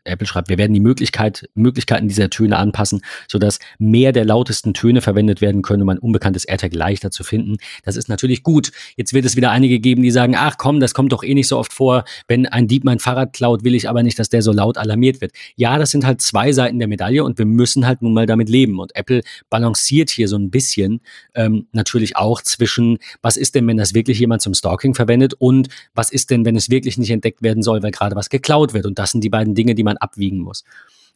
Apple 0.04 0.28
schreibt, 0.28 0.50
wir 0.50 0.58
werden 0.58 0.74
die 0.74 0.80
Möglichkeit, 0.80 1.50
Möglichkeiten 1.56 2.08
dieser 2.08 2.30
Töne 2.30 2.58
anpassen, 2.58 3.02
sodass 3.28 3.60
mehr 3.78 4.12
der 4.12 4.26
lautesten 4.26 4.74
Töne 4.74 5.02
verwendet 5.02 5.42
werden 5.42 5.62
können, 5.62 5.84
um 5.84 5.90
ein 5.90 6.00
unbekanntes 6.00 6.46
AirTag 6.46 6.74
leichter 6.74 7.12
zu 7.12 7.24
finden. 7.24 7.58
Das 7.84 7.98
ist 7.98 8.10
natürlich 8.10 8.44
gut. 8.44 8.72
Jetzt 8.96 9.14
wird 9.14 9.26
es 9.26 9.36
wieder 9.36 9.52
einige 9.52 9.80
geben, 9.80 10.02
die 10.02 10.12
sagen, 10.12 10.36
ach 10.38 10.58
komm, 10.58 10.80
das 10.80 10.94
kommt 10.94 11.12
doch 11.12 11.24
eh 11.24 11.34
nicht 11.34 11.48
so 11.48 11.58
oft 11.58 11.74
vor. 11.74 12.06
Wenn 12.28 12.46
ein 12.46 12.68
Dieb 12.68 12.84
mein 12.84 13.00
Fahrrad 13.00 13.34
klaut, 13.34 13.64
will 13.64 13.76
ich 13.76 13.90
aber 13.90 14.04
nicht, 14.04 14.18
dass 14.20 14.30
der 14.30 14.42
so 14.42 14.52
laut 14.52 14.78
alarmiert 14.78 15.22
wird. 15.22 15.34
Ja, 15.56 15.78
das 15.78 15.92
sind 15.92 16.06
halt 16.06 16.22
zwei 16.22 16.52
Seiten 16.52 16.80
der 16.80 16.88
Medaille 16.88 17.24
und 17.24 17.38
wir 17.38 17.46
müssen 17.46 17.86
halt 17.86 18.02
nun 18.02 18.14
mal 18.14 18.26
damit 18.26 18.50
leben. 18.50 18.80
Und 18.80 18.96
Apple 18.96 19.22
balanciert 19.50 20.10
hier 20.10 20.28
so 20.28 20.38
ein 20.38 20.50
bisschen 20.50 21.02
ähm, 21.36 21.68
natürlich 21.72 22.16
auch 22.16 22.42
zwischen, 22.42 23.00
was 23.22 23.38
ist 23.38 23.56
denn, 23.56 23.68
wenn 23.68 23.78
das 23.78 23.94
wirklich 23.94 24.20
jemand 24.20 24.42
zum 24.42 24.54
Stalking 24.54 24.94
verwendet 24.94 25.34
und 25.34 25.68
was 25.94 26.12
ist 26.12 26.30
denn, 26.30 26.46
wenn 26.46 26.56
es 26.56 26.70
wirklich 26.70 26.98
nicht 26.98 27.10
entdeckt 27.10 27.42
werden 27.42 27.64
soll, 27.64 27.84
weil 27.84 27.92
gerade 27.92 28.16
was 28.16 28.30
geklaut 28.30 28.74
wird. 28.74 28.86
Und 28.86 28.93
das 29.00 29.12
sind 29.12 29.24
die 29.24 29.30
beiden 29.30 29.56
Dinge, 29.56 29.76
die 29.76 29.84
man 29.84 29.98
abwiegen 29.98 30.40
muss. 30.40 30.64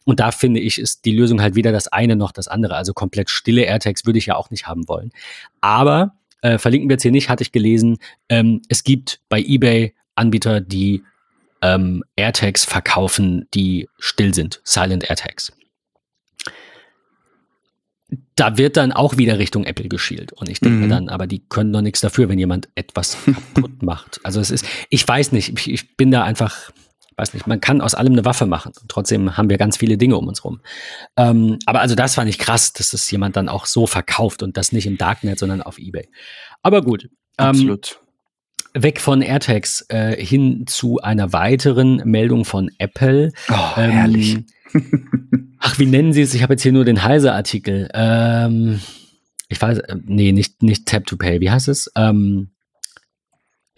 Und 0.04 0.20
da 0.20 0.30
finde 0.30 0.60
ich, 0.60 0.78
ist 0.78 1.04
die 1.04 1.12
Lösung 1.14 1.40
halt 1.42 1.54
weder 1.54 1.70
das 1.72 1.88
eine 1.88 2.16
noch 2.16 2.32
das 2.32 2.48
andere. 2.48 2.76
Also 2.76 2.94
komplett 2.94 3.28
stille 3.30 3.62
AirTags 3.62 4.06
würde 4.06 4.18
ich 4.18 4.26
ja 4.26 4.36
auch 4.36 4.50
nicht 4.50 4.66
haben 4.66 4.88
wollen. 4.88 5.10
Aber 5.60 6.14
äh, 6.40 6.56
verlinken 6.58 6.88
wir 6.88 6.94
jetzt 6.94 7.02
hier 7.02 7.10
nicht, 7.12 7.28
hatte 7.28 7.42
ich 7.42 7.52
gelesen, 7.52 7.98
ähm, 8.28 8.62
es 8.68 8.84
gibt 8.84 9.20
bei 9.28 9.40
eBay 9.40 9.94
Anbieter, 10.14 10.60
die 10.60 11.02
ähm, 11.60 12.04
AirTags 12.16 12.64
verkaufen, 12.64 13.48
die 13.54 13.88
still 13.98 14.32
sind, 14.32 14.60
Silent 14.64 15.08
AirTags. 15.10 15.52
da 18.36 18.56
wird 18.56 18.76
dann 18.76 18.92
auch 18.92 19.18
wieder 19.18 19.38
Richtung 19.38 19.64
Apple 19.64 19.88
geschielt. 19.88 20.32
Und 20.32 20.48
ich 20.48 20.60
denke 20.60 20.76
Mhm. 20.76 20.82
mir 20.84 20.88
dann, 20.88 21.08
aber 21.08 21.26
die 21.26 21.40
können 21.48 21.72
doch 21.72 21.80
nichts 21.82 22.00
dafür, 22.00 22.28
wenn 22.28 22.38
jemand 22.38 22.68
etwas 22.76 23.16
kaputt 23.54 23.82
macht. 23.82 24.20
Also 24.22 24.40
es 24.40 24.50
ist, 24.50 24.64
ich 24.90 25.06
weiß 25.06 25.32
nicht, 25.32 25.58
ich, 25.58 25.70
ich 25.70 25.96
bin 25.96 26.10
da 26.12 26.22
einfach, 26.22 26.70
weiß 27.18 27.34
nicht, 27.34 27.46
man 27.46 27.60
kann 27.60 27.80
aus 27.80 27.94
allem 27.94 28.12
eine 28.12 28.24
Waffe 28.24 28.46
machen. 28.46 28.72
Und 28.80 28.88
trotzdem 28.88 29.36
haben 29.36 29.50
wir 29.50 29.58
ganz 29.58 29.76
viele 29.76 29.98
Dinge 29.98 30.16
um 30.16 30.28
uns 30.28 30.44
rum. 30.44 30.60
Ähm, 31.16 31.58
aber 31.66 31.80
also 31.80 31.94
das 31.94 32.14
fand 32.14 32.28
ich 32.30 32.38
krass, 32.38 32.72
dass 32.72 32.90
das 32.90 33.10
jemand 33.10 33.36
dann 33.36 33.48
auch 33.48 33.66
so 33.66 33.86
verkauft 33.86 34.42
und 34.42 34.56
das 34.56 34.72
nicht 34.72 34.86
im 34.86 34.96
Darknet, 34.96 35.38
sondern 35.38 35.62
auf 35.62 35.78
Ebay. 35.78 36.08
Aber 36.62 36.82
gut. 36.82 37.10
Ähm, 37.38 37.48
Absolut. 37.48 38.00
weg 38.74 39.00
von 39.00 39.20
AirTags 39.20 39.84
äh, 39.88 40.24
hin 40.24 40.64
zu 40.66 41.00
einer 41.00 41.32
weiteren 41.32 41.96
Meldung 42.04 42.44
von 42.44 42.70
Apple. 42.78 43.32
Oh, 43.50 43.54
Ähm, 43.76 43.90
herrlich. 43.90 44.38
Ach, 45.58 45.78
wie 45.78 45.86
nennen 45.86 46.12
Sie 46.12 46.22
es? 46.22 46.34
Ich 46.34 46.42
habe 46.42 46.54
jetzt 46.54 46.62
hier 46.62 46.72
nur 46.72 46.84
den 46.84 47.02
Heise-Artikel. 47.02 47.88
Ähm, 47.94 48.80
ich 49.48 49.60
weiß, 49.60 49.78
äh, 49.78 49.96
nee, 50.04 50.32
nicht, 50.32 50.62
nicht 50.62 50.86
Tap 50.86 51.06
to 51.06 51.16
Pay. 51.16 51.40
Wie 51.40 51.50
heißt 51.50 51.68
es? 51.68 51.90
Ähm, 51.96 52.50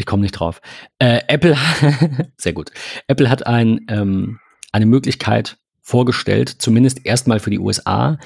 ich 0.00 0.06
komme 0.06 0.22
nicht 0.22 0.32
drauf. 0.32 0.60
Äh, 0.98 1.20
Apple, 1.28 1.56
sehr 2.36 2.52
gut. 2.52 2.70
Apple 3.06 3.30
hat 3.30 3.46
ein, 3.46 3.86
ähm, 3.88 4.38
eine 4.72 4.86
Möglichkeit 4.86 5.58
vorgestellt, 5.82 6.48
zumindest 6.48 7.04
erstmal 7.04 7.40
für 7.40 7.50
die 7.50 7.58
USA, 7.58 8.18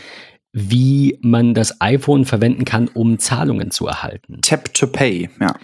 wie 0.52 1.18
man 1.20 1.54
das 1.54 1.80
iPhone 1.80 2.24
verwenden 2.24 2.64
kann, 2.64 2.88
um 2.88 3.18
Zahlungen 3.18 3.70
zu 3.70 3.86
erhalten. 3.86 4.40
Tap 4.42 4.72
to 4.72 4.86
Pay, 4.86 5.28
ja. 5.40 5.54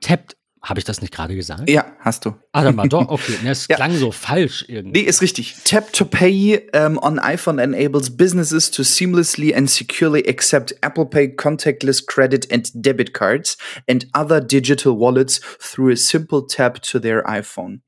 Tap, 0.00 0.32
habe 0.62 0.78
ich 0.78 0.84
das 0.84 1.00
nicht 1.00 1.12
gerade 1.12 1.34
gesagt? 1.34 1.68
Ja, 1.68 1.86
hast 1.98 2.24
du. 2.24 2.34
Ah, 2.52 2.62
dann 2.62 2.76
war 2.76 2.86
doch, 2.86 3.08
okay. 3.08 3.34
Es 3.44 3.66
Ja. 3.68 3.74
klang 3.76 3.96
so 3.96 4.12
falsch 4.12 4.64
irgendwie. 4.68 5.02
Nee, 5.02 5.06
ist 5.08 5.20
richtig. 5.20 5.56
Tap 5.64 5.92
to 5.92 6.04
Pay 6.04 6.68
um, 6.72 6.98
on 6.98 7.18
iPhone 7.18 7.58
enables 7.58 8.16
businesses 8.16 8.70
to 8.70 8.84
seamlessly 8.84 9.52
and 9.54 9.68
securely 9.68 10.24
accept 10.28 10.74
Apple 10.80 11.06
Pay 11.06 11.34
contactless 11.34 12.06
credit 12.06 12.52
and 12.52 12.70
debit 12.74 13.12
cards 13.12 13.58
and 13.88 14.06
other 14.14 14.40
digital 14.40 14.92
wallets 14.96 15.40
through 15.58 15.92
a 15.92 15.96
simple 15.96 16.46
tap 16.46 16.80
to 16.82 17.00
their 17.00 17.28
iPhone. 17.28 17.82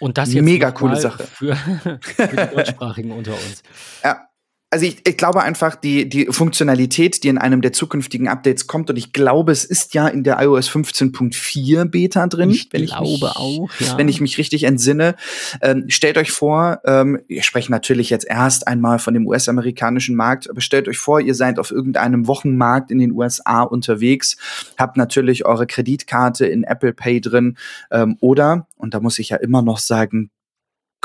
Und 0.00 0.16
das 0.18 0.32
jetzt 0.32 0.44
Mega 0.44 0.70
coole 0.70 0.96
Sache. 1.00 1.24
Für, 1.26 1.56
für 2.02 2.26
die 2.28 2.54
Deutschsprachigen 2.54 3.10
unter 3.10 3.32
uns. 3.32 3.62
Ja. 4.04 4.27
Also 4.70 4.84
ich, 4.84 5.06
ich 5.08 5.16
glaube 5.16 5.42
einfach, 5.42 5.76
die, 5.76 6.10
die 6.10 6.26
Funktionalität, 6.26 7.24
die 7.24 7.28
in 7.28 7.38
einem 7.38 7.62
der 7.62 7.72
zukünftigen 7.72 8.28
Updates 8.28 8.66
kommt, 8.66 8.90
und 8.90 8.96
ich 8.96 9.14
glaube, 9.14 9.50
es 9.50 9.64
ist 9.64 9.94
ja 9.94 10.06
in 10.08 10.24
der 10.24 10.42
iOS 10.42 10.68
15.4 10.68 11.86
Beta 11.86 12.26
drin, 12.26 12.50
Ich 12.50 12.68
wenn 12.70 12.84
glaube 12.84 13.08
mich, 13.08 13.22
auch, 13.24 13.70
ja. 13.78 13.96
wenn 13.96 14.08
ich 14.08 14.20
mich 14.20 14.36
richtig 14.36 14.64
entsinne. 14.64 15.14
Ähm, 15.62 15.84
stellt 15.88 16.18
euch 16.18 16.32
vor, 16.32 16.80
ähm, 16.84 17.18
wir 17.28 17.42
sprechen 17.42 17.72
natürlich 17.72 18.10
jetzt 18.10 18.26
erst 18.26 18.68
einmal 18.68 18.98
von 18.98 19.14
dem 19.14 19.26
US-amerikanischen 19.26 20.14
Markt, 20.14 20.50
aber 20.50 20.60
stellt 20.60 20.86
euch 20.86 20.98
vor, 20.98 21.18
ihr 21.20 21.34
seid 21.34 21.58
auf 21.58 21.70
irgendeinem 21.70 22.26
Wochenmarkt 22.26 22.90
in 22.90 22.98
den 22.98 23.12
USA 23.12 23.62
unterwegs, 23.62 24.36
habt 24.76 24.98
natürlich 24.98 25.46
eure 25.46 25.66
Kreditkarte 25.66 26.44
in 26.46 26.64
Apple 26.64 26.92
Pay 26.92 27.22
drin 27.22 27.56
ähm, 27.90 28.18
oder, 28.20 28.66
und 28.76 28.92
da 28.92 29.00
muss 29.00 29.18
ich 29.18 29.30
ja 29.30 29.38
immer 29.38 29.62
noch 29.62 29.78
sagen, 29.78 30.30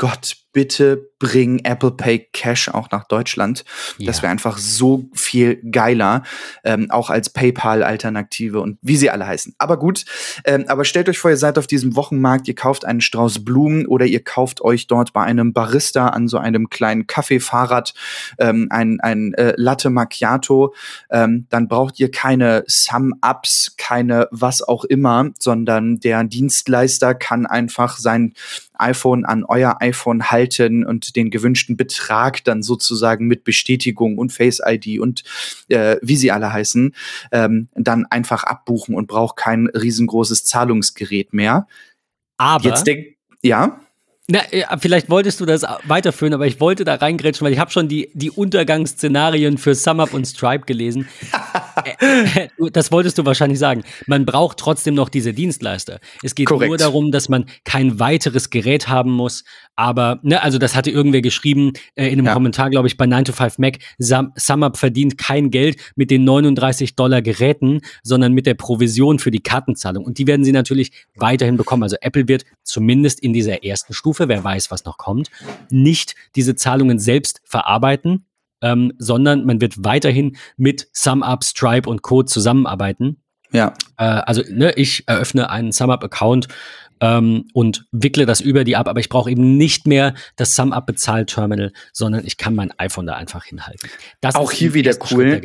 Gott, 0.04 0.36
bitte 0.52 1.08
bring 1.18 1.60
Apple 1.64 1.92
Pay 1.92 2.28
Cash 2.34 2.68
auch 2.68 2.90
nach 2.90 3.08
Deutschland. 3.08 3.64
Das 3.98 4.18
Ja. 4.18 4.24
wäre 4.24 4.32
einfach 4.32 4.58
so 4.58 5.08
viel 5.14 5.62
geiler, 5.70 6.22
ähm, 6.62 6.90
auch 6.90 7.08
als 7.08 7.30
PayPal-Alternative 7.30 8.60
und 8.60 8.78
wie 8.82 8.98
sie 8.98 9.08
alle 9.08 9.26
heißen. 9.26 9.54
Aber 9.56 9.78
gut, 9.78 10.04
ähm, 10.44 10.66
aber 10.68 10.84
stellt 10.84 11.08
euch 11.08 11.18
vor, 11.18 11.30
ihr 11.30 11.38
seid 11.38 11.56
auf 11.58 11.66
diesem 11.66 11.96
Wochenmarkt, 11.96 12.46
ihr 12.48 12.54
kauft 12.54 12.84
einen 12.84 13.00
Strauß 13.00 13.46
Blumen 13.46 13.86
oder 13.86 14.04
ihr 14.04 14.22
kauft 14.22 14.60
euch 14.60 14.86
dort 14.86 15.14
bei 15.14 15.22
einem 15.22 15.54
Barista 15.54 16.08
an 16.08 16.28
so 16.28 16.36
einem 16.36 16.68
kleinen 16.68 17.06
Kaffeefahrrad 17.06 17.94
ähm, 18.38 18.68
ein, 18.70 19.00
ein 19.00 19.32
äh, 19.34 19.54
Latte 19.56 19.88
Macchiato. 19.88 20.74
Ähm, 21.10 21.46
dann 21.48 21.66
braucht 21.66 21.98
ihr 21.98 22.10
keine 22.10 22.62
Sum-Ups, 22.66 23.74
keine 23.78 24.28
was 24.30 24.60
auch 24.60 24.84
immer, 24.84 25.30
sondern 25.38 25.98
der 25.98 26.22
Dienstleister 26.24 27.14
kann 27.14 27.46
einfach 27.46 27.96
sein 27.96 28.34
iPhone 28.74 29.24
an 29.24 29.44
euer 29.44 29.76
iPhone 29.80 30.30
halten 30.30 30.84
und 30.84 31.16
den 31.16 31.30
gewünschten 31.30 31.76
Betrag 31.76 32.44
dann 32.44 32.62
sozusagen 32.62 33.26
mit 33.26 33.44
Bestätigung 33.44 34.18
und 34.18 34.32
Face 34.32 34.60
ID 34.64 35.00
und 35.00 35.22
äh, 35.68 35.96
wie 36.02 36.16
sie 36.16 36.30
alle 36.30 36.52
heißen, 36.52 36.94
ähm, 37.32 37.68
dann 37.74 38.06
einfach 38.06 38.44
abbuchen 38.44 38.94
und 38.94 39.06
braucht 39.06 39.36
kein 39.36 39.68
riesengroßes 39.68 40.44
Zahlungsgerät 40.44 41.32
mehr. 41.32 41.66
Aber, 42.36 42.64
Jetzt 42.64 42.86
denk, 42.86 43.16
ja, 43.42 43.80
na, 44.26 44.40
ja, 44.52 44.74
vielleicht 44.78 45.10
wolltest 45.10 45.40
du 45.40 45.44
das 45.44 45.66
weiterführen, 45.84 46.32
aber 46.32 46.46
ich 46.46 46.58
wollte 46.58 46.84
da 46.84 46.94
reingrätschen, 46.94 47.44
weil 47.44 47.52
ich 47.52 47.58
habe 47.58 47.70
schon 47.70 47.88
die, 47.88 48.10
die 48.14 48.30
Untergangsszenarien 48.30 49.58
für 49.58 49.74
SumUp 49.74 50.14
und 50.14 50.24
Stripe 50.24 50.64
gelesen. 50.64 51.08
Äh, 51.84 52.44
äh, 52.44 52.70
das 52.72 52.90
wolltest 52.92 53.18
du 53.18 53.24
wahrscheinlich 53.24 53.58
sagen. 53.58 53.82
Man 54.06 54.24
braucht 54.26 54.58
trotzdem 54.58 54.94
noch 54.94 55.08
diese 55.08 55.32
Dienstleister. 55.32 56.00
Es 56.22 56.34
geht 56.34 56.46
Korrekt. 56.46 56.68
nur 56.68 56.78
darum, 56.78 57.12
dass 57.12 57.28
man 57.28 57.46
kein 57.64 57.98
weiteres 57.98 58.50
Gerät 58.50 58.88
haben 58.88 59.10
muss. 59.10 59.44
Aber, 59.76 60.20
ne, 60.22 60.42
also 60.42 60.58
das 60.58 60.74
hatte 60.74 60.90
irgendwer 60.90 61.20
geschrieben 61.20 61.72
äh, 61.94 62.06
in 62.06 62.14
einem 62.14 62.26
Ja. 62.26 62.32
Kommentar, 62.32 62.70
glaube 62.70 62.88
ich, 62.88 62.96
bei 62.96 63.06
9 63.06 63.24
to 63.26 63.32
5 63.32 63.58
Mac. 63.58 63.78
Sum, 63.98 64.32
SumUp 64.36 64.76
verdient 64.76 65.18
kein 65.18 65.50
Geld 65.50 65.76
mit 65.96 66.10
den 66.10 66.24
39 66.24 66.96
Dollar 66.96 67.22
Geräten, 67.22 67.80
sondern 68.02 68.32
mit 68.32 68.46
der 68.46 68.54
Provision 68.54 69.18
für 69.18 69.30
die 69.30 69.40
Kartenzahlung. 69.42 70.04
Und 70.04 70.18
die 70.18 70.26
werden 70.26 70.44
sie 70.44 70.52
natürlich 70.52 70.92
weiterhin 71.16 71.56
bekommen. 71.56 71.82
Also 71.82 71.96
Apple 72.00 72.28
wird 72.28 72.44
zumindest 72.62 73.20
in 73.20 73.32
dieser 73.32 73.64
ersten 73.64 73.94
Stufe, 73.94 74.28
wer 74.28 74.42
weiß, 74.44 74.70
was 74.70 74.84
noch 74.84 74.98
kommt, 74.98 75.30
nicht 75.70 76.14
diese 76.36 76.54
Zahlungen 76.54 76.98
selbst 76.98 77.40
verarbeiten, 77.44 78.26
ähm, 78.64 78.94
sondern 78.98 79.44
man 79.44 79.60
wird 79.60 79.84
weiterhin 79.84 80.36
mit 80.56 80.88
SumUp, 80.92 81.44
Stripe 81.44 81.88
und 81.88 82.02
Co. 82.02 82.22
zusammenarbeiten. 82.22 83.22
ja, 83.52 83.74
Äh, 83.98 84.04
also 84.04 84.42
ne, 84.50 84.72
ich 84.74 85.04
eröffne 85.06 85.50
einen 85.50 85.70
SumUp-Account 85.70 86.48
ähm, 87.00 87.44
und 87.52 87.86
wickle 87.92 88.24
das 88.24 88.40
über 88.40 88.64
die 88.64 88.74
ab, 88.74 88.88
aber 88.88 89.00
ich 89.00 89.10
brauche 89.10 89.30
eben 89.30 89.58
nicht 89.58 89.86
mehr 89.86 90.14
das 90.36 90.56
SumUp-Bezahlterminal, 90.56 91.72
sondern 91.92 92.26
ich 92.26 92.38
kann 92.38 92.54
mein 92.54 92.72
iPhone 92.78 93.06
da 93.06 93.14
einfach 93.14 93.44
hinhalten. 93.44 93.90
Das 94.22 94.34
Auch 94.34 94.50
ist 94.50 94.58
hier 94.58 94.74
wieder 94.74 94.94
cool. 95.10 95.40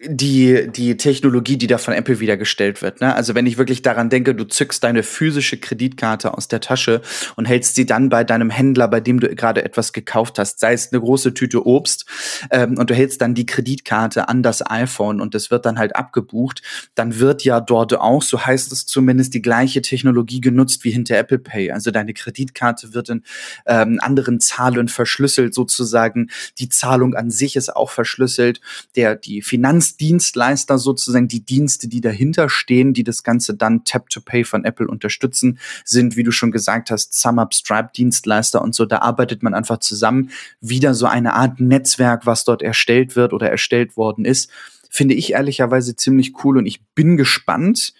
Die, 0.00 0.68
die 0.70 0.96
Technologie, 0.96 1.56
die 1.56 1.68
da 1.68 1.78
von 1.78 1.94
Apple 1.94 2.18
wieder 2.18 2.36
gestellt 2.36 2.82
wird. 2.82 3.00
Ne? 3.00 3.14
Also 3.14 3.34
wenn 3.34 3.46
ich 3.46 3.58
wirklich 3.58 3.80
daran 3.80 4.10
denke, 4.10 4.34
du 4.34 4.44
zückst 4.44 4.82
deine 4.82 5.02
physische 5.02 5.56
Kreditkarte 5.56 6.36
aus 6.36 6.48
der 6.48 6.60
Tasche 6.60 7.00
und 7.36 7.44
hältst 7.44 7.76
sie 7.76 7.86
dann 7.86 8.08
bei 8.08 8.24
deinem 8.24 8.50
Händler, 8.50 8.88
bei 8.88 9.00
dem 9.00 9.20
du 9.20 9.32
gerade 9.34 9.64
etwas 9.64 9.92
gekauft 9.92 10.38
hast, 10.38 10.58
sei 10.58 10.72
es 10.72 10.92
eine 10.92 11.00
große 11.00 11.32
Tüte 11.32 11.64
Obst, 11.64 12.06
ähm, 12.50 12.76
und 12.76 12.90
du 12.90 12.94
hältst 12.94 13.20
dann 13.20 13.34
die 13.34 13.46
Kreditkarte 13.46 14.28
an 14.28 14.42
das 14.42 14.68
iPhone 14.68 15.20
und 15.20 15.34
das 15.34 15.50
wird 15.50 15.64
dann 15.64 15.78
halt 15.78 15.94
abgebucht, 15.94 16.62
dann 16.96 17.20
wird 17.20 17.44
ja 17.44 17.60
dort 17.60 17.94
auch, 17.94 18.22
so 18.22 18.44
heißt 18.44 18.72
es 18.72 18.86
zumindest, 18.86 19.32
die 19.32 19.42
gleiche 19.42 19.80
Technologie 19.80 20.40
genutzt 20.40 20.84
wie 20.84 20.90
hinter 20.90 21.16
Apple 21.16 21.38
Pay. 21.38 21.70
Also 21.70 21.92
deine 21.92 22.14
Kreditkarte 22.14 22.94
wird 22.94 23.10
in 23.10 23.22
ähm, 23.66 23.98
anderen 24.00 24.40
Zahlen 24.40 24.88
verschlüsselt 24.88 25.54
sozusagen. 25.54 26.30
Die 26.58 26.68
Zahlung 26.68 27.14
an 27.14 27.30
sich 27.30 27.56
ist 27.56 27.74
auch 27.74 27.90
verschlüsselt. 27.90 28.60
Der, 28.96 29.14
die 29.16 29.40
Finanzdienstleister 29.84 30.78
sozusagen, 30.78 31.28
die 31.28 31.44
Dienste, 31.44 31.88
die 31.88 32.00
dahinter 32.00 32.48
stehen, 32.48 32.94
die 32.94 33.04
das 33.04 33.22
Ganze 33.22 33.54
dann 33.54 33.84
Tap 33.84 34.08
to 34.08 34.20
Pay 34.20 34.44
von 34.44 34.64
Apple 34.64 34.88
unterstützen, 34.88 35.58
sind, 35.84 36.16
wie 36.16 36.22
du 36.22 36.30
schon 36.30 36.50
gesagt 36.50 36.90
hast, 36.90 37.18
SumUp, 37.20 37.54
Stripe 37.54 37.90
Dienstleister 37.94 38.62
und 38.62 38.74
so. 38.74 38.86
Da 38.86 38.98
arbeitet 38.98 39.42
man 39.42 39.54
einfach 39.54 39.78
zusammen. 39.78 40.30
Wieder 40.60 40.94
so 40.94 41.06
eine 41.06 41.34
Art 41.34 41.60
Netzwerk, 41.60 42.26
was 42.26 42.44
dort 42.44 42.62
erstellt 42.62 43.16
wird 43.16 43.32
oder 43.32 43.50
erstellt 43.50 43.96
worden 43.96 44.24
ist. 44.24 44.50
Finde 44.90 45.14
ich 45.14 45.32
ehrlicherweise 45.32 45.96
ziemlich 45.96 46.32
cool 46.44 46.56
und 46.56 46.66
ich 46.66 46.84
bin 46.94 47.16
gespannt, 47.16 47.92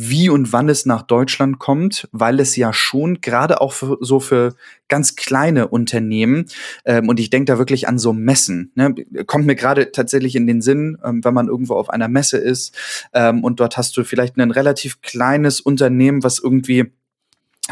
wie 0.00 0.28
und 0.28 0.52
wann 0.52 0.68
es 0.68 0.86
nach 0.86 1.02
Deutschland 1.02 1.58
kommt, 1.58 2.08
weil 2.12 2.38
es 2.38 2.54
ja 2.54 2.72
schon 2.72 3.20
gerade 3.20 3.60
auch 3.60 3.72
für, 3.72 3.98
so 4.00 4.20
für 4.20 4.54
ganz 4.86 5.16
kleine 5.16 5.66
Unternehmen 5.66 6.46
ähm, 6.84 7.08
und 7.08 7.18
ich 7.18 7.30
denke 7.30 7.52
da 7.52 7.58
wirklich 7.58 7.88
an 7.88 7.98
so 7.98 8.12
Messen. 8.12 8.70
Ne? 8.76 8.94
Kommt 9.26 9.46
mir 9.46 9.56
gerade 9.56 9.90
tatsächlich 9.90 10.36
in 10.36 10.46
den 10.46 10.62
Sinn, 10.62 10.98
ähm, 11.04 11.24
wenn 11.24 11.34
man 11.34 11.48
irgendwo 11.48 11.74
auf 11.74 11.90
einer 11.90 12.06
Messe 12.06 12.38
ist 12.38 12.76
ähm, 13.12 13.42
und 13.42 13.58
dort 13.58 13.76
hast 13.76 13.96
du 13.96 14.04
vielleicht 14.04 14.36
ein 14.36 14.52
relativ 14.52 15.02
kleines 15.02 15.60
Unternehmen, 15.60 16.22
was 16.22 16.38
irgendwie 16.38 16.92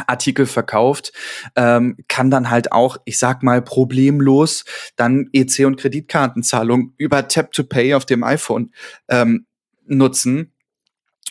Artikel 0.09 0.47
verkauft, 0.47 1.13
ähm, 1.55 1.97
kann 2.09 2.29
dann 2.29 2.51
halt 2.51 2.73
auch, 2.73 2.97
ich 3.05 3.19
sag 3.19 3.45
mal, 3.45 3.63
problemlos 3.63 4.65
dann 4.97 5.29
EC 5.33 5.65
und 5.65 5.77
Kreditkartenzahlung 5.77 6.93
über 6.97 7.29
Tap 7.29 7.53
to 7.53 7.63
Pay 7.63 7.95
auf 7.95 8.05
dem 8.05 8.25
iPhone 8.25 8.73
ähm, 9.09 9.47
nutzen 9.87 10.53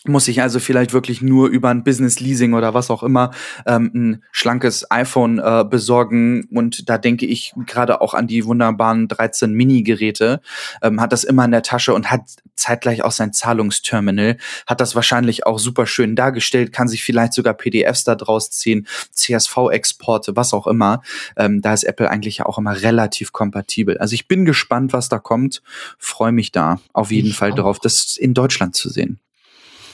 muss 0.07 0.27
ich 0.27 0.41
also 0.41 0.59
vielleicht 0.59 0.93
wirklich 0.93 1.21
nur 1.21 1.49
über 1.49 1.69
ein 1.69 1.83
Business 1.83 2.19
Leasing 2.19 2.53
oder 2.53 2.73
was 2.73 2.91
auch 2.91 3.03
immer 3.03 3.31
ähm, 3.65 3.91
ein 3.93 4.23
schlankes 4.31 4.89
iPhone 4.91 5.39
äh, 5.39 5.65
besorgen. 5.67 6.47
Und 6.51 6.89
da 6.89 6.97
denke 6.97 7.25
ich 7.25 7.53
gerade 7.65 8.01
auch 8.01 8.13
an 8.13 8.27
die 8.27 8.45
wunderbaren 8.45 9.07
13 9.07 9.51
Mini 9.53 9.83
Geräte 9.83 10.41
ähm, 10.81 11.01
hat 11.01 11.11
das 11.11 11.23
immer 11.23 11.45
in 11.45 11.51
der 11.51 11.63
Tasche 11.63 11.93
und 11.93 12.11
hat 12.11 12.21
zeitgleich 12.55 13.03
auch 13.03 13.11
sein 13.11 13.33
Zahlungsterminal. 13.33 14.37
Hat 14.67 14.81
das 14.81 14.95
wahrscheinlich 14.95 15.45
auch 15.45 15.59
super 15.59 15.85
schön 15.87 16.15
dargestellt 16.15 16.71
kann 16.71 16.87
sich 16.87 17.03
vielleicht 17.03 17.33
sogar 17.33 17.53
PDFs 17.53 18.03
da 18.03 18.15
draus 18.15 18.49
ziehen 18.51 18.87
CSV 19.11 19.69
Exporte 19.71 20.35
was 20.35 20.53
auch 20.53 20.67
immer. 20.67 21.01
Ähm, 21.37 21.61
da 21.61 21.73
ist 21.73 21.83
Apple 21.83 22.09
eigentlich 22.09 22.37
ja 22.37 22.45
auch 22.45 22.57
immer 22.57 22.81
relativ 22.81 23.31
kompatibel. 23.31 23.97
Also 23.97 24.13
ich 24.13 24.27
bin 24.27 24.45
gespannt 24.45 24.93
was 24.93 25.09
da 25.09 25.19
kommt. 25.19 25.61
Freue 25.97 26.31
mich 26.31 26.51
da 26.51 26.79
auf 26.93 27.11
jeden 27.11 27.29
ich 27.29 27.37
Fall 27.37 27.51
auch. 27.51 27.55
drauf 27.55 27.79
das 27.79 28.17
in 28.17 28.33
Deutschland 28.33 28.75
zu 28.75 28.89
sehen 28.89 29.19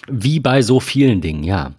wie 0.09 0.39
bei 0.39 0.61
so 0.61 0.79
vielen 0.79 1.21
Dingen, 1.21 1.43
ja. 1.43 1.73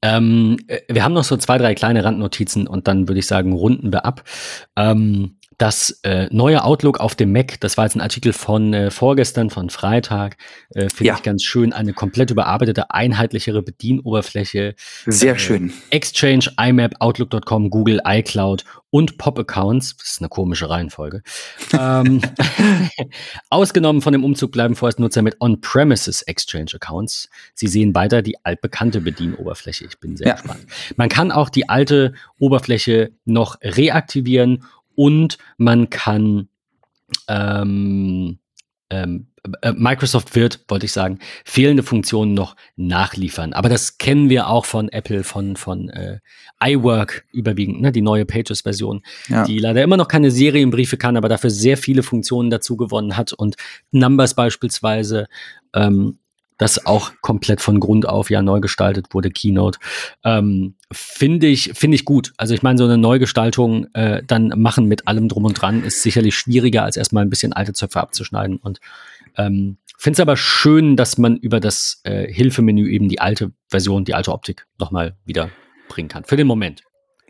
Ähm, 0.00 0.58
äh, 0.68 0.80
wir 0.88 1.04
haben 1.04 1.14
noch 1.14 1.24
so 1.24 1.36
zwei, 1.36 1.58
drei 1.58 1.74
kleine 1.74 2.04
Randnotizen 2.04 2.66
und 2.66 2.86
dann 2.86 3.08
würde 3.08 3.18
ich 3.18 3.26
sagen, 3.26 3.52
runden 3.52 3.92
wir 3.92 4.04
ab. 4.04 4.22
Ähm, 4.76 5.37
das 5.58 5.98
äh, 6.04 6.28
neue 6.30 6.62
Outlook 6.62 7.00
auf 7.00 7.16
dem 7.16 7.32
Mac, 7.32 7.58
das 7.60 7.76
war 7.76 7.84
jetzt 7.84 7.96
ein 7.96 8.00
Artikel 8.00 8.32
von 8.32 8.72
äh, 8.72 8.90
vorgestern, 8.92 9.50
von 9.50 9.70
Freitag, 9.70 10.36
äh, 10.70 10.88
finde 10.88 11.04
ja. 11.04 11.14
ich 11.16 11.24
ganz 11.24 11.42
schön. 11.42 11.72
Eine 11.72 11.92
komplett 11.92 12.30
überarbeitete, 12.30 12.92
einheitlichere 12.92 13.62
Bedienoberfläche. 13.62 14.76
Sehr 15.06 15.34
äh, 15.34 15.38
schön. 15.38 15.72
Exchange, 15.90 16.52
IMAP, 16.60 16.94
Outlook.com, 17.00 17.70
Google, 17.70 18.00
iCloud 18.04 18.64
und 18.90 19.18
Pop-Accounts. 19.18 19.96
Das 19.96 20.10
ist 20.12 20.20
eine 20.20 20.28
komische 20.28 20.70
Reihenfolge. 20.70 21.22
ähm, 21.72 22.20
ausgenommen 23.50 24.00
von 24.00 24.12
dem 24.12 24.24
Umzug 24.24 24.52
bleiben 24.52 24.76
vorerst 24.76 25.00
Nutzer 25.00 25.22
mit 25.22 25.40
On-Premises 25.40 26.22
Exchange-Accounts. 26.22 27.28
Sie 27.54 27.66
sehen 27.66 27.96
weiter 27.96 28.22
die 28.22 28.36
altbekannte 28.44 29.00
Bedienoberfläche. 29.00 29.86
Ich 29.86 29.98
bin 29.98 30.16
sehr 30.16 30.28
ja. 30.28 30.34
gespannt. 30.34 30.66
Man 30.96 31.08
kann 31.08 31.32
auch 31.32 31.50
die 31.50 31.68
alte 31.68 32.14
Oberfläche 32.38 33.10
noch 33.24 33.58
reaktivieren 33.60 34.64
und 34.98 35.38
man 35.58 35.90
kann 35.90 36.48
ähm, 37.28 38.40
ähm, 38.90 39.28
äh, 39.62 39.72
Microsoft 39.72 40.34
wird, 40.34 40.64
wollte 40.66 40.86
ich 40.86 40.92
sagen, 40.92 41.20
fehlende 41.44 41.84
Funktionen 41.84 42.34
noch 42.34 42.56
nachliefern. 42.74 43.52
Aber 43.52 43.68
das 43.68 43.98
kennen 43.98 44.28
wir 44.28 44.48
auch 44.48 44.64
von 44.64 44.88
Apple, 44.88 45.22
von, 45.22 45.54
von 45.54 45.88
äh, 45.90 46.18
iWork 46.60 47.26
überwiegend, 47.30 47.80
ne, 47.80 47.92
die 47.92 48.02
neue 48.02 48.26
Pages-Version, 48.26 49.02
ja. 49.28 49.44
die 49.44 49.60
leider 49.60 49.84
immer 49.84 49.96
noch 49.96 50.08
keine 50.08 50.32
Serienbriefe 50.32 50.96
kann, 50.96 51.16
aber 51.16 51.28
dafür 51.28 51.50
sehr 51.50 51.76
viele 51.76 52.02
Funktionen 52.02 52.50
dazu 52.50 52.76
gewonnen 52.76 53.16
hat 53.16 53.32
und 53.32 53.54
Numbers 53.92 54.34
beispielsweise 54.34 55.28
ähm, 55.74 56.18
das 56.58 56.84
auch 56.84 57.12
komplett 57.22 57.60
von 57.60 57.80
Grund 57.80 58.06
auf 58.06 58.30
ja 58.30 58.42
neu 58.42 58.60
gestaltet 58.60 59.06
wurde, 59.12 59.30
Keynote. 59.30 59.78
Ähm, 60.24 60.74
finde 60.92 61.46
ich, 61.46 61.72
finde 61.74 61.94
ich 61.94 62.04
gut. 62.04 62.32
Also 62.36 62.52
ich 62.52 62.62
meine, 62.62 62.78
so 62.78 62.84
eine 62.84 62.98
Neugestaltung 62.98 63.86
äh, 63.94 64.22
dann 64.26 64.48
machen 64.56 64.86
mit 64.86 65.08
allem 65.08 65.28
drum 65.28 65.44
und 65.44 65.54
dran 65.54 65.84
ist 65.84 66.02
sicherlich 66.02 66.36
schwieriger, 66.36 66.82
als 66.82 66.96
erstmal 66.96 67.24
ein 67.24 67.30
bisschen 67.30 67.52
alte 67.52 67.72
Zöpfe 67.72 68.00
abzuschneiden. 68.00 68.56
Und 68.56 68.80
ähm, 69.36 69.78
finde 69.96 70.16
es 70.16 70.20
aber 70.20 70.36
schön, 70.36 70.96
dass 70.96 71.16
man 71.16 71.36
über 71.36 71.60
das 71.60 72.00
äh, 72.02 72.30
Hilfemenü 72.32 72.90
eben 72.90 73.08
die 73.08 73.20
alte 73.20 73.52
Version, 73.68 74.04
die 74.04 74.14
alte 74.14 74.32
Optik 74.32 74.66
nochmal 74.78 75.16
wieder 75.24 75.50
bringen 75.88 76.08
kann. 76.08 76.24
Für 76.24 76.36
den 76.36 76.46
Moment. 76.46 76.82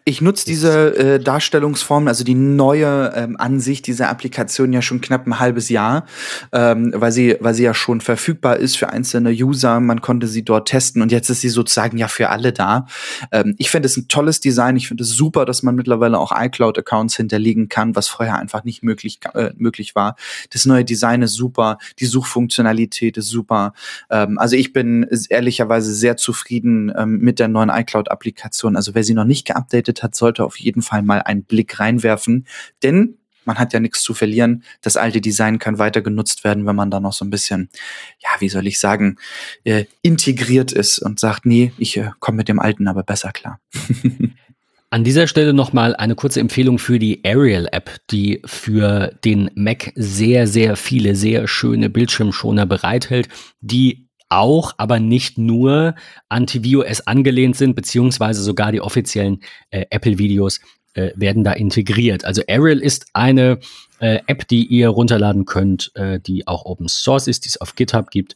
Ich 0.09 0.23
nutze 0.23 0.47
diese 0.47 0.97
äh, 0.97 1.21
Darstellungsform, 1.21 2.09
also 2.09 2.25
die 2.25 2.35
neue 2.35 3.13
ähm, 3.15 3.37
Ansicht 3.39 3.87
dieser 3.87 4.09
Applikation 4.09 4.73
ja 4.73 4.81
schon 4.81 5.03
knapp 5.03 5.27
ein 5.27 5.39
halbes 5.39 5.69
Jahr, 5.69 6.07
ähm, 6.51 6.95
weil 6.97 7.13
sie, 7.13 7.37
weil 7.41 7.53
sie 7.53 7.65
ja 7.65 7.75
schon 7.75 8.01
verfügbar 8.01 8.57
ist 8.57 8.79
für 8.79 8.89
einzelne 8.89 9.33
User. 9.33 9.81
Man 9.81 10.01
konnte 10.01 10.27
sie 10.27 10.43
dort 10.43 10.67
testen 10.67 11.03
und 11.03 11.13
jetzt 11.13 11.29
ist 11.29 11.43
sie 11.43 11.51
sozusagen 11.51 11.99
ja 11.99 12.09
für 12.09 12.31
alle 12.31 12.55
da. 12.55 12.87
Ähm, 13.33 13.55
ich 13.59 13.69
finde 13.69 13.85
es 13.85 13.99
ein 13.99 14.09
tolles 14.09 14.41
Design. 14.41 14.77
Ich 14.77 14.89
finde 14.89 15.05
es 15.05 15.11
super, 15.11 15.45
dass 15.45 15.63
man 15.63 15.75
mittlerweile 15.75 16.19
auch 16.19 16.33
iCloud-Accounts 16.35 17.15
hinterlegen 17.15 17.69
kann, 17.69 17.95
was 17.95 18.09
vorher 18.09 18.39
einfach 18.39 18.65
nicht 18.65 18.83
möglich, 18.83 19.21
äh, 19.35 19.51
möglich 19.59 19.95
war. 19.95 20.17
Das 20.49 20.65
neue 20.65 20.87
Design 20.87 21.21
ist 21.21 21.35
super, 21.35 21.77
die 21.99 22.07
Suchfunktionalität 22.07 23.19
ist 23.19 23.29
super. 23.29 23.75
Ähm, 24.09 24.39
also 24.39 24.57
ich 24.57 24.73
bin 24.73 25.07
ehrlicherweise 25.29 25.93
sehr 25.93 26.17
zufrieden 26.17 26.91
ähm, 26.97 27.19
mit 27.19 27.39
der 27.39 27.49
neuen 27.49 27.69
iCloud-Applikation. 27.69 28.75
Also 28.75 28.95
wer 28.95 29.05
sie 29.05 29.13
noch 29.13 29.25
nicht 29.25 29.47
geupdatet 29.47 29.98
gespielt 29.99 30.03
hat, 30.03 30.15
sollte 30.15 30.45
auf 30.45 30.59
jeden 30.59 30.83
Fall 30.83 31.03
mal 31.03 31.23
einen 31.23 31.45
Blick 31.45 31.79
reinwerfen. 31.81 32.47
Denn 32.83 33.19
man 33.45 33.59
hat 33.59 33.73
ja 33.73 33.81
nichts 33.81 34.03
zu 34.03 34.13
verlieren. 34.13 34.63
Das 34.83 34.97
alte 34.97 35.21
Design 35.21 35.59
kann 35.59 35.79
weiter 35.79 36.03
genutzt 36.03 36.45
werden, 36.45 36.67
wenn 36.67 36.77
man 36.77 36.91
da 36.91 37.01
noch 37.01 37.15
so 37.15 37.25
ein 37.25 37.31
bisschen, 37.31 37.71
ja, 38.19 38.29
wie 38.41 38.51
soll 38.51 38.67
ich 38.67 38.79
sagen, 38.79 39.17
äh, 39.65 39.87
integriert 40.03 40.71
ist 40.73 40.99
und 40.99 41.19
sagt, 41.19 41.47
nee, 41.47 41.73
ich 41.79 41.97
äh, 41.97 42.11
komme 42.21 42.37
mit 42.37 42.49
dem 42.49 42.61
alten 42.61 42.89
aber 42.89 43.03
besser 43.03 43.33
klar. 43.33 43.59
An 44.91 45.05
dieser 45.05 45.27
Stelle 45.27 45.53
nochmal 45.53 45.95
eine 45.95 46.15
kurze 46.15 46.41
Empfehlung 46.41 46.79
für 46.79 46.99
die 46.99 47.23
Arial-App, 47.23 47.91
die 48.11 48.41
für 48.47 49.13
den 49.23 49.51
Mac 49.55 49.93
sehr, 49.95 50.47
sehr 50.47 50.77
viele, 50.77 51.15
sehr 51.15 51.47
schöne 51.47 51.91
Bildschirmschoner 51.91 52.65
bereithält, 52.65 53.29
die 53.61 54.08
auch, 54.29 54.75
aber 54.79 55.01
nicht 55.01 55.39
nur 55.39 55.95
an 56.29 56.47
tvOS 56.47 57.07
angelehnt 57.07 57.57
sind, 57.57 57.75
beziehungsweise 57.75 58.43
sogar 58.43 58.73
die 58.73 58.81
offiziellen 58.81 59.41
äh, 59.71 59.87
Apple-Videos 59.91 60.61
äh, 60.95 61.13
werden 61.15 61.45
da 61.45 61.53
integriert. 61.53 62.25
Also 62.25 62.43
Ariel 62.49 62.81
ist 62.81 63.07
eine 63.13 63.61
äh, 64.01 64.21
App, 64.27 64.47
die 64.49 64.67
ihr 64.67 64.89
runterladen 64.89 65.45
könnt, 65.45 65.93
äh, 65.95 66.21
die 66.21 66.47
auch 66.47 66.65
Open 66.65 66.89
Source 66.89 67.27
ist, 67.27 67.45
die 67.45 67.49
es 67.49 67.61
auf 67.61 67.75
GitHub 67.75 68.11
gibt. 68.11 68.35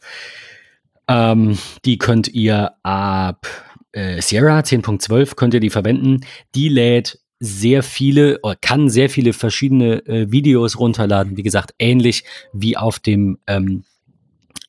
Ähm, 1.07 1.57
die 1.85 1.97
könnt 1.97 2.29
ihr 2.29 2.71
ab 2.83 3.47
äh, 3.91 4.21
Sierra 4.21 4.59
10.12 4.59 5.35
könnt 5.35 5.53
ihr 5.53 5.59
die 5.59 5.69
verwenden. 5.69 6.21
Die 6.55 6.69
lädt 6.69 7.19
sehr 7.39 7.83
viele 7.83 8.39
oder 8.41 8.55
kann 8.55 8.89
sehr 8.89 9.09
viele 9.09 9.33
verschiedene 9.33 10.05
äh, 10.07 10.31
Videos 10.31 10.79
runterladen. 10.79 11.37
Wie 11.37 11.43
gesagt, 11.43 11.73
ähnlich 11.77 12.23
wie 12.53 12.77
auf 12.77 12.99
dem 12.99 13.37
ähm, 13.47 13.83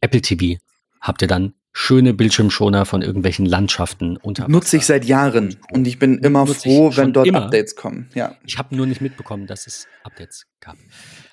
Apple 0.01 0.21
TV 0.21 0.59
habt 1.05 1.23
ihr 1.23 1.29
dann 1.29 1.55
schöne 1.73 2.15
Bildschirmschoner 2.15 2.87
von 2.87 3.03
irgendwelchen 3.03 3.47
Landschaften 3.47 4.17
unter. 4.17 4.49
Nutze 4.49 4.77
ich 4.79 4.87
seit 4.87 5.05
Jahren 5.05 5.57
und 5.71 5.87
ich 5.87 5.99
bin 5.99 6.19
immer 6.19 6.47
froh, 6.47 6.91
wenn 6.97 7.13
dort 7.13 7.27
immer. 7.27 7.45
Updates 7.45 7.77
kommen. 7.77 8.09
Ja. 8.15 8.37
Ich 8.45 8.59
habe 8.59 8.75
nur 8.75 8.87
nicht 8.87 9.01
mitbekommen, 9.01 9.47
dass 9.47 9.67
es 9.67 9.87
Updates 10.03 10.47
gab. 10.61 10.77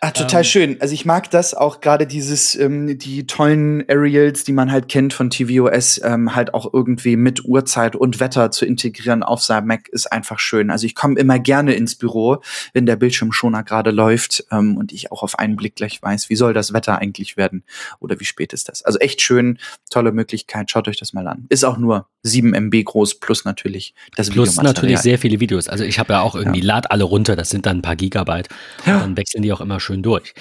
Ach, 0.04 0.12
total 0.12 0.42
ähm, 0.42 0.46
schön. 0.46 0.78
Also 0.82 0.96
ich 0.96 1.06
mag 1.06 1.30
das 1.30 1.54
auch 1.54 1.80
gerade 1.80 2.08
dieses, 2.08 2.56
ähm, 2.56 2.98
die 2.98 3.28
tollen 3.28 3.88
Aerials, 3.88 4.44
die 4.44 4.52
man 4.52 4.72
halt 4.72 4.88
kennt 4.88 5.14
von 5.14 5.30
tvOS, 5.30 6.02
ähm, 6.04 6.36
halt 6.36 6.56
auch 6.56 6.74
irgendwie 6.74 7.16
mit 7.16 7.46
Uhrzeit 7.46 7.96
und 7.96 8.20
Wetter 8.20 8.50
zu 8.50 8.66
integrieren 8.66 9.22
auf 9.22 9.44
seinem 9.44 9.68
Mac 9.68 9.90
ist 9.90 10.12
einfach 10.12 10.40
schön. 10.40 10.72
Also 10.72 10.88
ich 10.88 10.96
komme 10.96 11.20
immer 11.20 11.38
gerne 11.38 11.76
ins 11.76 11.94
Büro, 11.94 12.42
wenn 12.74 12.88
der 12.88 12.96
Bildschirmschoner 12.96 13.62
gerade 13.62 13.92
läuft 13.92 14.44
ähm, 14.50 14.76
und 14.76 14.92
ich 14.92 15.12
auch 15.12 15.22
auf 15.22 15.38
einen 15.38 15.56
Blick 15.56 15.76
gleich 15.76 16.02
weiß, 16.02 16.32
wie 16.32 16.36
soll 16.36 16.56
das 16.56 16.74
Wetter 16.74 16.98
eigentlich 16.98 17.38
werden 17.38 17.64
oder 18.00 18.20
wie 18.20 18.26
spät 18.26 18.54
ist 18.54 18.70
das. 18.70 18.82
Also 18.82 18.98
echt 18.98 19.22
schön, 19.22 19.60
tolle 19.92 20.12
Möglichkeit. 20.12 20.72
Schaut 20.72 20.88
euch 20.88 20.98
das 20.98 21.14
mal 21.14 21.28
an. 21.28 21.46
Ist 21.50 21.64
auch 21.64 21.78
nur 21.78 22.08
7 22.24 22.56
MB 22.56 22.86
groß 22.86 23.20
plus 23.20 23.46
natürlich 23.46 23.94
das 24.16 24.30
Video. 24.30 24.44
Plus 24.44 24.56
natürlich 24.56 24.98
sehr 24.98 25.20
viele 25.20 25.40
Videos. 25.40 25.68
Also 25.68 25.84
ich 25.84 26.00
habe 26.00 26.14
ja 26.14 26.22
auch 26.22 26.34
irgendwie, 26.34 26.62
ja. 26.62 26.66
lad 26.66 26.90
alle 26.90 27.04
runter, 27.04 27.36
das 27.36 27.52
sind 27.52 27.68
dann 27.68 27.78
ein 27.78 27.82
paar 27.84 27.96
Gigabyte. 27.96 28.50
Ja. 28.88 28.96
Und 28.96 29.02
dann 29.02 29.18
wechseln 29.18 29.44
die 29.44 29.54
auch 29.54 29.62
immer 29.62 29.80
schön 29.80 29.91
durch. 29.98 30.34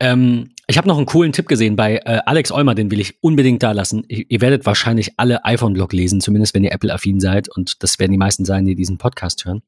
Ähm, 0.00 0.50
ich 0.66 0.78
habe 0.78 0.88
noch 0.88 0.96
einen 0.96 1.06
coolen 1.06 1.32
Tipp 1.32 1.46
gesehen 1.46 1.76
bei 1.76 1.96
äh, 1.96 2.20
Alex 2.24 2.50
Eumer, 2.50 2.74
den 2.74 2.90
will 2.90 3.00
ich 3.00 3.22
unbedingt 3.22 3.62
da 3.62 3.72
lassen. 3.72 4.04
Ihr, 4.08 4.24
ihr 4.28 4.40
werdet 4.40 4.64
wahrscheinlich 4.64 5.12
alle 5.18 5.44
iPhone-Blog 5.44 5.92
lesen, 5.92 6.20
zumindest 6.20 6.54
wenn 6.54 6.64
ihr 6.64 6.72
Apple-affin 6.72 7.20
seid. 7.20 7.48
Und 7.48 7.82
das 7.82 7.98
werden 7.98 8.12
die 8.12 8.18
meisten 8.18 8.44
sein, 8.44 8.64
die 8.64 8.74
diesen 8.74 8.96
Podcast 8.96 9.44
hören. 9.44 9.62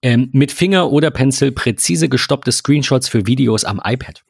Ähm, 0.00 0.30
mit 0.32 0.52
Finger 0.52 0.90
oder 0.90 1.10
Pencil 1.10 1.52
präzise 1.52 2.08
gestoppte 2.08 2.52
Screenshots 2.52 3.08
für 3.08 3.26
Videos 3.26 3.64
am 3.64 3.80
iPad. 3.84 4.22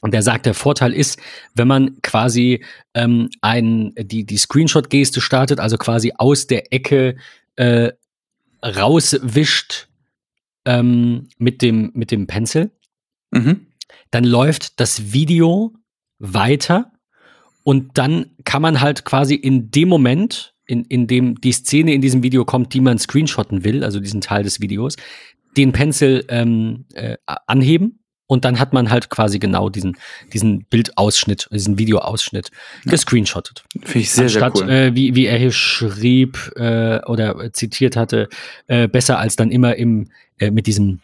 Und 0.00 0.14
er 0.14 0.22
sagt, 0.22 0.46
der 0.46 0.54
Vorteil 0.54 0.92
ist, 0.92 1.18
wenn 1.54 1.68
man 1.68 2.00
quasi 2.02 2.64
ähm, 2.94 3.28
ein, 3.40 3.92
die, 3.96 4.24
die 4.24 4.38
Screenshot-Geste 4.38 5.20
startet, 5.20 5.60
also 5.60 5.76
quasi 5.76 6.12
aus 6.16 6.46
der 6.46 6.72
Ecke 6.72 7.16
äh, 7.56 7.92
rauswischt 8.64 9.88
ähm, 10.64 11.28
mit, 11.38 11.62
dem, 11.62 11.90
mit 11.94 12.10
dem 12.10 12.26
Pencil, 12.26 12.70
mhm. 13.30 13.66
dann 14.10 14.24
läuft 14.24 14.80
das 14.80 15.12
Video 15.12 15.74
weiter 16.18 16.92
und 17.62 17.98
dann 17.98 18.26
kann 18.44 18.62
man 18.62 18.80
halt 18.80 19.04
quasi 19.04 19.34
in 19.34 19.70
dem 19.70 19.88
Moment, 19.88 20.54
in, 20.66 20.84
in 20.84 21.06
dem 21.06 21.40
die 21.40 21.52
Szene 21.52 21.94
in 21.94 22.00
diesem 22.00 22.22
Video 22.22 22.44
kommt, 22.44 22.74
die 22.74 22.80
man 22.80 22.98
screenshotten 22.98 23.64
will, 23.64 23.84
also 23.84 24.00
diesen 24.00 24.20
Teil 24.20 24.42
des 24.42 24.60
Videos, 24.60 24.96
den 25.56 25.72
Pencil 25.72 26.24
ähm, 26.28 26.84
äh, 26.94 27.16
anheben 27.26 28.00
und 28.30 28.44
dann 28.44 28.60
hat 28.60 28.72
man 28.72 28.90
halt 28.90 29.10
quasi 29.10 29.40
genau 29.40 29.68
diesen, 29.70 29.96
diesen 30.32 30.64
Bildausschnitt, 30.66 31.48
diesen 31.50 31.78
Videoausschnitt 31.78 32.52
ja. 32.84 32.90
gescreenshottet. 32.92 33.64
Finde 33.82 33.98
ich 33.98 34.12
sehr, 34.12 34.26
Anstatt, 34.26 34.58
sehr 34.58 34.66
cool. 34.66 34.72
Äh, 34.72 34.94
wie, 34.94 35.16
wie 35.16 35.26
er 35.26 35.36
hier 35.36 35.50
schrieb 35.50 36.52
äh, 36.54 37.00
oder 37.06 37.52
zitiert 37.52 37.96
hatte, 37.96 38.28
äh, 38.68 38.86
besser 38.86 39.18
als 39.18 39.34
dann 39.34 39.50
immer 39.50 39.74
im, 39.74 40.10
äh, 40.38 40.52
mit 40.52 40.68
diesem, 40.68 41.00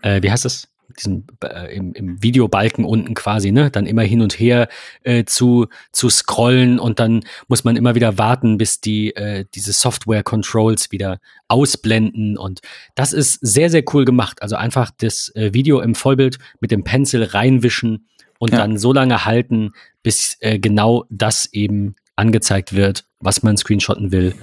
äh, 0.00 0.22
wie 0.22 0.30
heißt 0.30 0.46
das? 0.46 0.71
Diesem 0.96 1.24
äh, 1.44 1.74
im, 1.74 1.92
im 1.94 2.22
Videobalken 2.22 2.84
unten 2.84 3.14
quasi, 3.14 3.52
ne, 3.52 3.70
dann 3.70 3.86
immer 3.86 4.02
hin 4.02 4.20
und 4.20 4.38
her 4.38 4.68
äh, 5.02 5.24
zu, 5.24 5.66
zu 5.92 6.10
scrollen 6.10 6.78
und 6.78 7.00
dann 7.00 7.24
muss 7.48 7.64
man 7.64 7.76
immer 7.76 7.94
wieder 7.94 8.18
warten, 8.18 8.58
bis 8.58 8.80
die 8.80 9.14
äh, 9.14 9.44
diese 9.54 9.72
Software-Controls 9.72 10.92
wieder 10.92 11.20
ausblenden. 11.48 12.36
Und 12.36 12.60
das 12.94 13.12
ist 13.12 13.38
sehr, 13.40 13.70
sehr 13.70 13.84
cool 13.92 14.04
gemacht. 14.04 14.42
Also 14.42 14.56
einfach 14.56 14.90
das 14.98 15.30
äh, 15.34 15.52
Video 15.52 15.80
im 15.80 15.94
Vollbild 15.94 16.38
mit 16.60 16.70
dem 16.70 16.84
Pencil 16.84 17.22
reinwischen 17.22 18.06
und 18.38 18.52
ja. 18.52 18.58
dann 18.58 18.78
so 18.78 18.92
lange 18.92 19.24
halten, 19.24 19.72
bis 20.02 20.36
äh, 20.40 20.58
genau 20.58 21.04
das 21.10 21.52
eben 21.52 21.94
angezeigt 22.16 22.74
wird, 22.74 23.04
was 23.20 23.42
man 23.42 23.56
screenshotten 23.56 24.12
will 24.12 24.34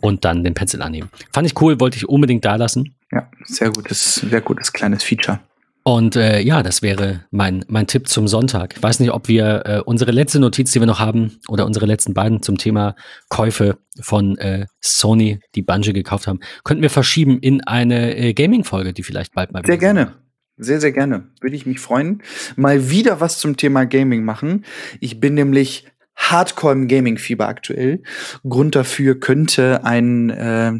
und 0.00 0.24
dann 0.24 0.44
den 0.44 0.54
Pencil 0.54 0.82
annehmen. 0.82 1.08
Fand 1.32 1.46
ich 1.46 1.60
cool, 1.60 1.80
wollte 1.80 1.96
ich 1.96 2.08
unbedingt 2.08 2.44
da 2.44 2.56
lassen. 2.56 2.94
Ja, 3.10 3.30
sehr 3.44 3.70
gutes, 3.70 4.16
sehr 4.16 4.40
gutes 4.40 4.72
kleines 4.72 5.04
Feature. 5.04 5.40
Und 5.84 6.14
äh, 6.14 6.40
ja, 6.40 6.62
das 6.62 6.82
wäre 6.82 7.24
mein, 7.30 7.64
mein 7.68 7.86
Tipp 7.86 8.06
zum 8.08 8.28
Sonntag. 8.28 8.74
Ich 8.76 8.82
weiß 8.82 9.00
nicht, 9.00 9.10
ob 9.10 9.26
wir 9.26 9.62
äh, 9.66 9.80
unsere 9.84 10.12
letzte 10.12 10.38
Notiz, 10.38 10.70
die 10.70 10.80
wir 10.80 10.86
noch 10.86 11.00
haben, 11.00 11.38
oder 11.48 11.66
unsere 11.66 11.86
letzten 11.86 12.14
beiden 12.14 12.40
zum 12.40 12.56
Thema 12.56 12.94
Käufe 13.28 13.78
von 14.00 14.38
äh, 14.38 14.66
Sony, 14.80 15.40
die 15.54 15.62
Bungie 15.62 15.92
gekauft 15.92 16.28
haben, 16.28 16.40
könnten 16.62 16.82
wir 16.82 16.90
verschieben 16.90 17.38
in 17.40 17.62
eine 17.62 18.16
äh, 18.16 18.32
Gaming-Folge, 18.32 18.92
die 18.92 19.02
vielleicht 19.02 19.34
bald 19.34 19.52
mal 19.52 19.64
Sehr 19.66 19.78
gerne. 19.78 20.14
Sehr, 20.56 20.80
sehr 20.80 20.92
gerne. 20.92 21.28
Würde 21.40 21.56
ich 21.56 21.66
mich 21.66 21.80
freuen. 21.80 22.22
Mal 22.54 22.90
wieder 22.90 23.20
was 23.20 23.38
zum 23.38 23.56
Thema 23.56 23.84
Gaming 23.84 24.24
machen. 24.24 24.64
Ich 25.00 25.18
bin 25.18 25.34
nämlich 25.34 25.86
Hardcore 26.30 26.72
im 26.72 26.88
Gaming-Fieber 26.88 27.48
aktuell. 27.48 28.02
Grund 28.48 28.74
dafür 28.74 29.18
könnte 29.18 29.84
ein 29.84 30.30
äh, 30.30 30.72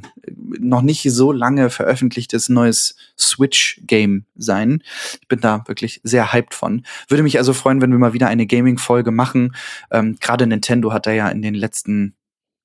noch 0.61 0.83
nicht 0.83 1.03
so 1.11 1.33
lange 1.33 1.69
veröffentlichtes 1.69 2.49
neues 2.49 2.97
Switch-Game 3.19 4.25
sein. 4.35 4.83
Ich 5.21 5.29
bin 5.29 5.41
da 5.41 5.65
wirklich 5.67 6.01
sehr 6.05 6.33
hyped 6.33 6.55
von. 6.55 6.85
Würde 7.09 7.23
mich 7.23 7.39
also 7.39 7.53
freuen, 7.53 7.81
wenn 7.81 7.91
wir 7.91 7.99
mal 7.99 8.13
wieder 8.13 8.29
eine 8.29 8.47
Gaming-Folge 8.47 9.11
machen. 9.11 9.55
Ähm, 9.91 10.17
Gerade 10.21 10.47
Nintendo 10.47 10.93
hat 10.93 11.07
da 11.07 11.13
ja 11.13 11.29
in 11.29 11.43
den 11.43 11.55
letzten 11.55 12.15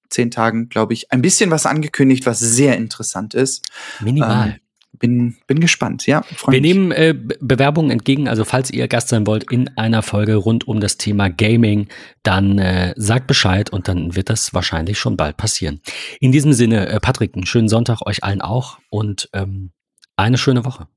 zehn 0.09 0.31
Tagen, 0.31 0.69
glaube 0.69 0.93
ich, 0.93 1.11
ein 1.11 1.21
bisschen 1.21 1.51
was 1.51 1.65
angekündigt, 1.65 2.25
was 2.25 2.39
sehr 2.39 2.77
interessant 2.77 3.33
ist. 3.33 3.65
Minimal. 3.99 4.49
Ähm, 4.49 4.55
bin, 4.99 5.37
bin 5.47 5.59
gespannt, 5.59 6.05
ja. 6.07 6.23
Wir 6.45 6.51
mich. 6.51 6.61
nehmen 6.61 6.91
äh, 6.91 7.13
Bewerbungen 7.39 7.91
entgegen, 7.91 8.27
also 8.27 8.45
falls 8.45 8.71
ihr 8.71 8.87
Gast 8.87 9.09
sein 9.09 9.27
wollt 9.27 9.51
in 9.51 9.69
einer 9.77 10.01
Folge 10.01 10.35
rund 10.35 10.67
um 10.67 10.79
das 10.79 10.97
Thema 10.97 11.29
Gaming, 11.29 11.87
dann 12.23 12.59
äh, 12.59 12.93
sagt 12.97 13.27
Bescheid 13.27 13.69
und 13.69 13.87
dann 13.87 14.15
wird 14.15 14.29
das 14.29 14.53
wahrscheinlich 14.53 14.97
schon 14.99 15.17
bald 15.17 15.37
passieren. 15.37 15.81
In 16.19 16.31
diesem 16.31 16.53
Sinne, 16.53 16.87
äh, 16.87 16.99
Patrick, 16.99 17.35
einen 17.35 17.45
schönen 17.45 17.69
Sonntag 17.69 18.05
euch 18.05 18.23
allen 18.23 18.41
auch 18.41 18.79
und 18.89 19.29
ähm, 19.33 19.71
eine 20.15 20.37
schöne 20.37 20.65
Woche. 20.65 20.87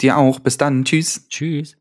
Dir 0.00 0.16
auch. 0.16 0.40
Bis 0.40 0.56
dann. 0.58 0.84
Tschüss. 0.84 1.28
Tschüss. 1.28 1.76